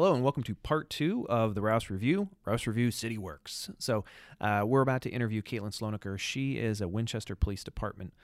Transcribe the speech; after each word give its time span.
Hello 0.00 0.14
and 0.14 0.22
welcome 0.22 0.42
to 0.44 0.54
part 0.54 0.88
two 0.88 1.26
of 1.28 1.54
the 1.54 1.60
Rouse 1.60 1.90
Review, 1.90 2.30
Rouse 2.46 2.66
Review 2.66 2.90
City 2.90 3.18
Works. 3.18 3.68
So, 3.78 4.06
uh, 4.40 4.62
we're 4.64 4.80
about 4.80 5.02
to 5.02 5.10
interview 5.10 5.42
Katlynn 5.42 5.78
Slonaker. 5.78 6.18
She 6.18 6.56
is 6.56 6.80
a 6.80 6.88
Winchester 6.88 7.36
Police 7.36 7.62
Department 7.62 8.14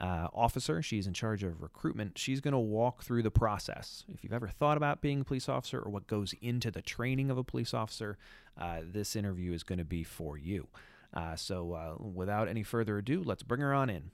uh, 0.00 0.28
officer. 0.32 0.80
She's 0.80 1.06
in 1.06 1.12
charge 1.12 1.44
of 1.44 1.60
recruitment. 1.60 2.16
She's 2.16 2.40
going 2.40 2.52
to 2.52 2.58
walk 2.58 3.02
through 3.02 3.22
the 3.22 3.30
process. 3.30 4.06
If 4.08 4.24
you've 4.24 4.32
ever 4.32 4.48
thought 4.48 4.78
about 4.78 5.02
being 5.02 5.20
a 5.20 5.24
police 5.24 5.46
officer 5.46 5.78
or 5.78 5.90
what 5.90 6.06
goes 6.06 6.34
into 6.40 6.70
the 6.70 6.80
training 6.80 7.30
of 7.30 7.36
a 7.36 7.44
police 7.44 7.74
officer, 7.74 8.16
uh, 8.58 8.78
this 8.82 9.14
interview 9.14 9.52
is 9.52 9.62
going 9.62 9.78
to 9.78 9.84
be 9.84 10.04
for 10.04 10.38
you. 10.38 10.68
Uh, 11.12 11.36
so, 11.36 11.74
uh, 11.74 12.02
without 12.02 12.48
any 12.48 12.62
further 12.62 12.96
ado, 12.96 13.22
let's 13.22 13.42
bring 13.42 13.60
her 13.60 13.74
on 13.74 13.90
in. 13.90 14.10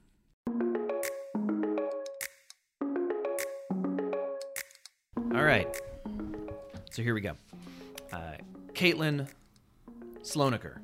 All 5.33 5.45
right. 5.45 5.73
So 6.93 7.01
here 7.01 7.15
we 7.15 7.21
go. 7.21 7.33
Uh, 8.11 8.33
Katlynn 8.73 9.27
Slonaker. 10.21 10.77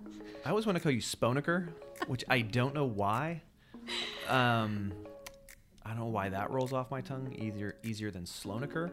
I 0.43 0.49
always 0.49 0.65
want 0.65 0.75
to 0.75 0.81
call 0.81 0.91
you 0.91 1.01
Sponaker, 1.01 1.67
which 2.07 2.23
I 2.27 2.41
don't 2.41 2.73
know 2.73 2.85
why. 2.85 3.43
Um, 4.27 4.91
I 5.85 5.89
don't 5.89 5.99
know 5.99 6.05
why 6.05 6.29
that 6.29 6.49
rolls 6.49 6.73
off 6.73 6.89
my 6.89 7.01
tongue 7.01 7.31
easier 7.37 7.75
easier 7.83 8.09
than 8.09 8.23
Slonaker, 8.23 8.89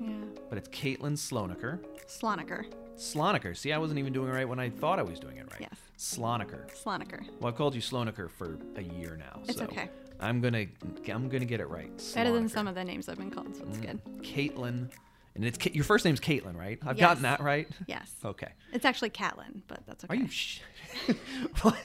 Yeah. 0.00 0.10
but 0.48 0.58
it's 0.58 0.68
Katlynn 0.68 1.14
Slonaker. 1.18 1.80
Slonaker. 2.06 2.66
Slonaker. 2.96 3.56
See, 3.56 3.72
I 3.72 3.78
wasn't 3.78 3.98
even 3.98 4.12
doing 4.12 4.28
it 4.28 4.32
right 4.32 4.48
when 4.48 4.60
I 4.60 4.70
thought 4.70 5.00
I 5.00 5.02
was 5.02 5.18
doing 5.18 5.38
it 5.38 5.50
right. 5.50 5.62
Yes. 5.62 5.76
Slonaker. 5.98 6.70
Slonaker. 6.72 7.26
Well, 7.40 7.48
I've 7.48 7.56
called 7.56 7.74
you 7.74 7.80
Slonaker 7.80 8.30
for 8.30 8.58
a 8.76 8.82
year 8.82 9.16
now. 9.16 9.40
It's 9.48 9.58
so 9.58 9.64
okay. 9.64 9.90
I'm 10.20 10.40
gonna 10.40 10.66
I'm 11.12 11.28
gonna 11.28 11.44
get 11.46 11.58
it 11.58 11.68
right. 11.68 11.90
Better 12.14 12.30
than 12.32 12.48
some 12.48 12.68
of 12.68 12.76
the 12.76 12.84
names 12.84 13.08
I've 13.08 13.18
been 13.18 13.32
called, 13.32 13.56
so 13.56 13.64
it's 13.66 13.78
good. 13.78 14.00
Katlynn, 14.22 14.88
and 15.34 15.44
it's 15.44 15.64
your 15.74 15.84
first 15.84 16.04
name's 16.04 16.20
Katlynn, 16.20 16.56
right? 16.56 16.78
I've 16.84 16.98
Yes. 16.98 17.08
gotten 17.08 17.22
that 17.24 17.40
right. 17.40 17.68
Yes. 17.86 18.12
Okay. 18.24 18.48
It's 18.72 18.84
actually 18.84 19.10
Catlin, 19.10 19.62
but 19.68 19.80
that's 19.86 20.04
okay. 20.04 20.14
Are 20.14 20.16
you? 20.20 20.28
Sh- 20.28 20.60
what? 21.62 21.76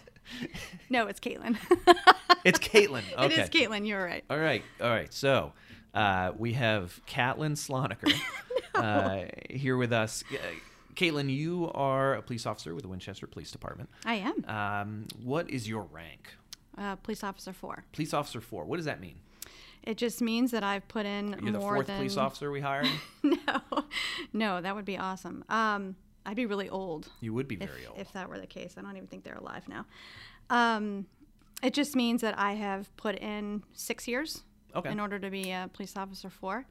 no, 0.89 1.07
it's 1.07 1.19
Katlynn. 1.19 1.57
It's 2.43 2.59
Katlynn. 2.59 3.01
Okay. 3.17 3.25
It 3.25 3.31
is 3.39 3.49
Katlynn. 3.49 3.87
You're 3.87 4.03
right. 4.05 4.23
All 4.29 4.37
right. 4.37 4.63
All 4.79 4.89
right. 4.89 5.11
So 5.11 5.53
uh, 5.95 6.31
we 6.37 6.53
have 6.53 7.01
Catlin 7.07 7.53
Slonaker 7.53 8.13
uh, 8.75 9.23
here 9.49 9.77
with 9.77 9.91
us. 9.91 10.23
Uh, 10.31 10.37
Katlynn, 10.93 11.35
you 11.35 11.71
are 11.73 12.13
a 12.13 12.21
police 12.21 12.45
officer 12.45 12.75
with 12.75 12.83
the 12.83 12.87
Winchester 12.87 13.25
Police 13.25 13.49
Department. 13.49 13.89
I 14.05 14.15
am. 14.15 14.45
Um, 14.47 15.05
what 15.23 15.49
is 15.49 15.67
your 15.67 15.87
rank? 15.91 16.35
Uh, 16.77 16.97
police 16.97 17.23
officer 17.23 17.51
four. 17.51 17.83
Police 17.93 18.13
officer 18.13 18.41
four. 18.41 18.63
What 18.65 18.77
does 18.77 18.85
that 18.85 19.01
mean? 19.01 19.15
It 19.85 19.97
just 19.97 20.21
means 20.21 20.51
that 20.51 20.63
I've 20.63 20.87
put 20.87 21.05
in 21.05 21.35
You're 21.41 21.51
the 21.53 21.59
more 21.59 21.75
fourth 21.75 21.87
than. 21.87 21.97
police 21.97 22.17
officer 22.17 22.49
we 22.51 22.61
hired. 22.61 22.87
no, 23.23 23.61
no, 24.33 24.61
that 24.61 24.75
would 24.75 24.85
be 24.85 24.97
awesome. 24.97 25.43
Um, 25.49 25.95
I'd 26.25 26.35
be 26.35 26.47
really 26.47 26.69
old 26.69 27.07
You 27.21 27.33
would 27.35 27.47
be 27.47 27.55
if, 27.55 27.69
very 27.69 27.85
old. 27.85 27.99
if 27.99 28.11
that 28.13 28.27
were 28.29 28.39
the 28.39 28.47
case. 28.47 28.75
I 28.77 28.81
don't 28.81 28.95
even 28.97 29.07
think 29.07 29.23
they're 29.23 29.35
alive 29.35 29.67
now. 29.69 29.85
Um, 30.49 31.05
it 31.61 31.73
just 31.73 31.95
means 31.95 32.21
that 32.21 32.37
I 32.37 32.53
have 32.53 32.95
put 32.97 33.15
in 33.17 33.63
six 33.73 34.07
years 34.07 34.43
Okay. 34.75 34.91
in 34.91 34.99
order 34.99 35.17
to 35.19 35.29
be 35.29 35.51
a 35.51 35.69
police 35.71 35.95
officer 35.95 36.29
four. 36.29 36.65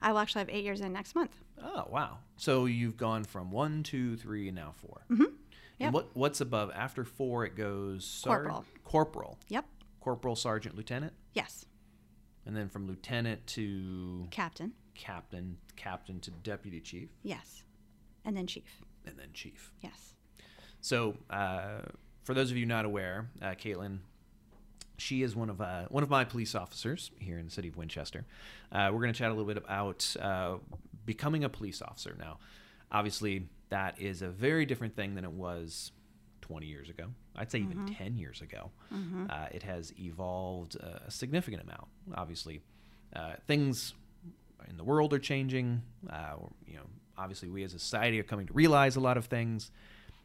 I 0.00 0.12
will 0.12 0.18
actually 0.20 0.38
have 0.40 0.48
eight 0.48 0.64
years 0.64 0.80
in 0.80 0.92
next 0.94 1.14
month. 1.14 1.36
Oh 1.62 1.86
wow! 1.90 2.18
So 2.38 2.64
you've 2.64 2.96
gone 2.96 3.22
from 3.24 3.50
one, 3.50 3.82
two, 3.82 4.16
three, 4.16 4.48
and 4.48 4.56
now 4.56 4.72
4 4.76 5.02
Mm-hmm. 5.10 5.24
And 5.80 5.92
what 5.92 6.08
what's 6.14 6.40
above 6.40 6.70
after 6.74 7.04
four? 7.04 7.44
It 7.44 7.54
goes 7.56 8.06
sar- 8.06 8.44
Corporal. 8.44 8.64
corporal, 8.84 9.38
Yep. 9.48 9.66
corporal, 10.00 10.36
sergeant, 10.36 10.74
lieutenant, 10.74 11.12
Yes. 11.34 11.66
And 12.46 12.56
then 12.56 12.68
from 12.68 12.86
lieutenant 12.86 13.46
to 13.48 14.26
Captain. 14.30 14.72
captain, 14.94 15.58
captain 15.76 16.20
to 16.20 16.30
deputy 16.30 16.80
chief, 16.80 17.10
Yes. 17.22 17.62
And 18.24 18.36
then 18.36 18.46
chief. 18.46 18.80
and 19.06 19.16
then 19.18 19.28
chief. 19.32 19.72
Yes. 19.80 20.14
So, 20.80 21.16
uh, 21.28 21.80
for 22.24 22.34
those 22.34 22.50
of 22.50 22.56
you 22.56 22.66
not 22.66 22.84
aware, 22.84 23.28
uh, 23.42 23.50
Katlynn, 23.50 23.98
she 24.98 25.22
is 25.22 25.34
one 25.36 25.48
of 25.50 25.60
uh, 25.60 25.84
one 25.88 26.02
of 26.02 26.10
my 26.10 26.24
police 26.24 26.54
officers 26.54 27.10
here 27.18 27.38
in 27.38 27.46
the 27.46 27.50
city 27.50 27.68
of 27.68 27.76
Winchester. 27.76 28.24
Uh, 28.72 28.90
we're 28.92 29.00
going 29.00 29.12
to 29.12 29.18
chat 29.18 29.28
a 29.28 29.34
little 29.34 29.46
bit 29.46 29.56
about 29.56 30.14
uh, 30.20 30.56
becoming 31.06 31.44
a 31.44 31.48
police 31.48 31.80
officer. 31.82 32.14
Now, 32.18 32.38
obviously, 32.92 33.48
that 33.70 34.00
is 34.00 34.22
a 34.22 34.28
very 34.28 34.66
different 34.66 34.96
thing 34.96 35.14
than 35.14 35.24
it 35.24 35.32
was 35.32 35.92
20 36.42 36.66
years 36.66 36.88
ago. 36.90 37.06
I'd 37.40 37.50
say 37.50 37.60
even 37.60 37.86
10 37.86 38.18
years 38.18 38.42
ago. 38.42 38.70
Uh, 39.30 39.46
it 39.50 39.62
has 39.62 39.94
evolved 39.98 40.76
uh, 40.82 41.06
a 41.06 41.10
significant 41.10 41.62
amount. 41.62 41.86
Obviously, 42.14 42.60
uh, 43.16 43.32
things 43.46 43.94
in 44.68 44.76
the 44.76 44.84
world 44.84 45.14
are 45.14 45.18
changing. 45.18 45.80
Uh, 46.08 46.34
you 46.66 46.76
know, 46.76 46.82
obviously, 47.16 47.48
we 47.48 47.64
as 47.64 47.72
a 47.72 47.78
society 47.78 48.20
are 48.20 48.24
coming 48.24 48.46
to 48.46 48.52
realize 48.52 48.96
a 48.96 49.00
lot 49.00 49.16
of 49.16 49.24
things. 49.24 49.70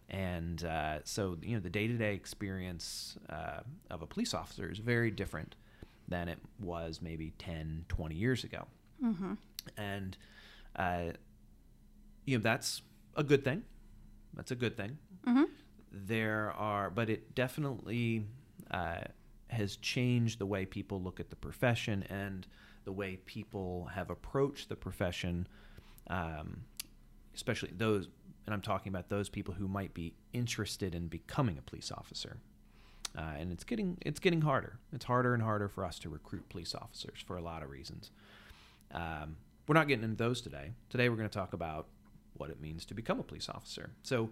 And 0.09 0.64
uh, 0.66 1.00
so, 1.06 1.38
you 1.42 1.56
know, 1.56 1.62
the 1.62 1.70
day 1.70 1.88
to 1.88 1.94
day 1.94 2.14
experience 2.14 3.18
uh, 3.30 3.62
of 3.90 4.02
a 4.02 4.06
police 4.06 4.34
officer 4.34 4.70
is 4.70 4.80
very 4.80 5.09
different 5.09 5.56
than 6.09 6.28
it 6.28 6.38
was 6.59 7.02
maybe 7.02 7.32
10, 7.40 7.86
20 7.88 8.14
years 8.14 8.44
ago. 8.44 8.66
Mm-hmm. 9.02 9.34
And, 9.78 10.18
uh, 10.76 11.14
you 12.26 12.38
know, 12.38 12.44
that's 12.44 12.82
a 13.16 13.24
good 13.24 13.46
thing. 13.46 13.64
That's 14.34 14.52
a 14.52 14.56
good 14.56 14.76
thing. 14.76 14.97
There 15.96 16.52
are, 16.52 16.90
but 16.90 17.10
it 17.10 17.36
definitely 17.36 18.26
uh, 18.70 19.02
has 19.50 19.78
changed 19.78 20.40
the 20.40 20.46
way 20.46 20.66
people 20.66 21.02
look 21.02 21.20
at 21.20 21.30
the 21.30 21.36
profession 21.36 22.04
and 22.10 22.46
the 22.84 22.92
way 22.92 23.18
people 23.26 23.86
have 23.94 24.10
approached 24.10 24.68
the 24.70 24.76
profession, 24.76 25.48
um, 26.08 26.62
especially 27.34 27.72
those, 27.78 28.10
and 28.46 28.54
I'm 28.54 28.62
talking 28.62 28.90
about 28.90 29.10
those 29.10 29.30
people 29.30 29.54
who 29.54 29.68
might 29.68 29.94
be 29.94 30.14
interested 30.34 30.94
in 30.94 31.08
becoming 31.08 31.58
a 31.58 31.62
police 31.62 31.92
officer. 31.92 32.38
Uh, 33.18 33.22
and 33.40 33.52
it's 33.52 33.64
getting 33.64 33.98
it's 34.02 34.20
getting 34.20 34.42
harder. 34.42 34.78
It's 34.92 35.06
harder 35.06 35.34
and 35.34 35.42
harder 35.42 35.70
for 35.70 35.86
us 35.86 35.98
to 36.00 36.10
recruit 36.10 36.50
police 36.50 36.76
officers 36.76 37.24
for 37.26 37.38
a 37.38 37.42
lot 37.42 37.64
of 37.64 37.70
reasons. 37.70 38.12
Um, 38.92 39.38
we're 39.68 39.76
not 39.76 39.88
getting 39.88 40.04
into 40.04 40.18
those 40.18 40.42
today. 40.42 40.72
Today 40.90 41.08
we're 41.08 41.16
going 41.16 41.30
to 41.30 41.38
talk 41.38 41.54
about 41.54 41.88
what 42.34 42.50
it 42.50 42.62
means 42.62 42.86
to 42.86 42.94
become 42.94 43.20
a 43.20 43.24
police 43.24 43.50
officer. 43.50 43.92
So, 44.04 44.30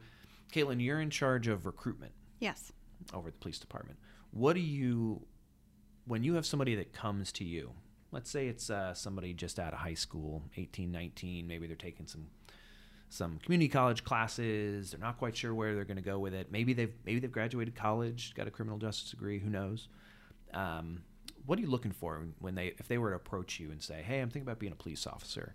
Katlynn, 0.53 0.83
you're 0.83 1.01
in 1.01 1.09
charge 1.09 1.47
of 1.47 1.65
recruitment 1.65 2.13
Yes. 2.39 2.71
over 3.13 3.27
at 3.29 3.33
the 3.33 3.39
police 3.39 3.59
department. 3.59 3.97
What 4.31 4.53
do 4.53 4.61
you, 4.61 5.25
when 6.05 6.23
you 6.23 6.35
have 6.35 6.45
somebody 6.45 6.75
that 6.75 6.93
comes 6.93 7.31
to 7.33 7.43
you, 7.43 7.71
let's 8.11 8.29
say 8.29 8.47
it's 8.47 8.69
uh, 8.69 8.93
somebody 8.93 9.33
just 9.33 9.59
out 9.59 9.73
of 9.73 9.79
high 9.79 9.93
school, 9.95 10.43
18, 10.57 10.91
19, 10.91 11.47
maybe 11.47 11.67
they're 11.67 11.75
taking 11.75 12.07
some 12.07 12.27
some 13.09 13.37
community 13.43 13.69
college 13.69 14.03
classes, 14.03 14.89
they're 14.89 14.99
not 14.99 15.19
quite 15.19 15.37
sure 15.37 15.53
where 15.53 15.75
they're 15.75 15.85
going 15.85 15.97
to 15.97 16.01
go 16.01 16.17
with 16.17 16.33
it. 16.33 16.51
Maybe 16.51 16.73
they've 16.73 16.93
maybe 17.05 17.19
they've 17.19 17.31
graduated 17.31 17.75
college, 17.75 18.33
got 18.33 18.47
a 18.47 18.51
criminal 18.51 18.79
justice 18.79 19.11
degree, 19.11 19.37
who 19.37 19.51
knows? 19.51 19.87
Um, 20.51 21.03
what 21.45 21.59
are 21.59 21.61
you 21.61 21.67
looking 21.69 21.91
for 21.91 22.23
when 22.39 22.55
they 22.55 22.73
if 22.79 22.87
they 22.87 22.97
were 22.97 23.11
to 23.11 23.15
approach 23.15 23.59
you 23.59 23.69
and 23.71 23.79
say, 23.83 24.01
"Hey, 24.01 24.19
I'm 24.19 24.29
thinking 24.29 24.47
about 24.47 24.57
being 24.57 24.71
a 24.71 24.75
police 24.75 25.05
officer." 25.05 25.53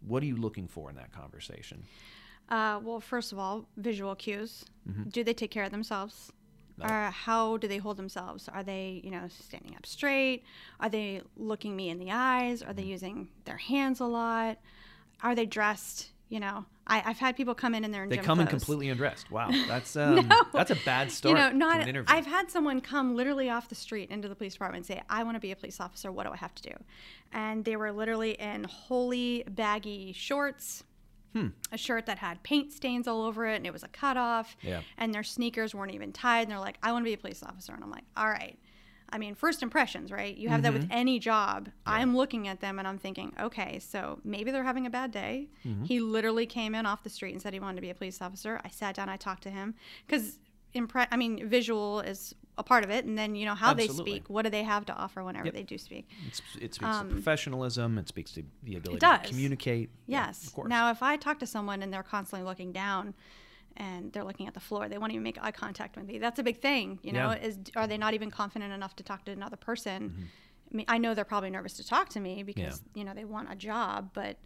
What 0.00 0.22
are 0.22 0.26
you 0.26 0.36
looking 0.36 0.66
for 0.66 0.88
in 0.88 0.96
that 0.96 1.12
conversation? 1.12 1.82
Uh, 2.48 2.78
well, 2.82 3.00
first 3.00 3.32
of 3.32 3.38
all, 3.38 3.66
visual 3.76 4.14
cues. 4.14 4.64
Do 5.08 5.24
they 5.24 5.32
take 5.32 5.50
care 5.50 5.64
of 5.64 5.70
themselves? 5.70 6.30
No. 6.76 6.86
Or 6.86 7.10
how 7.10 7.56
do 7.56 7.68
they 7.68 7.78
hold 7.78 7.96
themselves? 7.96 8.48
Are 8.52 8.62
they, 8.62 9.00
you 9.04 9.10
know, 9.10 9.28
standing 9.28 9.74
up 9.76 9.86
straight? 9.86 10.42
Are 10.80 10.88
they 10.88 11.22
looking 11.36 11.74
me 11.76 11.88
in 11.88 11.98
the 11.98 12.10
eyes? 12.10 12.62
Are 12.62 12.72
they 12.72 12.82
using 12.82 13.28
their 13.44 13.56
hands 13.56 14.00
a 14.00 14.04
lot? 14.04 14.58
Are 15.22 15.34
they 15.34 15.46
dressed? 15.46 16.10
You 16.28 16.40
know, 16.40 16.64
I, 16.86 17.02
I've 17.06 17.18
had 17.18 17.36
people 17.36 17.54
come 17.54 17.74
in 17.74 17.84
and 17.84 17.94
they're 17.94 18.02
in 18.02 18.08
They 18.08 18.16
come 18.16 18.40
in 18.40 18.46
completely 18.48 18.88
undressed. 18.88 19.30
Wow, 19.30 19.50
that's 19.68 19.94
um, 19.94 20.26
No. 20.26 20.40
that's 20.52 20.70
a 20.72 20.76
bad 20.84 21.12
start 21.12 21.36
you 21.38 21.42
know, 21.42 21.50
not. 21.52 21.80
an 21.82 21.88
interview. 21.88 22.12
I've 22.14 22.26
had 22.26 22.50
someone 22.50 22.80
come 22.80 23.14
literally 23.14 23.48
off 23.50 23.68
the 23.68 23.74
street 23.76 24.10
into 24.10 24.26
the 24.28 24.34
police 24.34 24.54
department 24.54 24.88
and 24.88 24.96
say, 24.98 25.02
"I 25.08 25.22
want 25.22 25.36
to 25.36 25.40
be 25.40 25.52
a 25.52 25.56
police 25.56 25.80
officer. 25.80 26.10
What 26.10 26.26
do 26.26 26.32
I 26.32 26.36
have 26.36 26.54
to 26.56 26.62
do?" 26.62 26.74
And 27.32 27.64
they 27.64 27.76
were 27.76 27.92
literally 27.92 28.32
in 28.32 28.64
holy 28.64 29.44
baggy 29.48 30.12
shorts, 30.12 30.82
Hmm. 31.34 31.48
a 31.72 31.76
shirt 31.76 32.06
that 32.06 32.18
had 32.18 32.42
paint 32.44 32.72
stains 32.72 33.06
all 33.08 33.22
over 33.22 33.44
it, 33.46 33.56
and 33.56 33.66
it 33.66 33.72
was 33.72 33.82
a 33.82 33.88
cutoff. 33.88 34.56
Yeah. 34.62 34.80
And 34.96 35.12
their 35.12 35.24
sneakers 35.24 35.74
weren't 35.74 35.92
even 35.92 36.12
tied. 36.12 36.42
And 36.42 36.50
they're 36.52 36.58
like, 36.60 36.78
"I 36.82 36.92
want 36.92 37.04
to 37.04 37.08
be 37.08 37.12
a 37.12 37.18
police 37.18 37.42
officer." 37.42 37.74
And 37.74 37.82
I'm 37.82 37.90
like, 37.90 38.04
"All 38.16 38.28
right." 38.28 38.56
I 39.10 39.18
mean, 39.18 39.34
first 39.34 39.62
impressions, 39.62 40.10
right? 40.10 40.36
You 40.36 40.48
have 40.48 40.62
that 40.62 40.72
with 40.72 40.88
any 40.90 41.18
job. 41.20 41.68
I'm 41.86 42.16
looking 42.16 42.48
at 42.48 42.60
them 42.60 42.78
and 42.80 42.88
I'm 42.88 42.98
thinking, 42.98 43.32
okay, 43.38 43.78
so 43.78 44.18
maybe 44.24 44.50
they're 44.50 44.64
having 44.64 44.86
a 44.86 44.90
bad 44.90 45.12
day. 45.12 45.50
He 45.84 46.00
literally 46.00 46.46
came 46.46 46.74
in 46.74 46.84
off 46.84 47.04
the 47.04 47.10
street 47.10 47.32
and 47.32 47.40
said 47.40 47.52
he 47.52 47.60
wanted 47.60 47.76
to 47.76 47.82
be 47.82 47.90
a 47.90 47.94
police 47.94 48.20
officer. 48.20 48.60
I 48.64 48.70
sat 48.70 48.96
down, 48.96 49.08
I 49.08 49.16
talked 49.16 49.44
to 49.44 49.50
him 49.50 49.74
because, 50.06 50.40
impre- 50.74 51.06
I 51.12 51.16
mean, 51.16 51.48
visual 51.48 52.00
is 52.00 52.34
a 52.56 52.62
part 52.62 52.84
of 52.84 52.90
it, 52.90 53.04
and 53.04 53.18
then 53.18 53.34
you 53.34 53.46
know 53.46 53.54
how 53.54 53.70
Absolutely. 53.72 54.04
they 54.04 54.10
speak. 54.18 54.30
What 54.30 54.42
do 54.42 54.50
they 54.50 54.62
have 54.62 54.86
to 54.86 54.94
offer 54.94 55.24
whenever 55.24 55.46
Yep. 55.46 55.54
they 55.54 55.62
do 55.64 55.76
speak? 55.78 56.08
It's, 56.26 56.40
it 56.60 56.74
speaks 56.74 56.98
to 56.98 57.04
professionalism. 57.06 57.98
It 57.98 58.08
speaks 58.08 58.32
to 58.32 58.44
the 58.62 58.76
ability 58.76 59.00
to 59.00 59.20
communicate. 59.24 59.90
Yeah, 60.06 60.26
Yes. 60.26 60.46
of 60.46 60.54
course. 60.54 60.68
now, 60.68 60.90
if 60.90 61.02
I 61.02 61.16
talk 61.16 61.38
to 61.40 61.46
someone 61.46 61.82
and 61.82 61.92
they're 61.92 62.02
constantly 62.02 62.46
looking 62.46 62.72
down, 62.72 63.14
and 63.76 64.12
they're 64.12 64.22
looking 64.22 64.46
at 64.46 64.54
the 64.54 64.60
floor, 64.60 64.88
they 64.88 64.98
won't 64.98 65.10
even 65.12 65.24
make 65.24 65.36
eye 65.42 65.50
contact 65.50 65.96
with 65.96 66.06
me. 66.06 66.18
That's 66.18 66.38
a 66.38 66.44
big 66.44 66.60
thing, 66.60 67.00
you 67.02 67.12
know. 67.12 67.30
Yeah. 67.30 67.36
Mm-hmm. 67.38 67.44
Is 67.46 67.58
are 67.74 67.86
they 67.88 67.98
not 67.98 68.14
even 68.14 68.30
confident 68.30 68.72
enough 68.72 68.94
to 68.96 69.02
talk 69.02 69.24
to 69.24 69.32
another 69.32 69.56
person? 69.56 70.28
I 70.72 70.76
mean, 70.76 70.86
I 70.88 70.98
know 70.98 71.12
they're 71.14 71.24
probably 71.24 71.50
nervous 71.50 71.72
to 71.74 71.86
talk 71.86 72.08
to 72.10 72.20
me 72.20 72.44
because 72.44 72.82
you 72.94 73.02
know 73.04 73.14
they 73.14 73.24
want 73.24 73.50
a 73.50 73.56
job, 73.56 74.10
but 74.14 74.36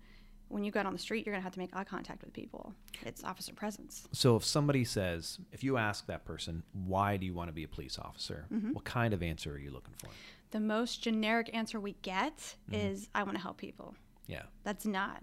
when 0.48 0.64
you 0.64 0.70
go 0.70 0.80
out 0.80 0.86
on 0.86 0.92
the 0.92 0.98
street, 0.98 1.24
you're 1.26 1.32
going 1.32 1.40
to 1.40 1.44
have 1.44 1.52
to 1.54 1.58
make 1.58 1.74
eye 1.74 1.84
contact 1.84 2.22
with 2.22 2.32
people. 2.32 2.72
It's 3.04 3.22
officer 3.24 3.52
presence. 3.52 4.08
So 4.12 4.36
if 4.36 4.44
somebody 4.44 4.84
says, 4.84 5.38
if 5.52 5.62
you 5.62 5.76
ask 5.76 6.06
that 6.06 6.24
person, 6.24 6.62
why 6.72 7.16
do 7.16 7.26
you 7.26 7.34
want 7.34 7.48
to 7.48 7.52
be 7.52 7.64
a 7.64 7.68
police 7.68 7.98
officer? 7.98 8.46
Mm-hmm. 8.52 8.72
What 8.72 8.84
kind 8.84 9.12
of 9.14 9.22
answer 9.22 9.52
are 9.52 9.58
you 9.58 9.70
looking 9.70 9.94
for? 9.98 10.08
The 10.50 10.60
most 10.60 11.02
generic 11.02 11.50
answer 11.52 11.78
we 11.78 11.96
get 12.02 12.56
is, 12.72 13.08
I 13.14 13.22
want 13.22 13.36
to 13.36 13.42
help 13.42 13.58
people. 13.58 13.94
Yeah, 14.26 14.42
That's 14.62 14.84
not. 14.86 15.22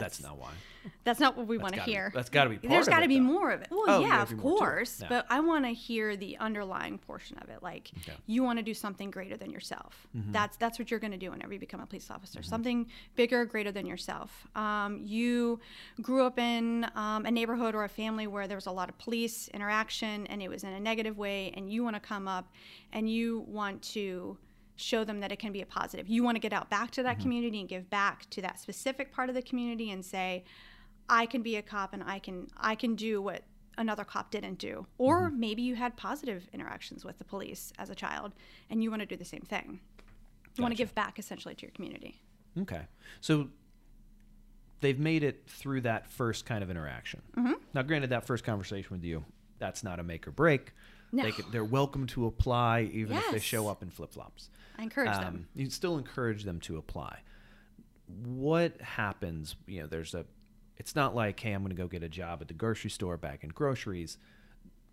That's, 0.00 0.22
not 0.22 0.38
why. 0.38 0.50
That's 1.04 1.20
not 1.20 1.36
what 1.36 1.46
we 1.46 1.58
want 1.58 1.72
to 1.74 1.78
gotta 1.80 1.86
be- 1.86 1.92
hear. 1.92 2.10
that's 2.14 2.30
gotta 2.30 2.50
be 2.50 2.56
part 2.56 2.70
There's 2.70 2.86
of 2.86 2.92
got 2.94 3.00
to 3.00 3.08
be 3.08 3.16
though. 3.18 3.24
more 3.24 3.50
of 3.50 3.60
it. 3.62 3.68
Well, 3.70 3.84
Oh, 3.88 4.00
yeah, 4.00 4.06
yeah, 4.08 4.22
of 4.22 4.28
there'd 4.28 4.40
be 4.40 4.44
more 4.48 4.58
to 4.58 4.64
it. 4.64 4.66
course. 4.66 5.00
Yeah. 5.02 5.06
But 5.08 5.26
I 5.28 5.40
want 5.40 5.64
to 5.64 5.70
hear 5.72 6.16
the 6.16 6.38
underlying 6.38 6.98
portion 6.98 7.36
of 7.38 7.48
it. 7.50 7.62
Like 7.62 7.90
Okay. 7.98 8.12
Mm-hmm. 8.12 8.20
you 8.26 8.42
want 8.42 8.58
to 8.58 8.62
do 8.62 8.72
something 8.74 9.10
greater 9.10 9.36
than 9.36 9.50
yourself. 9.50 10.06
That's 10.14 10.56
that's 10.56 10.78
what 10.78 10.90
you're 10.90 11.00
going 11.00 11.12
to 11.12 11.18
do 11.18 11.30
whenever 11.30 11.52
you 11.52 11.58
become 11.58 11.80
a 11.80 11.86
police 11.86 12.10
officer. 12.10 12.42
Something 12.42 12.86
bigger, 13.16 13.44
greater 13.44 13.70
than 13.72 13.86
yourself. 13.86 14.46
Um, 14.54 15.00
you 15.04 15.60
grew 16.00 16.24
up 16.24 16.38
in 16.38 16.86
um, 16.94 17.26
a 17.26 17.30
neighborhood 17.30 17.74
or 17.74 17.84
a 17.84 17.88
family 17.88 18.26
where 18.26 18.46
there 18.48 18.56
was 18.56 18.66
a 18.66 18.72
lot 18.72 18.88
of 18.88 18.96
police 18.98 19.48
interaction, 19.48 20.26
and 20.28 20.40
it 20.42 20.48
was 20.48 20.64
in 20.64 20.70
a 20.72 20.80
negative 20.80 21.18
way, 21.18 21.52
and 21.56 21.70
you 21.72 21.84
want 21.84 21.96
to 21.96 22.00
come 22.00 22.26
up, 22.28 22.50
and 22.92 23.10
you 23.10 23.44
want 23.46 23.82
to 23.82 24.36
show 24.78 25.04
them 25.04 25.20
that 25.20 25.32
it 25.32 25.38
can 25.38 25.52
be 25.52 25.60
a 25.60 25.66
positive. 25.66 26.08
You 26.08 26.22
want 26.22 26.36
to 26.36 26.40
get 26.40 26.52
out 26.52 26.70
back 26.70 26.92
to 26.92 27.02
that 27.02 27.18
community 27.18 27.60
and 27.60 27.68
give 27.68 27.90
back 27.90 28.30
to 28.30 28.40
that 28.42 28.60
specific 28.60 29.12
part 29.12 29.28
of 29.28 29.34
the 29.34 29.42
community 29.42 29.90
and 29.90 30.04
say, 30.04 30.44
I 31.08 31.26
can 31.26 31.42
be 31.42 31.56
a 31.56 31.62
cop 31.62 31.92
and 31.92 32.02
I 32.02 32.18
can 32.18 32.48
I 32.56 32.74
can 32.74 32.94
do 32.94 33.20
what 33.20 33.42
another 33.76 34.04
cop 34.04 34.30
didn't 34.30 34.58
do. 34.58 34.86
Or 34.96 35.30
maybe 35.30 35.62
you 35.62 35.74
had 35.74 35.96
positive 35.96 36.48
interactions 36.52 37.04
with 37.04 37.18
the 37.18 37.24
police 37.24 37.72
as 37.78 37.90
a 37.90 37.94
child 37.94 38.34
and 38.70 38.82
you 38.82 38.90
want 38.90 39.00
to 39.00 39.06
do 39.06 39.16
the 39.16 39.24
same 39.24 39.42
thing. 39.42 39.80
You 40.56 40.62
want 40.62 40.72
to 40.72 40.78
give 40.78 40.94
back 40.94 41.18
essentially 41.18 41.54
to 41.54 41.62
your 41.62 41.70
community. 41.72 42.20
Okay. 42.60 42.82
So 43.20 43.48
they've 44.80 44.98
made 44.98 45.22
it 45.22 45.44
through 45.46 45.82
that 45.82 46.08
first 46.08 46.46
kind 46.46 46.62
of 46.62 46.70
interaction. 46.70 47.22
Mm-hmm. 47.36 47.52
Now, 47.74 47.82
granted, 47.82 48.10
that 48.10 48.26
first 48.26 48.44
conversation 48.44 48.88
with 48.90 49.04
you, 49.04 49.24
that's 49.58 49.84
not 49.84 50.00
a 50.00 50.02
make 50.02 50.26
or 50.26 50.32
break. 50.32 50.72
No. 51.12 51.22
They 51.22 51.32
could, 51.32 51.46
they're 51.52 51.64
welcome 51.64 52.06
to 52.08 52.26
apply 52.26 52.90
even 52.92 53.16
if 53.16 53.30
they 53.30 53.38
show 53.38 53.68
up 53.68 53.82
in 53.82 53.90
flip 53.90 54.12
flops. 54.12 54.50
I 54.78 54.82
encourage 54.82 55.12
them. 55.12 55.34
Um, 55.34 55.46
you 55.54 55.70
still 55.70 55.98
encourage 55.98 56.44
them 56.44 56.60
to 56.60 56.76
apply. 56.76 57.20
What 58.24 58.80
happens? 58.80 59.56
You 59.66 59.82
know, 59.82 59.86
there's 59.86 60.14
a. 60.14 60.24
It's 60.76 60.94
not 60.94 61.14
like, 61.14 61.40
hey, 61.40 61.52
I'm 61.52 61.62
going 61.62 61.74
to 61.74 61.82
go 61.82 61.88
get 61.88 62.02
a 62.04 62.08
job 62.08 62.40
at 62.40 62.48
the 62.48 62.54
grocery 62.54 62.90
store 62.90 63.16
back 63.16 63.42
in 63.42 63.50
groceries, 63.50 64.16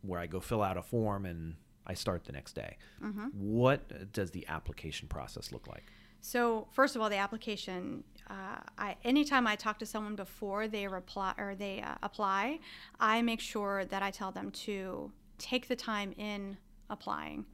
where 0.01 0.19
I 0.19 0.25
go 0.25 0.39
fill 0.39 0.63
out 0.63 0.77
a 0.77 0.81
form 0.81 1.25
and 1.25 1.55
I 1.85 1.93
start 1.93 2.25
the 2.25 2.31
next 2.31 2.53
day. 2.53 2.77
Mm-hmm. 3.03 3.27
What 3.33 4.11
does 4.11 4.31
the 4.31 4.47
application 4.47 5.07
process 5.07 5.51
look 5.51 5.67
like? 5.67 5.83
So 6.21 6.67
first 6.71 6.95
of 6.95 7.01
all, 7.01 7.09
the 7.09 7.17
application. 7.17 8.03
Uh, 8.27 8.57
I 8.79 8.95
anytime 9.03 9.45
I 9.45 9.55
talk 9.55 9.77
to 9.79 9.85
someone 9.85 10.15
before 10.15 10.67
they 10.67 10.87
reply 10.87 11.35
or 11.37 11.53
they 11.53 11.81
uh, 11.81 11.95
apply, 12.01 12.59
I 12.99 13.21
make 13.21 13.39
sure 13.39 13.85
that 13.85 14.01
I 14.01 14.09
tell 14.09 14.31
them 14.31 14.49
to 14.51 15.11
take 15.37 15.67
the 15.67 15.75
time 15.75 16.13
in 16.17 16.57
applying. 16.89 17.45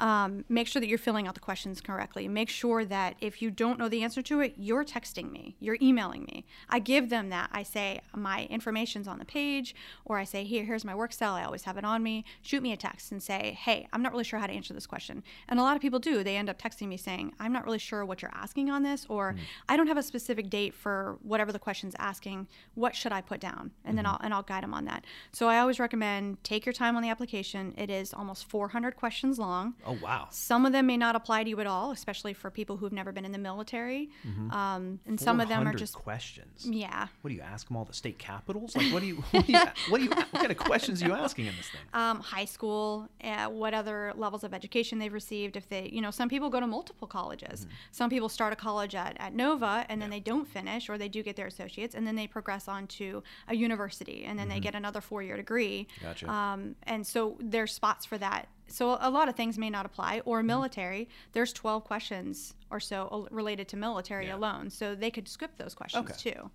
Um, 0.00 0.44
make 0.48 0.66
sure 0.66 0.80
that 0.80 0.88
you're 0.88 0.98
filling 0.98 1.28
out 1.28 1.34
the 1.34 1.40
questions 1.40 1.80
correctly. 1.80 2.26
Make 2.26 2.48
sure 2.48 2.84
that 2.86 3.16
if 3.20 3.42
you 3.42 3.50
don't 3.50 3.78
know 3.78 3.88
the 3.88 4.02
answer 4.02 4.22
to 4.22 4.40
it, 4.40 4.54
you're 4.56 4.84
texting 4.84 5.30
me, 5.30 5.56
you're 5.60 5.76
emailing 5.80 6.24
me. 6.24 6.46
I 6.68 6.78
give 6.78 7.10
them 7.10 7.28
that. 7.28 7.50
I 7.52 7.62
say 7.62 8.00
my 8.16 8.46
information's 8.46 9.06
on 9.06 9.18
the 9.18 9.24
page, 9.24 9.74
or 10.04 10.18
I 10.18 10.24
say 10.24 10.44
here, 10.44 10.64
here's 10.64 10.84
my 10.84 10.94
work 10.94 11.12
cell. 11.12 11.34
I 11.34 11.44
always 11.44 11.64
have 11.64 11.76
it 11.76 11.84
on 11.84 12.02
me. 12.02 12.24
Shoot 12.40 12.62
me 12.62 12.72
a 12.72 12.76
text 12.76 13.12
and 13.12 13.22
say, 13.22 13.58
hey, 13.60 13.86
I'm 13.92 14.02
not 14.02 14.12
really 14.12 14.24
sure 14.24 14.38
how 14.38 14.46
to 14.46 14.52
answer 14.52 14.72
this 14.72 14.86
question. 14.86 15.22
And 15.48 15.60
a 15.60 15.62
lot 15.62 15.76
of 15.76 15.82
people 15.82 15.98
do. 15.98 16.24
They 16.24 16.36
end 16.36 16.48
up 16.48 16.60
texting 16.60 16.88
me 16.88 16.96
saying, 16.96 17.34
I'm 17.38 17.52
not 17.52 17.64
really 17.64 17.78
sure 17.78 18.04
what 18.04 18.22
you're 18.22 18.32
asking 18.34 18.70
on 18.70 18.82
this, 18.82 19.06
or 19.08 19.36
I 19.68 19.76
don't 19.76 19.86
have 19.86 19.98
a 19.98 20.02
specific 20.02 20.48
date 20.48 20.74
for 20.74 21.18
whatever 21.22 21.52
the 21.52 21.58
question's 21.58 21.94
asking. 21.98 22.48
What 22.74 22.96
should 22.96 23.12
I 23.12 23.20
put 23.20 23.40
down? 23.40 23.72
And 23.84 23.98
then 23.98 24.06
I'll 24.06 24.18
and 24.22 24.32
I'll 24.32 24.42
guide 24.42 24.62
them 24.62 24.74
on 24.74 24.84
that. 24.86 25.04
So 25.32 25.48
I 25.48 25.58
always 25.58 25.78
recommend 25.78 26.42
take 26.44 26.64
your 26.64 26.72
time 26.72 26.96
on 26.96 27.02
the 27.02 27.10
application. 27.10 27.74
It 27.76 27.90
is 27.90 28.14
almost 28.14 28.48
400 28.48 28.96
questions 28.96 29.38
long. 29.38 29.74
Oh 29.86 29.89
wow! 29.94 30.28
Some 30.30 30.66
of 30.66 30.72
them 30.72 30.86
may 30.86 30.96
not 30.96 31.16
apply 31.16 31.44
to 31.44 31.50
you 31.50 31.60
at 31.60 31.66
all, 31.66 31.90
especially 31.90 32.34
for 32.34 32.50
people 32.50 32.76
who've 32.76 32.92
never 32.92 33.12
been 33.12 33.24
in 33.24 33.32
the 33.32 33.38
military. 33.38 34.10
Um, 34.50 35.00
and 35.06 35.18
some 35.18 35.40
of 35.40 35.48
them 35.48 35.66
are 35.66 35.74
just, 35.74 35.94
questions. 35.94 36.66
yeah. 36.68 37.08
What 37.20 37.30
do 37.30 37.34
you 37.34 37.42
ask 37.42 37.68
them 37.68 37.76
all 37.76 37.84
the 37.84 37.92
state 37.92 38.18
capitals? 38.18 38.76
Like 38.76 38.92
what 38.92 39.00
do 39.00 39.06
you 39.06 39.16
what 39.30 39.46
do 39.46 39.52
you 39.52 39.58
what 39.88 39.98
do 39.98 40.04
you 40.04 40.10
what 40.10 40.32
kind 40.32 40.50
of 40.50 40.56
questions 40.56 41.02
are 41.02 41.06
you 41.06 41.14
asking 41.14 41.46
in 41.46 41.56
this 41.56 41.68
thing? 41.68 41.80
Um, 41.94 42.20
high 42.20 42.44
school, 42.44 43.08
uh, 43.22 43.46
what 43.46 43.74
other 43.74 44.12
levels 44.16 44.44
of 44.44 44.54
education 44.54 44.98
they've 44.98 45.12
received. 45.12 45.56
If 45.56 45.68
they, 45.68 45.88
you 45.92 46.00
know, 46.00 46.10
some 46.10 46.28
people 46.28 46.50
go 46.50 46.60
to 46.60 46.66
multiple 46.66 47.08
colleges. 47.08 47.66
Some 47.92 48.10
people 48.10 48.28
start 48.28 48.52
a 48.52 48.56
college 48.56 48.94
at, 48.94 49.16
at 49.18 49.34
Nova 49.34 49.84
and 49.88 50.00
then 50.00 50.10
they 50.10 50.20
don't 50.20 50.46
finish, 50.46 50.88
or 50.88 50.98
they 50.98 51.08
do 51.08 51.22
get 51.22 51.36
their 51.36 51.46
associates, 51.46 51.94
and 51.94 52.06
then 52.06 52.16
they 52.16 52.26
progress 52.26 52.68
on 52.68 52.86
to 52.86 53.22
a 53.48 53.54
university, 53.54 54.24
and 54.24 54.38
then 54.38 54.48
they 54.48 54.60
get 54.60 54.74
another 54.74 55.00
four 55.00 55.22
year 55.22 55.36
degree. 55.36 55.86
Gotcha. 56.02 56.30
Um, 56.30 56.76
and 56.84 57.06
so 57.06 57.36
there's 57.40 57.72
spots 57.72 58.04
for 58.04 58.18
that. 58.18 58.48
So 58.70 58.96
a 59.00 59.10
lot 59.10 59.28
of 59.28 59.34
things 59.34 59.58
may 59.58 59.68
not 59.70 59.84
apply. 59.84 60.20
Or 60.24 60.42
military, 60.42 61.08
there's 61.32 61.52
12 61.52 61.84
questions 61.84 62.54
or 62.70 62.80
so 62.80 63.26
related 63.30 63.68
to 63.68 63.76
military 63.76 64.26
Yeah. 64.26 64.36
alone. 64.36 64.70
So 64.70 64.94
they 64.94 65.10
could 65.10 65.28
skip 65.28 65.56
those 65.56 65.74
questions 65.74 66.08
Okay. 66.10 66.32
too. 66.32 66.50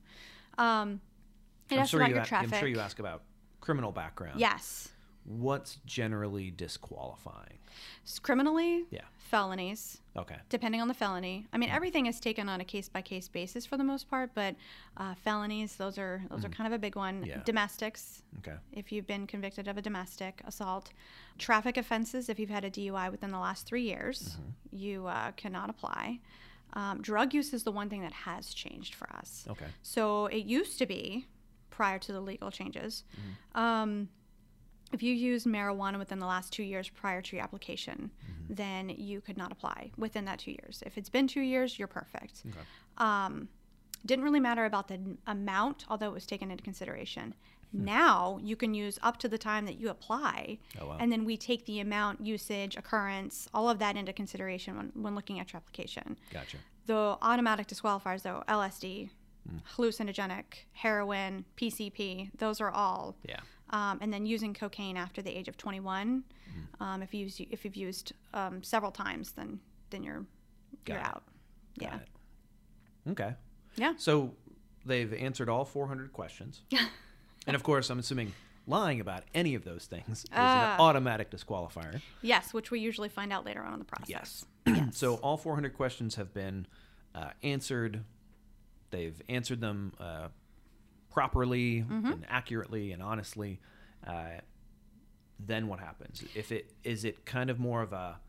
Um, 0.57 1.01
it 1.69 1.77
I'm 1.79 1.85
sure 1.85 2.00
about 2.00 2.09
you 2.09 2.15
your 2.15 2.23
a- 2.23 2.27
traffic. 2.27 2.53
I'm 2.53 2.59
sure 2.59 2.67
you 2.69 2.79
ask 2.79 3.00
about 3.00 3.23
criminal 3.59 3.91
background. 3.91 4.39
Yes. 4.39 4.89
What's 5.25 5.77
generally 5.85 6.51
disqualifying? 6.51 7.57
Criminally, 8.21 8.85
Yeah. 8.91 9.01
felonies, 9.17 10.00
Okay. 10.17 10.38
depending 10.50 10.81
on 10.81 10.88
the 10.88 10.94
felony. 10.94 11.45
I 11.51 11.57
mean, 11.57 11.69
everything 11.69 12.06
is 12.06 12.19
taken 12.19 12.47
on 12.47 12.62
a 12.62 12.65
case 12.65 12.88
by 12.88 13.01
case 13.01 13.27
basis 13.27 13.65
for 13.65 13.75
the 13.77 13.83
most 13.83 14.09
part, 14.09 14.31
but 14.33 14.56
uh, 14.97 15.13
felonies, 15.15 15.75
those 15.75 15.97
are 15.97 16.23
those 16.29 16.45
are 16.45 16.50
kind 16.50 16.67
of 16.67 16.73
a 16.73 16.79
big 16.79 16.95
one. 16.95 17.23
Mm. 17.23 17.27
Yeah. 17.27 17.41
Domestics, 17.45 18.21
Okay. 18.39 18.56
if 18.71 18.91
you've 18.91 19.07
been 19.07 19.27
convicted 19.27 19.67
of 19.67 19.77
a 19.77 19.81
domestic 19.81 20.41
assault, 20.45 20.91
traffic 21.38 21.75
offenses, 21.77 22.29
if 22.29 22.39
you've 22.39 22.50
had 22.50 22.63
a 22.63 22.71
DUI 22.71 23.12
within 23.12 23.31
the 23.31 23.39
last 23.39 23.65
three 23.67 23.83
years, 23.83 24.38
Mm-hmm. 24.38 24.77
you 24.77 25.07
uh, 25.07 25.31
cannot 25.31 25.69
apply. 25.69 26.19
Um, 26.73 27.01
drug 27.01 27.33
use 27.33 27.53
is 27.53 27.63
the 27.63 27.71
one 27.71 27.89
thing 27.89 28.01
that 28.01 28.12
has 28.13 28.53
changed 28.53 28.95
for 28.95 29.09
us. 29.15 29.45
Okay. 29.50 29.65
So 29.83 30.25
it 30.27 30.45
used 30.45 30.77
to 30.79 30.85
be, 30.85 31.25
prior 31.71 32.00
to 32.00 32.12
the 32.13 32.21
legal 32.21 32.51
changes, 32.51 33.03
Mm-hmm. 33.13 33.59
um, 33.62 34.09
if 34.94 35.02
you 35.04 35.14
used 35.14 35.46
marijuana 35.46 35.98
within 35.98 36.20
the 36.20 36.26
last 36.26 36.54
two 36.54 36.64
years 36.64 36.88
prior 36.90 37.22
to 37.22 37.36
your 37.36 37.44
application, 37.44 38.12
Mm-hmm. 38.24 38.54
then 38.54 38.90
you 38.90 39.22
could 39.22 39.38
not 39.38 39.52
apply 39.52 39.92
within 39.98 40.26
that 40.26 40.40
two 40.40 40.52
years. 40.52 40.84
If 40.86 40.98
it's 40.98 41.10
been 41.10 41.28
two 41.28 41.42
years, 41.42 41.80
you're 41.80 41.88
perfect. 41.88 42.44
Okay. 42.48 42.60
Um, 42.98 43.50
didn't 44.06 44.24
really 44.24 44.40
matter 44.40 44.66
about 44.66 44.88
the 44.88 45.00
amount, 45.26 45.86
although 45.90 46.08
it 46.10 46.14
was 46.14 46.28
taken 46.28 46.52
into 46.52 46.64
consideration. 46.64 47.34
Hmm. 47.72 47.86
Now 47.86 48.40
you 48.44 48.56
can 48.56 48.76
use 48.76 49.00
up 49.02 49.18
to 49.18 49.27
the 49.27 49.39
time 49.39 49.65
that 49.65 49.80
you 49.80 49.89
apply, 49.89 50.60
Oh, 50.80 50.88
wow. 50.89 50.98
and 51.00 51.12
then 51.12 51.25
we 51.25 51.38
take 51.38 51.65
the 51.65 51.80
amount, 51.80 52.22
usage, 52.24 52.77
occurrence, 52.77 53.50
all 53.54 53.68
of 53.68 53.80
that 53.80 53.98
into 53.98 54.13
consideration 54.13 54.77
when, 54.77 54.92
when 54.94 55.15
looking 55.15 55.39
at 55.39 55.51
your 55.51 55.58
application. 55.58 56.18
Gotcha. 56.32 56.58
The 56.86 57.18
automatic 57.24 57.68
disqualifiers, 57.68 58.22
though, 58.22 58.44
LSD, 58.48 59.10
Hmm. 59.50 59.58
hallucinogenic, 59.75 60.44
heroin, 60.74 61.46
PCP, 61.58 62.32
those 62.38 62.60
are 62.62 62.70
all. 62.72 63.15
Yeah. 63.27 63.39
Um, 63.72 63.98
and 64.01 64.13
then 64.13 64.25
using 64.25 64.53
cocaine 64.53 64.95
after 64.95 65.22
the 65.22 65.36
age 65.36 65.48
of 65.48 65.57
21, 65.57 66.24
Hmm. 66.77 66.84
um, 66.84 67.01
if 67.03 67.13
you 67.13 67.22
use, 67.22 67.39
if 67.50 67.65
you've 67.65 67.75
used 67.75 68.13
um, 68.34 68.62
several 68.63 68.91
times, 68.91 69.31
then 69.31 69.60
then 69.89 70.03
you're 70.03 70.25
you're 70.88 70.98
it. 70.98 71.03
out. 71.03 71.24
Got 71.79 71.86
yeah. 71.91 71.95
it. 72.00 73.12
Okay. 73.12 73.34
Yeah. 73.75 73.93
So 73.98 74.34
they've 74.86 75.12
answered 75.13 75.50
all 75.50 75.65
400 75.65 76.13
questions. 76.13 76.62
and 77.48 77.55
of 77.55 77.63
course, 77.63 77.89
I'm 77.89 78.00
assuming 78.00 78.34
lying 78.67 79.00
about 79.00 79.24
any 79.34 79.53
of 79.55 79.63
those 79.63 79.86
things 79.86 80.24
is 80.24 80.29
Ah. 80.34 80.75
an 80.75 80.79
automatic 80.81 81.29
disqualifier. 81.31 82.01
Yes, 82.22 82.53
which 82.53 82.72
we 82.72 82.79
usually 82.79 83.10
find 83.10 83.31
out 83.34 83.45
later 83.45 83.62
on 83.63 83.74
in 83.74 83.79
the 83.79 83.86
process. 83.86 84.45
Yes. 84.65 84.95
so 84.98 85.15
all 85.15 85.38
400 85.38 85.75
questions 85.75 86.15
have 86.15 86.34
been 86.34 86.65
uh, 87.13 87.29
answered. 87.43 88.03
They've 88.91 89.19
answered 89.29 89.62
them 89.62 89.93
uh, 90.00 90.27
properly 91.15 91.81
Mm-hmm. 91.89 92.12
and 92.12 92.25
accurately 92.29 92.91
and 92.91 93.01
honestly. 93.01 93.60
Uh, 94.05 94.39
then 95.39 95.67
what 95.67 95.79
happens? 95.79 96.24
If 96.36 96.51
it 96.51 96.72
is 96.84 97.03
it 97.05 97.25
kind 97.25 97.50
of 97.50 97.60
more 97.60 97.81
of 97.81 97.91
a 97.93 98.19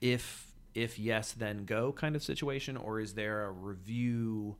if 0.00 0.52
if 0.74 0.98
yes 0.98 1.32
then 1.32 1.64
go 1.64 1.92
kind 1.92 2.16
of 2.16 2.22
situation, 2.22 2.76
or 2.76 3.00
is 3.00 3.14
there 3.14 3.44
a 3.46 3.50
review 3.52 4.56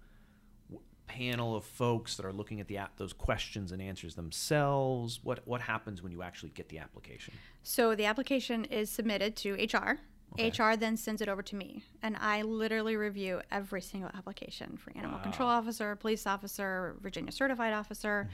panel 1.07 1.55
of 1.55 1.65
folks 1.65 2.17
that 2.17 2.27
are 2.27 2.33
looking 2.33 2.59
at 2.61 2.67
the 2.69 2.77
app 2.79 2.97
those 2.97 3.13
questions 3.13 3.71
and 3.73 3.83
answers 3.83 4.15
themselves? 4.15 5.21
What 5.23 5.41
what 5.47 5.61
happens 5.61 6.03
when 6.03 6.13
you 6.13 6.23
actually 6.23 6.51
get 6.51 6.69
the 6.69 6.79
application? 6.79 7.35
So 7.63 7.95
the 7.95 8.05
application 8.07 8.65
is 8.67 8.89
submitted 8.91 9.37
to 9.37 9.55
HR. 9.55 9.99
Okay. 10.39 10.51
HR 10.51 10.77
then 10.77 10.97
sends 10.97 11.23
it 11.23 11.29
over 11.29 11.43
to 11.43 11.57
me, 11.57 11.83
and 12.03 12.17
I 12.21 12.43
literally 12.43 12.97
review 12.97 13.41
every 13.51 13.81
single 13.81 14.11
application 14.15 14.77
for 14.77 14.93
animal 14.97 15.19
control 15.21 15.49
officer, 15.49 15.97
police 15.97 16.27
officer, 16.27 16.97
Virginia 17.01 17.33
certified 17.33 17.73
officer. 17.73 18.29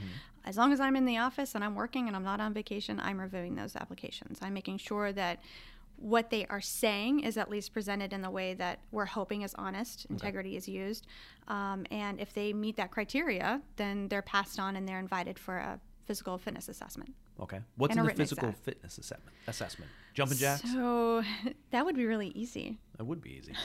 As 0.45 0.57
long 0.57 0.73
as 0.73 0.81
I'm 0.81 0.97
in 0.97 1.05
the 1.05 1.17
office 1.17 1.55
and 1.55 1.63
I'm 1.63 1.75
working 1.75 2.07
and 2.07 2.15
I'm 2.15 2.23
not 2.23 2.41
on 2.41 2.53
vacation, 2.53 2.99
I'm 2.99 3.21
reviewing 3.21 3.55
those 3.55 3.77
applications. 3.77 4.39
I'm 4.41 4.53
making 4.53 4.79
sure 4.79 5.13
that 5.13 5.39
what 5.95 6.29
they 6.29 6.45
are 6.47 6.59
saying 6.59 7.21
is 7.21 7.37
at 7.37 7.49
least 7.49 7.71
presented 7.71 8.11
in 8.11 8.21
the 8.21 8.29
way 8.29 8.53
that 8.55 8.79
we're 8.91 9.05
hoping 9.05 9.43
is 9.43 9.55
honest, 9.55 10.05
integrity 10.09 10.57
is 10.57 10.67
used. 10.67 11.07
Um, 11.47 11.85
and 11.91 12.19
if 12.19 12.33
they 12.33 12.51
meet 12.51 12.75
that 12.75 12.91
criteria, 12.91 13.61
then 13.77 14.09
they're 14.09 14.21
passed 14.21 14.59
on 14.59 14.75
and 14.75 14.85
they're 14.85 14.99
invited 14.99 15.39
for 15.39 15.57
a 15.57 15.79
physical 16.05 16.37
fitness 16.37 16.67
assessment. 16.67 17.13
Okay. 17.39 17.59
What's 17.75 17.95
in 17.95 18.05
the 18.05 18.13
physical 18.13 18.49
exam. 18.49 18.61
fitness 18.63 18.97
assessment? 18.97 19.35
Assessment. 19.47 19.91
Jumping 20.13 20.37
jacks. 20.37 20.71
So 20.71 21.23
that 21.71 21.85
would 21.85 21.95
be 21.95 22.05
really 22.05 22.29
easy. 22.29 22.77
That 22.97 23.05
would 23.05 23.21
be 23.21 23.31
easy. 23.31 23.53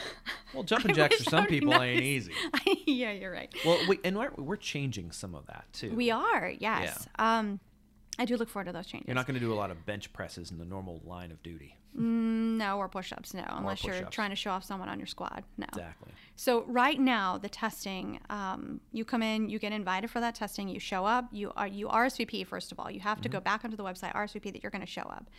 Well, 0.54 0.62
jumping 0.62 0.94
jacks 0.94 1.18
for 1.18 1.25
some 1.25 1.40
that 1.42 1.42
would 1.42 1.48
be 1.50 1.60
people 1.60 1.82
ain't 1.82 2.02
easy. 2.02 2.32
yeah, 2.87 3.12
you're 3.12 3.30
right. 3.30 3.54
Well, 3.66 3.78
we, 3.87 4.00
and 4.02 4.16
we're, 4.16 4.30
we're 4.38 4.56
changing 4.56 5.12
some 5.12 5.34
of 5.34 5.46
that 5.48 5.66
too. 5.75 5.94
We 5.94 6.10
are, 6.10 6.48
yes. 6.48 7.06
Um, 7.18 7.60
I 8.18 8.25
do 8.25 8.37
look 8.37 8.48
forward 8.48 8.66
to 8.66 8.72
those 8.72 8.87
changes. 8.87 9.06
You're 9.06 9.14
not 9.14 9.26
going 9.26 9.38
to 9.38 9.40
do 9.40 9.52
a 9.52 9.54
lot 9.54 9.70
of 9.70 9.87
bench 9.87 10.12
presses 10.12 10.50
in 10.50 10.58
the 10.58 10.64
normal 10.64 11.00
line 11.04 11.30
of 11.30 11.42
duty. 11.42 11.76
Mm, 11.96 12.56
no, 12.58 12.78
or 12.78 12.88
push-ups. 12.88 13.32
No, 13.32 13.44
unless 13.48 13.84
you're 13.84 14.02
trying 14.10 14.30
to 14.30 14.37
show 14.37 14.50
off 14.50 14.64
someone 14.64 14.88
on 14.88 14.98
your 14.98 15.06
squad. 15.06 15.44
No. 15.56 15.66
Exactly. 15.68 16.12
So 16.37 16.64
right 16.66 16.98
now, 16.98 17.38
the 17.38 17.48
testing, 17.48 18.20
um, 18.28 18.80
you 18.92 19.04
come 19.04 19.22
in, 19.22 19.48
you 19.48 19.58
get 19.58 19.72
invited 19.72 20.10
for 20.10 20.20
that 20.20 20.34
testing, 20.34 20.68
you 20.68 20.80
show 20.80 21.04
up, 21.04 21.28
you 21.32 21.52
are 21.56 21.66
you 21.66 21.88
RSVP 21.88 22.46
first 22.46 22.72
of 22.72 22.80
all. 22.80 22.90
You 22.90 23.00
have 23.00 23.20
to 23.22 23.28
go 23.28 23.40
back 23.40 23.64
onto 23.64 23.76
the 23.76 23.84
website 23.84 24.12
RSVP 24.14 24.52
that 24.52 24.62
you're 24.62 24.70
going 24.70 24.84
to 24.84 24.87
show 24.87 25.02
up. 25.02 25.30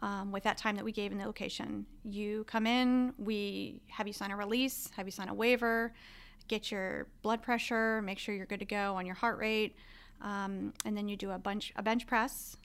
Um, 0.00 0.30
with 0.30 0.42
that 0.42 0.58
time 0.58 0.76
that 0.76 0.84
we 0.84 0.92
gave 0.92 1.10
in 1.10 1.16
the 1.16 1.24
location, 1.24 1.86
you 2.04 2.44
come 2.44 2.66
in, 2.66 3.14
we 3.16 3.80
have 3.88 4.06
you 4.06 4.12
sign 4.12 4.30
a 4.30 4.36
release, 4.36 4.90
have 4.94 5.06
you 5.06 5.10
sign 5.10 5.30
a 5.30 5.34
waiver, 5.34 5.94
get 6.48 6.70
your 6.70 7.06
blood 7.22 7.40
pressure, 7.40 8.02
make 8.02 8.18
sure 8.18 8.34
you're 8.34 8.46
good 8.46 8.60
to 8.60 8.66
go 8.66 8.94
on 8.94 9.06
your 9.06 9.14
heart 9.14 9.38
rate, 9.38 9.74
um, 10.22 10.72
and 10.84 10.96
then 10.96 11.08
you 11.08 11.16
do 11.16 11.30
a 11.30 11.38
bunch 11.38 11.72
a 11.76 11.82
bench 11.82 12.06
press, 12.06 12.56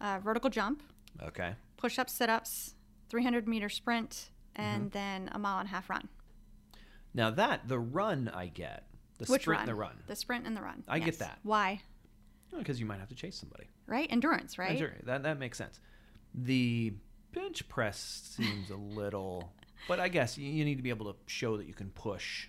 a 0.00 0.20
vertical 0.20 0.50
jump, 0.50 0.82
Okay. 1.22 1.54
push 1.76 1.98
ups, 1.98 2.12
sit 2.12 2.28
ups, 2.30 2.74
300 3.08 3.46
meter 3.48 3.68
sprint, 3.68 4.30
and 4.56 4.90
then 4.92 5.28
a 5.32 5.38
mile 5.38 5.58
and 5.58 5.68
a 5.68 5.70
half 5.70 5.88
run. 5.90 6.08
Now 7.14 7.30
that 7.30 7.68
the 7.68 7.78
run 7.78 8.30
I 8.32 8.46
get, 8.46 8.86
the 9.18 9.26
Which 9.26 9.42
sprint 9.42 9.58
run? 9.58 9.68
and 9.68 9.68
the 9.68 9.80
run, 9.80 9.96
The 10.06 10.16
sprint 10.16 10.46
and 10.46 10.56
the 10.56 10.62
run. 10.62 10.82
I 10.88 10.98
get 10.98 11.18
that. 11.18 11.38
Why? 11.42 11.80
because 12.58 12.78
you 12.78 12.84
might 12.84 12.98
have 13.00 13.08
to 13.08 13.14
chase 13.14 13.36
somebody. 13.38 13.64
Right? 13.86 14.06
Endurance, 14.10 14.58
right? 14.58 14.78
Sure, 14.78 14.92
that 15.04 15.22
that 15.22 15.38
makes 15.38 15.56
sense. 15.56 15.80
The 16.34 16.92
bench 17.32 17.66
press 17.68 17.98
seems 18.36 18.68
a 18.70 18.76
little, 18.76 19.52
but 19.88 19.98
I 20.00 20.08
guess 20.08 20.36
you, 20.36 20.50
you 20.50 20.64
need 20.66 20.76
to 20.76 20.82
be 20.82 20.90
able 20.90 21.10
to 21.12 21.18
show 21.26 21.56
that 21.56 21.66
you 21.66 21.72
can 21.72 21.88
push, 21.90 22.48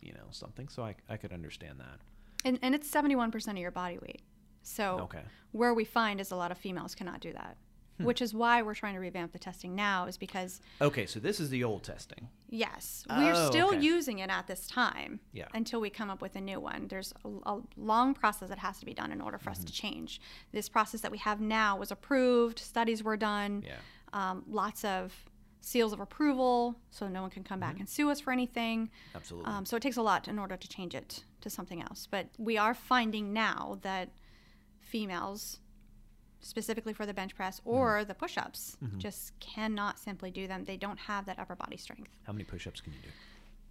you 0.00 0.12
know, 0.14 0.24
something. 0.30 0.68
So 0.68 0.82
I 0.82 0.94
I 1.10 1.18
could 1.18 1.32
understand 1.32 1.78
that. 1.80 2.00
And, 2.44 2.58
and 2.62 2.74
it's 2.74 2.90
71% 2.90 3.48
of 3.50 3.56
your 3.56 3.70
body 3.70 3.98
weight. 3.98 4.22
So 4.62 4.98
Okay. 5.02 5.22
where 5.52 5.74
we 5.74 5.84
find 5.84 6.20
is 6.20 6.30
a 6.30 6.36
lot 6.36 6.50
of 6.50 6.58
females 6.58 6.94
cannot 6.94 7.20
do 7.20 7.32
that. 7.32 7.56
Hmm. 7.98 8.04
Which 8.04 8.20
is 8.20 8.34
why 8.34 8.60
we're 8.62 8.74
trying 8.74 8.94
to 8.94 9.00
revamp 9.00 9.32
the 9.32 9.38
testing 9.38 9.74
now, 9.76 10.06
is 10.06 10.16
because 10.18 10.60
Okay, 10.80 11.06
so 11.06 11.20
this 11.20 11.38
is 11.38 11.48
the 11.50 11.62
old 11.62 11.84
testing. 11.84 12.28
yes, 12.48 13.04
we're 13.08 13.32
Oh, 13.36 13.48
still 13.50 13.68
okay. 13.68 13.80
using 13.80 14.18
it 14.18 14.30
at 14.30 14.46
this 14.48 14.66
time 14.66 15.20
Yeah. 15.32 15.46
until 15.54 15.80
we 15.80 15.90
come 15.90 16.10
up 16.10 16.20
with 16.20 16.34
a 16.34 16.40
new 16.40 16.58
one. 16.58 16.88
There's 16.88 17.12
a, 17.24 17.28
a 17.46 17.60
long 17.76 18.12
process 18.14 18.48
that 18.48 18.58
has 18.58 18.78
to 18.80 18.84
be 18.86 18.94
done 18.94 19.12
in 19.12 19.20
order 19.20 19.38
for 19.38 19.50
us 19.50 19.58
to 19.60 19.72
Mm-hmm. 19.72 19.86
change. 19.88 20.20
This 20.52 20.68
process 20.68 21.02
that 21.02 21.12
we 21.12 21.18
have 21.18 21.40
now 21.40 21.76
was 21.78 21.90
approved, 21.92 22.58
studies 22.58 23.02
were 23.04 23.16
done, 23.16 23.62
Yeah. 23.64 23.76
um, 24.12 24.44
lots 24.48 24.84
of 24.84 25.14
seals 25.60 25.92
of 25.94 26.00
approval, 26.00 26.76
so 26.90 27.06
no 27.08 27.22
one 27.22 27.30
can 27.30 27.44
come 27.44 27.60
Mm-hmm. 27.60 27.70
back 27.70 27.78
and 27.80 27.88
sue 27.88 28.10
us 28.10 28.18
for 28.20 28.32
anything. 28.32 28.90
Absolutely. 29.14 29.50
Um, 29.52 29.64
so 29.64 29.76
it 29.76 29.82
takes 29.82 29.96
a 29.96 30.02
lot 30.02 30.26
in 30.26 30.38
order 30.40 30.56
to 30.56 30.68
change 30.68 30.94
it 30.96 31.22
to 31.44 31.50
something 31.50 31.80
else. 31.80 32.08
But 32.10 32.26
we 32.38 32.58
are 32.58 32.74
finding 32.74 33.32
now 33.32 33.78
that 33.82 34.10
females, 34.80 35.60
specifically 36.40 36.92
for 36.92 37.06
the 37.06 37.14
bench 37.14 37.34
press 37.34 37.60
mm-hmm. 37.60 37.70
or 37.70 38.04
the 38.04 38.14
push 38.14 38.36
ups, 38.36 38.76
mm-hmm. 38.84 38.98
just 38.98 39.38
cannot 39.40 39.98
simply 39.98 40.30
do 40.30 40.46
them. 40.48 40.64
They 40.64 40.76
don't 40.76 40.98
have 40.98 41.26
that 41.26 41.38
upper 41.38 41.54
body 41.54 41.76
strength. 41.76 42.10
How 42.26 42.32
many 42.32 42.44
push-ups 42.44 42.80
can 42.80 42.92
you 42.92 42.98
do? 43.02 43.08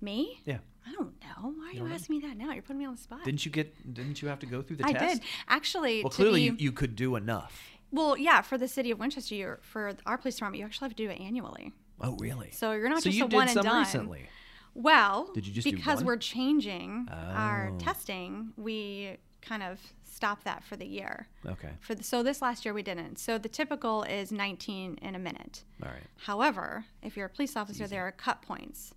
Me? 0.02 0.40
Yeah. 0.46 0.58
I 0.86 0.92
don't 0.92 1.14
know. 1.22 1.54
Why 1.58 1.70
are 1.70 1.74
you 1.74 1.84
know? 1.88 1.94
asking 1.94 2.18
me 2.18 2.28
that 2.28 2.36
now? 2.36 2.52
You're 2.52 2.62
putting 2.62 2.80
me 2.80 2.86
on 2.86 2.96
the 2.96 3.02
spot. 3.02 3.24
Didn't 3.24 3.46
you 3.46 3.52
get? 3.52 3.94
Didn't 3.94 4.22
you 4.22 4.28
have 4.28 4.40
to 4.40 4.46
go 4.46 4.62
through 4.62 4.78
the 4.78 4.86
I 4.86 4.92
test? 4.92 5.22
did. 5.22 5.30
Actually, 5.48 6.04
Well, 6.04 6.10
to 6.10 6.16
clearly 6.16 6.40
be- 6.42 6.46
you, 6.46 6.56
you 6.58 6.72
could 6.72 6.96
do 6.96 7.16
enough. 7.16 7.62
well, 7.92 8.18
yeah, 8.18 8.42
for 8.42 8.58
the 8.58 8.68
city 8.68 8.92
of 8.92 9.00
Winchester, 9.00 9.36
you're, 9.36 9.60
for 9.62 9.96
our 10.06 10.18
police 10.18 10.36
department, 10.36 10.60
you 10.60 10.66
actually 10.66 10.86
have 10.86 10.96
to 10.98 11.04
do 11.04 11.10
it 11.10 11.22
annually. 11.22 11.72
Oh, 12.02 12.18
really? 12.20 12.52
So 12.52 12.74
you're 12.74 12.90
not 12.90 13.02
so 13.02 13.10
just 13.10 13.18
you 13.18 13.26
a 13.26 13.28
one 13.28 13.48
and 13.48 13.62
done. 13.62 13.80
recently. 13.80 14.28
Well, 14.76 15.30
Did 15.34 15.46
you 15.46 15.54
just 15.54 15.66
because 15.70 16.04
we're 16.04 16.18
changing 16.18 17.08
our 17.12 17.70
Oh. 17.74 17.78
testing, 17.78 18.54
we 18.58 19.18
kind 19.42 19.62
of 19.62 19.80
stopped 20.04 20.46
that 20.46 20.64
for 20.64 20.76
the 20.76 20.86
year. 20.86 21.28
Okay. 21.46 21.72
For 21.82 21.96
the, 21.96 22.04
so 22.04 22.24
this 22.24 22.42
last 22.42 22.66
year 22.66 22.74
we 22.74 22.82
didn't. 22.84 23.18
So 23.20 23.38
the 23.38 23.50
typical 23.50 24.04
is 24.04 24.32
19 24.32 25.00
in 25.02 25.16
a 25.16 25.20
minute. 25.20 25.64
All 25.84 25.90
right. 25.90 26.04
However, 26.26 26.86
if 27.02 27.18
you're 27.18 27.26
a 27.26 27.30
police 27.30 27.56
officer, 27.58 27.88
there 27.88 28.06
are 28.08 28.12
cut 28.12 28.42
points. 28.42 28.94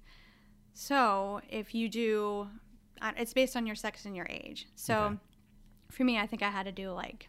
So 0.72 1.40
if 1.48 1.74
you 1.74 1.88
do, 1.88 2.48
uh, 3.02 3.12
it's 3.16 3.32
based 3.32 3.56
on 3.56 3.66
your 3.66 3.76
sex 3.76 4.04
and 4.04 4.14
your 4.14 4.26
age. 4.30 4.66
So 4.76 4.94
Okay. 5.04 5.16
for 5.90 6.04
me, 6.04 6.18
I 6.18 6.26
think 6.26 6.42
I 6.42 6.50
had 6.50 6.64
to 6.66 6.72
do 6.72 6.92
like, 6.92 7.28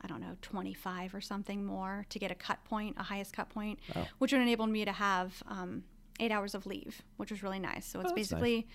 I 0.00 0.06
don't 0.06 0.20
know, 0.20 0.36
25 0.42 1.14
or 1.14 1.20
something 1.20 1.64
more 1.64 2.06
to 2.10 2.18
get 2.18 2.30
a 2.30 2.34
cut 2.34 2.62
point, 2.64 2.96
a 2.98 3.02
highest 3.02 3.32
cut 3.32 3.48
point, 3.48 3.80
Oh. 3.96 4.06
which 4.18 4.32
would 4.32 4.42
enable 4.42 4.66
me 4.66 4.84
to 4.84 4.92
have 4.92 5.42
um, 5.46 5.84
eight 6.20 6.30
hours 6.32 6.54
of 6.54 6.66
leave, 6.66 7.02
which 7.16 7.30
was 7.30 7.42
really 7.42 7.58
nice. 7.58 7.86
So 7.86 8.00
it's 8.00 8.12
Oh, 8.12 8.14
that's 8.14 8.30
nice. 8.30 8.40
basically 8.40 8.68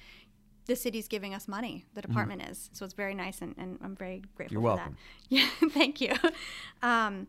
the 0.65 0.75
city's 0.75 1.07
giving 1.07 1.33
us 1.33 1.47
money. 1.47 1.85
The 1.95 2.01
department 2.01 2.43
is. 2.43 2.69
So 2.73 2.85
it's 2.85 2.93
very 2.93 3.15
nice, 3.15 3.41
and, 3.41 3.55
and 3.57 3.79
I'm 3.83 3.95
very 3.95 4.21
grateful 4.35 4.53
You're 4.53 4.61
for 4.61 4.75
welcome. 4.77 4.97
that. 5.29 5.37
Yeah, 5.61 5.69
thank 5.71 5.99
you. 6.01 6.13
Um, 6.83 7.27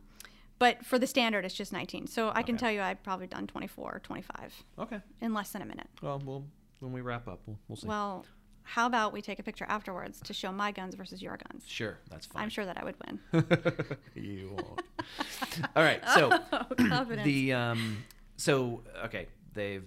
but 0.59 0.85
for 0.85 0.99
the 0.99 1.07
standard, 1.07 1.45
it's 1.47 1.55
just 1.55 1.73
19. 1.73 2.07
So 2.07 2.31
I 2.35 2.43
can 2.43 2.57
tell 2.59 2.71
you 2.71 2.83
I've 2.83 3.02
probably 3.02 3.26
done 3.26 3.47
24 3.47 3.95
or 3.95 3.99
25 4.00 4.64
Okay. 4.81 5.00
in 5.23 5.33
less 5.33 5.52
than 5.52 5.62
a 5.62 5.64
minute. 5.67 5.87
Well, 6.02 6.21
we'll 6.25 6.45
when 6.81 6.93
we 6.93 7.00
wrap 7.02 7.29
up, 7.29 7.40
we'll, 7.47 7.59
we'll 7.69 7.76
see. 7.76 7.87
Well, 7.87 8.26
how 8.62 8.87
about 8.87 9.12
we 9.14 9.21
take 9.23 9.38
a 9.38 9.43
picture 9.43 9.64
afterwards 9.69 10.21
to 10.21 10.33
show 10.35 10.52
my 10.52 10.71
guns 10.71 10.95
versus 10.95 11.23
your 11.23 11.38
guns? 11.50 11.64
sure, 11.67 11.99
that's 12.11 12.26
fine. 12.26 12.43
I'm 12.43 12.49
sure 12.50 12.64
that 12.67 12.76
I 12.79 12.85
would 12.85 12.95
win. 13.07 13.21
you 14.14 14.50
won't. 14.55 14.81
All 15.76 15.83
right. 15.83 16.02
So 16.14 16.29
Confidence. 16.79 17.25
the 17.25 17.52
um, 17.55 18.05
so 18.37 18.83
okay, 19.07 19.29
they've 19.55 19.85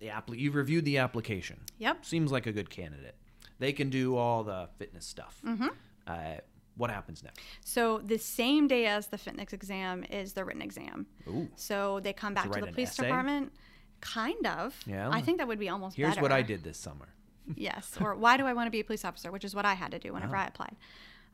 the 0.00 0.10
app. 0.10 0.30
You've 0.32 0.54
reviewed 0.54 0.84
the 0.84 0.98
application. 0.98 1.60
Yep. 1.78 2.04
Seems 2.04 2.32
like 2.32 2.46
a 2.46 2.52
good 2.52 2.70
candidate. 2.70 3.14
They 3.58 3.72
can 3.72 3.90
do 3.90 4.16
all 4.16 4.44
the 4.44 4.68
fitness 4.78 5.04
stuff. 5.04 5.40
Mm-hmm. 5.44 5.68
Uh, 6.06 6.34
what 6.76 6.90
happens 6.90 7.22
next? 7.22 7.40
So 7.64 7.98
the 7.98 8.18
same 8.18 8.68
day 8.68 8.86
as 8.86 9.08
the 9.08 9.18
fitness 9.18 9.52
exam 9.52 10.04
is 10.04 10.32
the 10.32 10.44
written 10.44 10.62
exam. 10.62 11.06
Ooh. 11.26 11.48
So 11.56 12.00
they 12.00 12.12
come 12.12 12.34
back 12.34 12.44
to 12.44 12.50
write 12.50 12.64
the 12.64 12.72
police 12.72 12.90
essay? 12.90 13.04
department. 13.04 13.52
Kind 14.00 14.46
of. 14.46 14.76
Yeah. 14.86 15.10
I 15.10 15.20
think 15.20 15.38
that 15.38 15.48
would 15.48 15.58
be 15.58 15.68
almost 15.68 15.96
Here's 15.96 16.10
better. 16.10 16.22
what 16.22 16.32
I 16.32 16.42
did 16.42 16.62
this 16.62 16.78
summer. 16.78 17.08
yes. 17.56 17.98
Or 18.00 18.14
why 18.14 18.36
do 18.36 18.46
I 18.46 18.52
want 18.52 18.68
to 18.68 18.70
be 18.70 18.80
a 18.80 18.84
police 18.84 19.04
officer? 19.04 19.32
Which 19.32 19.44
is 19.44 19.56
what 19.56 19.64
I 19.64 19.74
had 19.74 19.90
to 19.90 19.98
do 19.98 20.12
whenever 20.12 20.36
I 20.36 20.46
applied. 20.46 20.76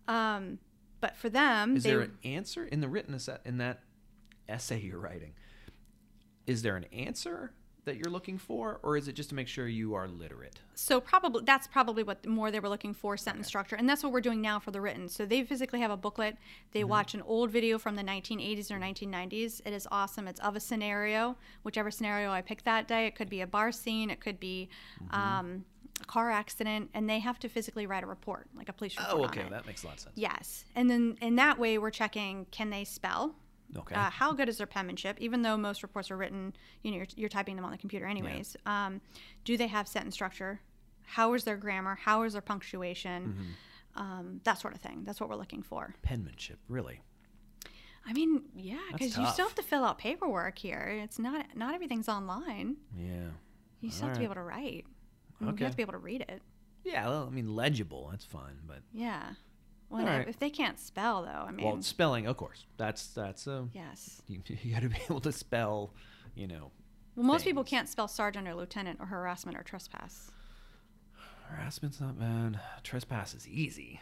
Um, 0.09 0.59
but 1.01 1.17
for 1.17 1.29
them, 1.29 1.73
Oh. 1.73 1.77
Is 1.77 1.83
they, 1.83 1.91
there 1.91 2.01
an 2.01 2.19
answer 2.25 2.65
in 2.65 2.81
the 2.81 2.89
written 2.89 3.19
in 3.45 3.59
that 3.59 3.81
essay 4.49 4.81
you're 4.81 4.99
writing? 4.99 5.35
Is 6.47 6.63
there 6.63 6.77
an 6.77 6.85
answer 6.85 7.53
that 7.85 7.97
you're 7.97 8.11
looking 8.11 8.39
for, 8.39 8.81
or 8.83 8.97
is 8.97 9.09
it 9.09 9.13
just 9.13 9.29
to 9.29 9.35
make 9.35 9.49
sure 9.49 9.67
you 9.69 9.95
are 9.95 10.09
literate? 10.09 10.61
so 10.77 11.01
probably 11.01 11.43
that's 11.45 11.69
probably 11.69 12.03
what 12.03 12.27
more 12.27 12.51
they 12.51 12.59
were 12.59 12.69
looking 12.69 12.93
for 12.93 13.17
sentence 13.17 13.47
structure 13.47 13.77
and 13.77 13.89
that's 13.89 14.03
what 14.03 14.13
we're 14.13 14.21
doing 14.21 14.41
now 14.41 14.59
for 14.59 14.71
the 14.73 14.81
written. 14.81 15.09
So 15.09 15.25
they 15.25 15.45
physically 15.45 15.79
have 15.81 15.91
a 15.93 15.97
booklet. 15.97 16.37
They 16.73 16.81
Mm-hmm. 16.81 16.89
watch 16.89 17.15
an 17.15 17.23
old 17.23 17.51
video 17.51 17.79
from 17.79 17.95
the 17.97 18.03
1980s 18.03 18.71
or 18.73 18.79
1990s 18.81 19.61
it 19.65 19.73
is 19.73 19.87
awesome. 19.93 20.27
It's 20.27 20.41
of 20.41 20.57
a 20.57 20.61
scenario. 20.61 21.37
Whichever 21.63 21.91
scenario 21.93 22.31
i 22.33 22.41
pick 22.43 22.65
that 22.65 22.89
day 22.89 23.07
it 23.07 23.15
could 23.15 23.29
be 23.31 23.41
a 23.41 23.47
bar 23.47 23.71
scene 23.73 24.11
it 24.11 24.21
could 24.21 24.41
be 24.41 24.69
Mm-hmm. 25.03 25.21
um, 25.21 25.65
a 26.03 26.05
car 26.07 26.29
accident 26.33 26.91
and 26.93 27.09
they 27.09 27.21
have 27.21 27.39
to 27.39 27.49
physically 27.49 27.87
write 27.87 28.03
a 28.03 28.07
report 28.07 28.49
like 28.57 28.69
a 28.69 28.73
police 28.73 28.97
report 28.99 29.17
Oh, 29.21 29.25
okay, 29.27 29.45
that 29.49 29.65
makes 29.65 29.85
a 29.85 29.87
lot 29.87 29.95
of 29.95 30.01
sense. 30.01 30.15
yes. 30.17 30.65
And 30.75 30.91
then 30.91 31.17
in 31.21 31.37
that 31.37 31.57
way 31.57 31.79
we're 31.79 31.91
checking 31.91 32.47
can 32.51 32.71
they 32.71 32.83
spell 32.83 33.37
Okay. 33.77 33.95
uh, 33.95 34.11
how 34.11 34.33
good 34.33 34.49
is 34.49 34.59
their 34.59 34.67
penmanship? 34.67 35.17
Even 35.21 35.43
though 35.43 35.57
most 35.57 35.83
reports 35.83 36.11
are 36.11 36.17
written, 36.17 36.55
you 36.83 36.91
know, 36.91 36.99
you're, 36.99 37.07
you're 37.17 37.29
typing 37.29 37.57
them 37.57 37.65
on 37.65 37.71
the 37.73 37.79
computer 37.79 38.07
anyways. 38.07 38.57
Um, 38.67 39.01
do 39.45 39.57
they 39.57 39.67
have 39.67 39.89
sentence 39.89 40.15
structure? 40.15 40.61
How 41.03 41.35
is 41.35 41.45
their 41.45 41.57
grammar? 41.57 41.97
How 41.97 42.23
is 42.23 42.33
their 42.35 42.43
punctuation? 42.43 43.35
Mm-hmm. 43.97 44.01
Um, 44.03 44.41
that 44.45 44.59
sort 44.61 44.75
of 44.75 44.81
thing. 44.81 45.03
That's 45.05 45.21
what 45.21 45.29
we're 45.29 45.37
looking 45.37 45.63
for. 45.63 45.95
Penmanship, 46.03 46.59
really. 46.69 47.01
I 48.07 48.13
mean, 48.13 48.43
yeah, 48.55 48.79
because 48.93 49.17
you 49.17 49.27
still 49.29 49.47
have 49.47 49.55
to 49.55 49.63
fill 49.63 49.83
out 49.85 49.99
paperwork 49.99 50.59
here. 50.59 51.01
It's 51.03 51.19
not 51.19 51.47
not 51.57 51.75
everything's 51.75 52.09
online. 52.09 52.77
Yeah. 52.97 53.29
You 53.81 53.91
still 53.91 54.09
have 54.09 54.15
to 54.15 54.19
be 54.21 54.25
able 54.25 54.35
to 54.35 54.43
write. 54.43 54.85
You 55.41 55.49
Okay. 55.49 55.65
have 55.65 55.73
to 55.73 55.77
be 55.77 55.83
able 55.83 55.93
to 55.93 55.99
read 55.99 56.21
it. 56.23 56.43
Yeah, 56.85 57.09
well, 57.09 57.27
I 57.27 57.31
mean, 57.31 57.55
legible. 57.57 58.09
That's 58.11 58.25
fine, 58.27 58.59
but 58.67 58.81
Yeah. 58.93 59.31
Well, 59.95 60.07
right. 60.07 60.29
if 60.29 60.39
they 60.39 60.51
can't 60.51 60.79
spell, 60.79 61.23
though, 61.23 61.47
I 61.49 61.51
mean, 61.53 61.65
well, 61.67 61.81
spelling, 61.83 62.27
of 62.27 62.37
course. 62.37 62.67
That's 62.77 63.07
that's 63.09 63.47
uh, 63.47 63.63
yes. 63.73 64.21
you, 64.29 64.41
you 64.63 64.73
got 64.75 64.83
to 64.83 64.89
be 64.89 64.97
able 65.09 65.21
to 65.21 65.33
spell, 65.33 65.93
you 66.35 66.47
know, 66.47 66.71
Well, 67.17 67.25
most 67.27 67.45
people 67.45 67.65
can't 67.65 67.89
spell 67.89 68.09
sergeant 68.09 68.49
or 68.49 68.55
lieutenant 68.55 68.99
or 69.01 69.07
harassment 69.07 69.57
or 69.57 69.63
trespass. 69.63 70.31
harassment's 71.49 72.01
not 72.01 72.19
bad. 72.19 72.59
Trespass 72.83 73.35
is 73.35 73.47
easy. 73.49 74.01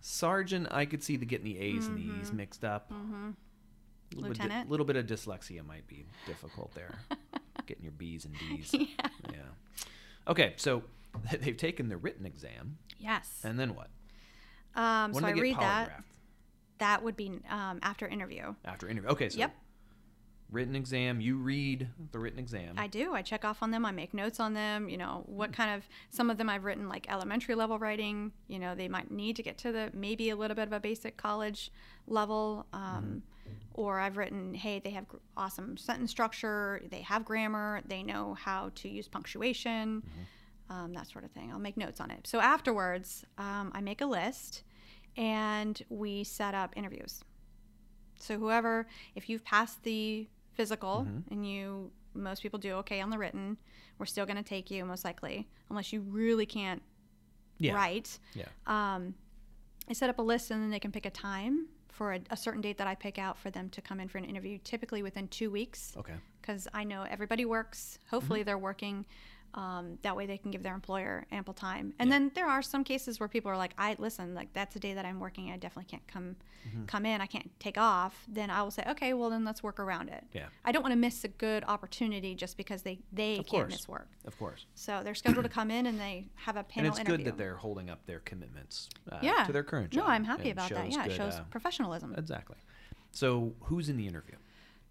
Sergeant, 0.00 0.68
I 0.70 0.86
could 0.86 1.02
see 1.02 1.16
the 1.16 1.26
getting 1.26 1.44
the 1.44 1.58
A's 1.58 1.86
and 1.86 1.96
the 1.98 2.02
Mm-hmm. 2.02 2.20
E's 2.22 2.32
mixed 2.32 2.64
up. 2.64 2.90
A 2.90 2.94
little 4.14 4.30
Lieutenant. 4.30 4.64
Bit, 4.66 4.70
little 4.70 4.86
bit 4.86 4.96
of 4.96 5.06
dyslexia 5.06 5.64
might 5.64 5.86
be 5.86 6.06
difficult 6.26 6.74
there. 6.74 6.98
Getting 7.66 7.84
your 7.84 7.92
B's 7.92 8.24
and 8.24 8.34
D's. 8.38 8.72
Yeah. 8.74 8.86
Yeah. 9.30 9.36
Okay, 10.26 10.54
so 10.56 10.82
they've 11.40 11.56
taken 11.56 11.88
the 11.88 11.96
written 11.96 12.24
exam, 12.26 12.78
Yes. 12.98 13.40
and 13.44 13.58
then 13.58 13.74
what? 13.74 13.88
Um, 14.74 15.12
When 15.12 15.22
so 15.22 15.28
I 15.28 15.32
read 15.32 15.56
that. 15.58 16.02
That 16.78 17.02
would 17.02 17.16
be 17.16 17.40
um, 17.50 17.78
after 17.82 18.06
interview. 18.06 18.54
After 18.64 18.88
interview. 18.88 19.10
Okay, 19.10 19.28
so 19.28 19.38
Yep. 19.38 19.54
written 20.50 20.74
exam, 20.74 21.20
you 21.20 21.36
read 21.36 21.88
the 22.12 22.18
written 22.18 22.38
exam. 22.38 22.74
I 22.78 22.86
do. 22.86 23.12
I 23.12 23.20
check 23.22 23.44
off 23.44 23.62
on 23.62 23.70
them. 23.70 23.84
I 23.84 23.90
make 23.92 24.14
notes 24.14 24.40
on 24.40 24.54
them. 24.54 24.88
You 24.88 24.96
know, 24.96 25.22
what 25.26 25.52
kind 25.52 25.74
of, 25.74 25.86
some 26.08 26.30
of 26.30 26.38
them 26.38 26.48
I've 26.48 26.64
written 26.64 26.88
like 26.88 27.06
elementary 27.10 27.54
level 27.54 27.78
writing. 27.78 28.32
You 28.48 28.58
know, 28.58 28.74
they 28.74 28.88
might 28.88 29.10
need 29.10 29.36
to 29.36 29.42
get 29.42 29.58
to 29.58 29.72
the 29.72 29.90
maybe 29.92 30.30
a 30.30 30.36
little 30.36 30.54
bit 30.54 30.68
of 30.68 30.72
a 30.72 30.80
basic 30.80 31.16
college 31.16 31.70
level. 32.06 32.66
Um, 32.72 33.22
Or 33.74 33.98
I've 34.00 34.16
written, 34.16 34.54
hey, 34.54 34.78
they 34.78 34.90
have 34.90 35.06
awesome 35.36 35.76
sentence 35.76 36.10
structure. 36.10 36.82
They 36.90 37.02
have 37.02 37.24
grammar. 37.24 37.82
They 37.86 38.02
know 38.02 38.34
how 38.34 38.70
to 38.76 38.88
use 38.88 39.08
punctuation, 39.08 40.02
um, 40.70 40.94
that 40.94 41.08
sort 41.08 41.24
of 41.24 41.30
thing. 41.32 41.50
I'll 41.52 41.58
make 41.58 41.76
notes 41.76 42.00
on 42.00 42.10
it. 42.10 42.26
So 42.26 42.40
afterwards, 42.40 43.24
um, 43.36 43.72
I 43.74 43.80
make 43.80 44.00
a 44.00 44.06
list 44.06 44.62
and 45.16 45.80
we 45.90 46.24
set 46.24 46.54
up 46.54 46.72
interviews. 46.76 47.22
So 48.18 48.38
whoever, 48.38 48.86
if 49.14 49.28
you've 49.28 49.44
passed 49.44 49.82
the 49.82 50.28
physical 50.54 51.06
and 51.30 51.46
you, 51.46 51.90
most 52.14 52.42
people 52.42 52.58
do 52.58 52.74
okay 52.74 53.00
on 53.00 53.10
the 53.10 53.18
written, 53.18 53.56
we're 53.98 54.06
still 54.06 54.26
going 54.26 54.36
to 54.36 54.42
take 54.42 54.70
you 54.70 54.84
most 54.84 55.04
likely, 55.04 55.48
unless 55.68 55.92
you 55.92 56.00
really 56.02 56.46
can't 56.46 56.82
yeah. 57.58 57.74
write. 57.74 58.18
Yeah. 58.34 58.46
Um, 58.66 59.14
I 59.88 59.92
set 59.92 60.08
up 60.08 60.18
a 60.18 60.22
list 60.22 60.50
and 60.50 60.62
then 60.62 60.70
they 60.70 60.78
can 60.78 60.92
pick 60.92 61.06
a 61.06 61.10
time 61.10 61.66
for 61.88 62.12
a, 62.12 62.20
a 62.30 62.36
certain 62.36 62.60
date 62.60 62.78
that 62.78 62.86
I 62.86 62.94
pick 62.94 63.18
out 63.18 63.36
for 63.38 63.50
them 63.50 63.68
to 63.70 63.80
come 63.80 64.00
in 64.00 64.08
for 64.08 64.18
an 64.18 64.24
interview, 64.24 64.58
typically 64.62 65.02
within 65.02 65.28
two 65.28 65.50
weeks, 65.50 65.94
Okay. 65.96 66.14
because 66.40 66.68
I 66.72 66.84
know 66.84 67.04
everybody 67.08 67.44
works. 67.44 67.98
Hopefully, 68.10 68.42
they're 68.42 68.58
working. 68.58 69.04
Um, 69.54 69.98
that 70.02 70.14
way, 70.16 70.26
they 70.26 70.38
can 70.38 70.50
give 70.50 70.62
their 70.62 70.74
employer 70.74 71.26
ample 71.32 71.54
time. 71.54 71.92
And 71.98 72.08
Yeah. 72.08 72.18
then 72.18 72.30
there 72.34 72.46
are 72.46 72.62
some 72.62 72.84
cases 72.84 73.18
where 73.18 73.28
people 73.28 73.50
are 73.50 73.56
like, 73.56 73.74
"I 73.78 73.96
listen, 73.98 74.34
like 74.34 74.52
that's 74.52 74.76
a 74.76 74.78
day 74.78 74.94
that 74.94 75.04
I'm 75.04 75.18
working. 75.18 75.50
I 75.50 75.56
definitely 75.56 75.90
can't 75.90 76.06
come 76.06 76.36
Mm-hmm. 76.68 76.84
come 76.84 77.06
in. 77.06 77.20
I 77.20 77.26
can't 77.26 77.50
take 77.58 77.78
off." 77.78 78.24
Then 78.28 78.50
I 78.50 78.62
will 78.62 78.70
say, 78.70 78.84
"Okay, 78.86 79.12
well 79.14 79.30
then 79.30 79.44
let's 79.44 79.62
work 79.62 79.80
around 79.80 80.08
it." 80.08 80.24
Yeah. 80.32 80.46
I 80.64 80.72
don't 80.72 80.82
want 80.82 80.92
to 80.92 80.98
miss 80.98 81.24
a 81.24 81.28
good 81.28 81.64
opportunity 81.64 82.34
just 82.34 82.56
because 82.56 82.82
they 82.82 83.00
they 83.12 83.38
Of 83.38 83.46
can't 83.46 83.62
course. 83.64 83.72
miss 83.72 83.88
work. 83.88 84.08
Of 84.24 84.38
course. 84.38 84.66
So 84.74 85.02
they're 85.02 85.14
scheduled 85.14 85.44
to 85.44 85.50
come 85.50 85.70
in 85.70 85.86
and 85.86 85.98
they 85.98 86.28
have 86.36 86.56
a 86.56 86.60
And 86.60 86.68
panel 86.68 86.90
it's 86.90 87.00
interview. 87.00 87.16
good 87.24 87.26
that 87.26 87.38
they're 87.38 87.56
holding 87.56 87.90
up 87.90 88.06
their 88.06 88.20
commitments 88.20 88.88
uh, 89.10 89.18
yeah 89.22 89.44
to 89.46 89.52
their 89.52 89.64
current 89.64 89.90
job. 89.90 90.04
No, 90.04 90.10
I'm 90.10 90.24
happy 90.24 90.50
about 90.50 90.70
that. 90.70 90.90
Yeah, 90.90 91.06
it 91.06 91.12
shows 91.12 91.34
uh, 91.34 91.44
professionalism. 91.50 92.14
exactly. 92.16 92.56
So 93.12 93.54
who's 93.62 93.88
in 93.88 93.96
the 93.96 94.06
interview? 94.06 94.36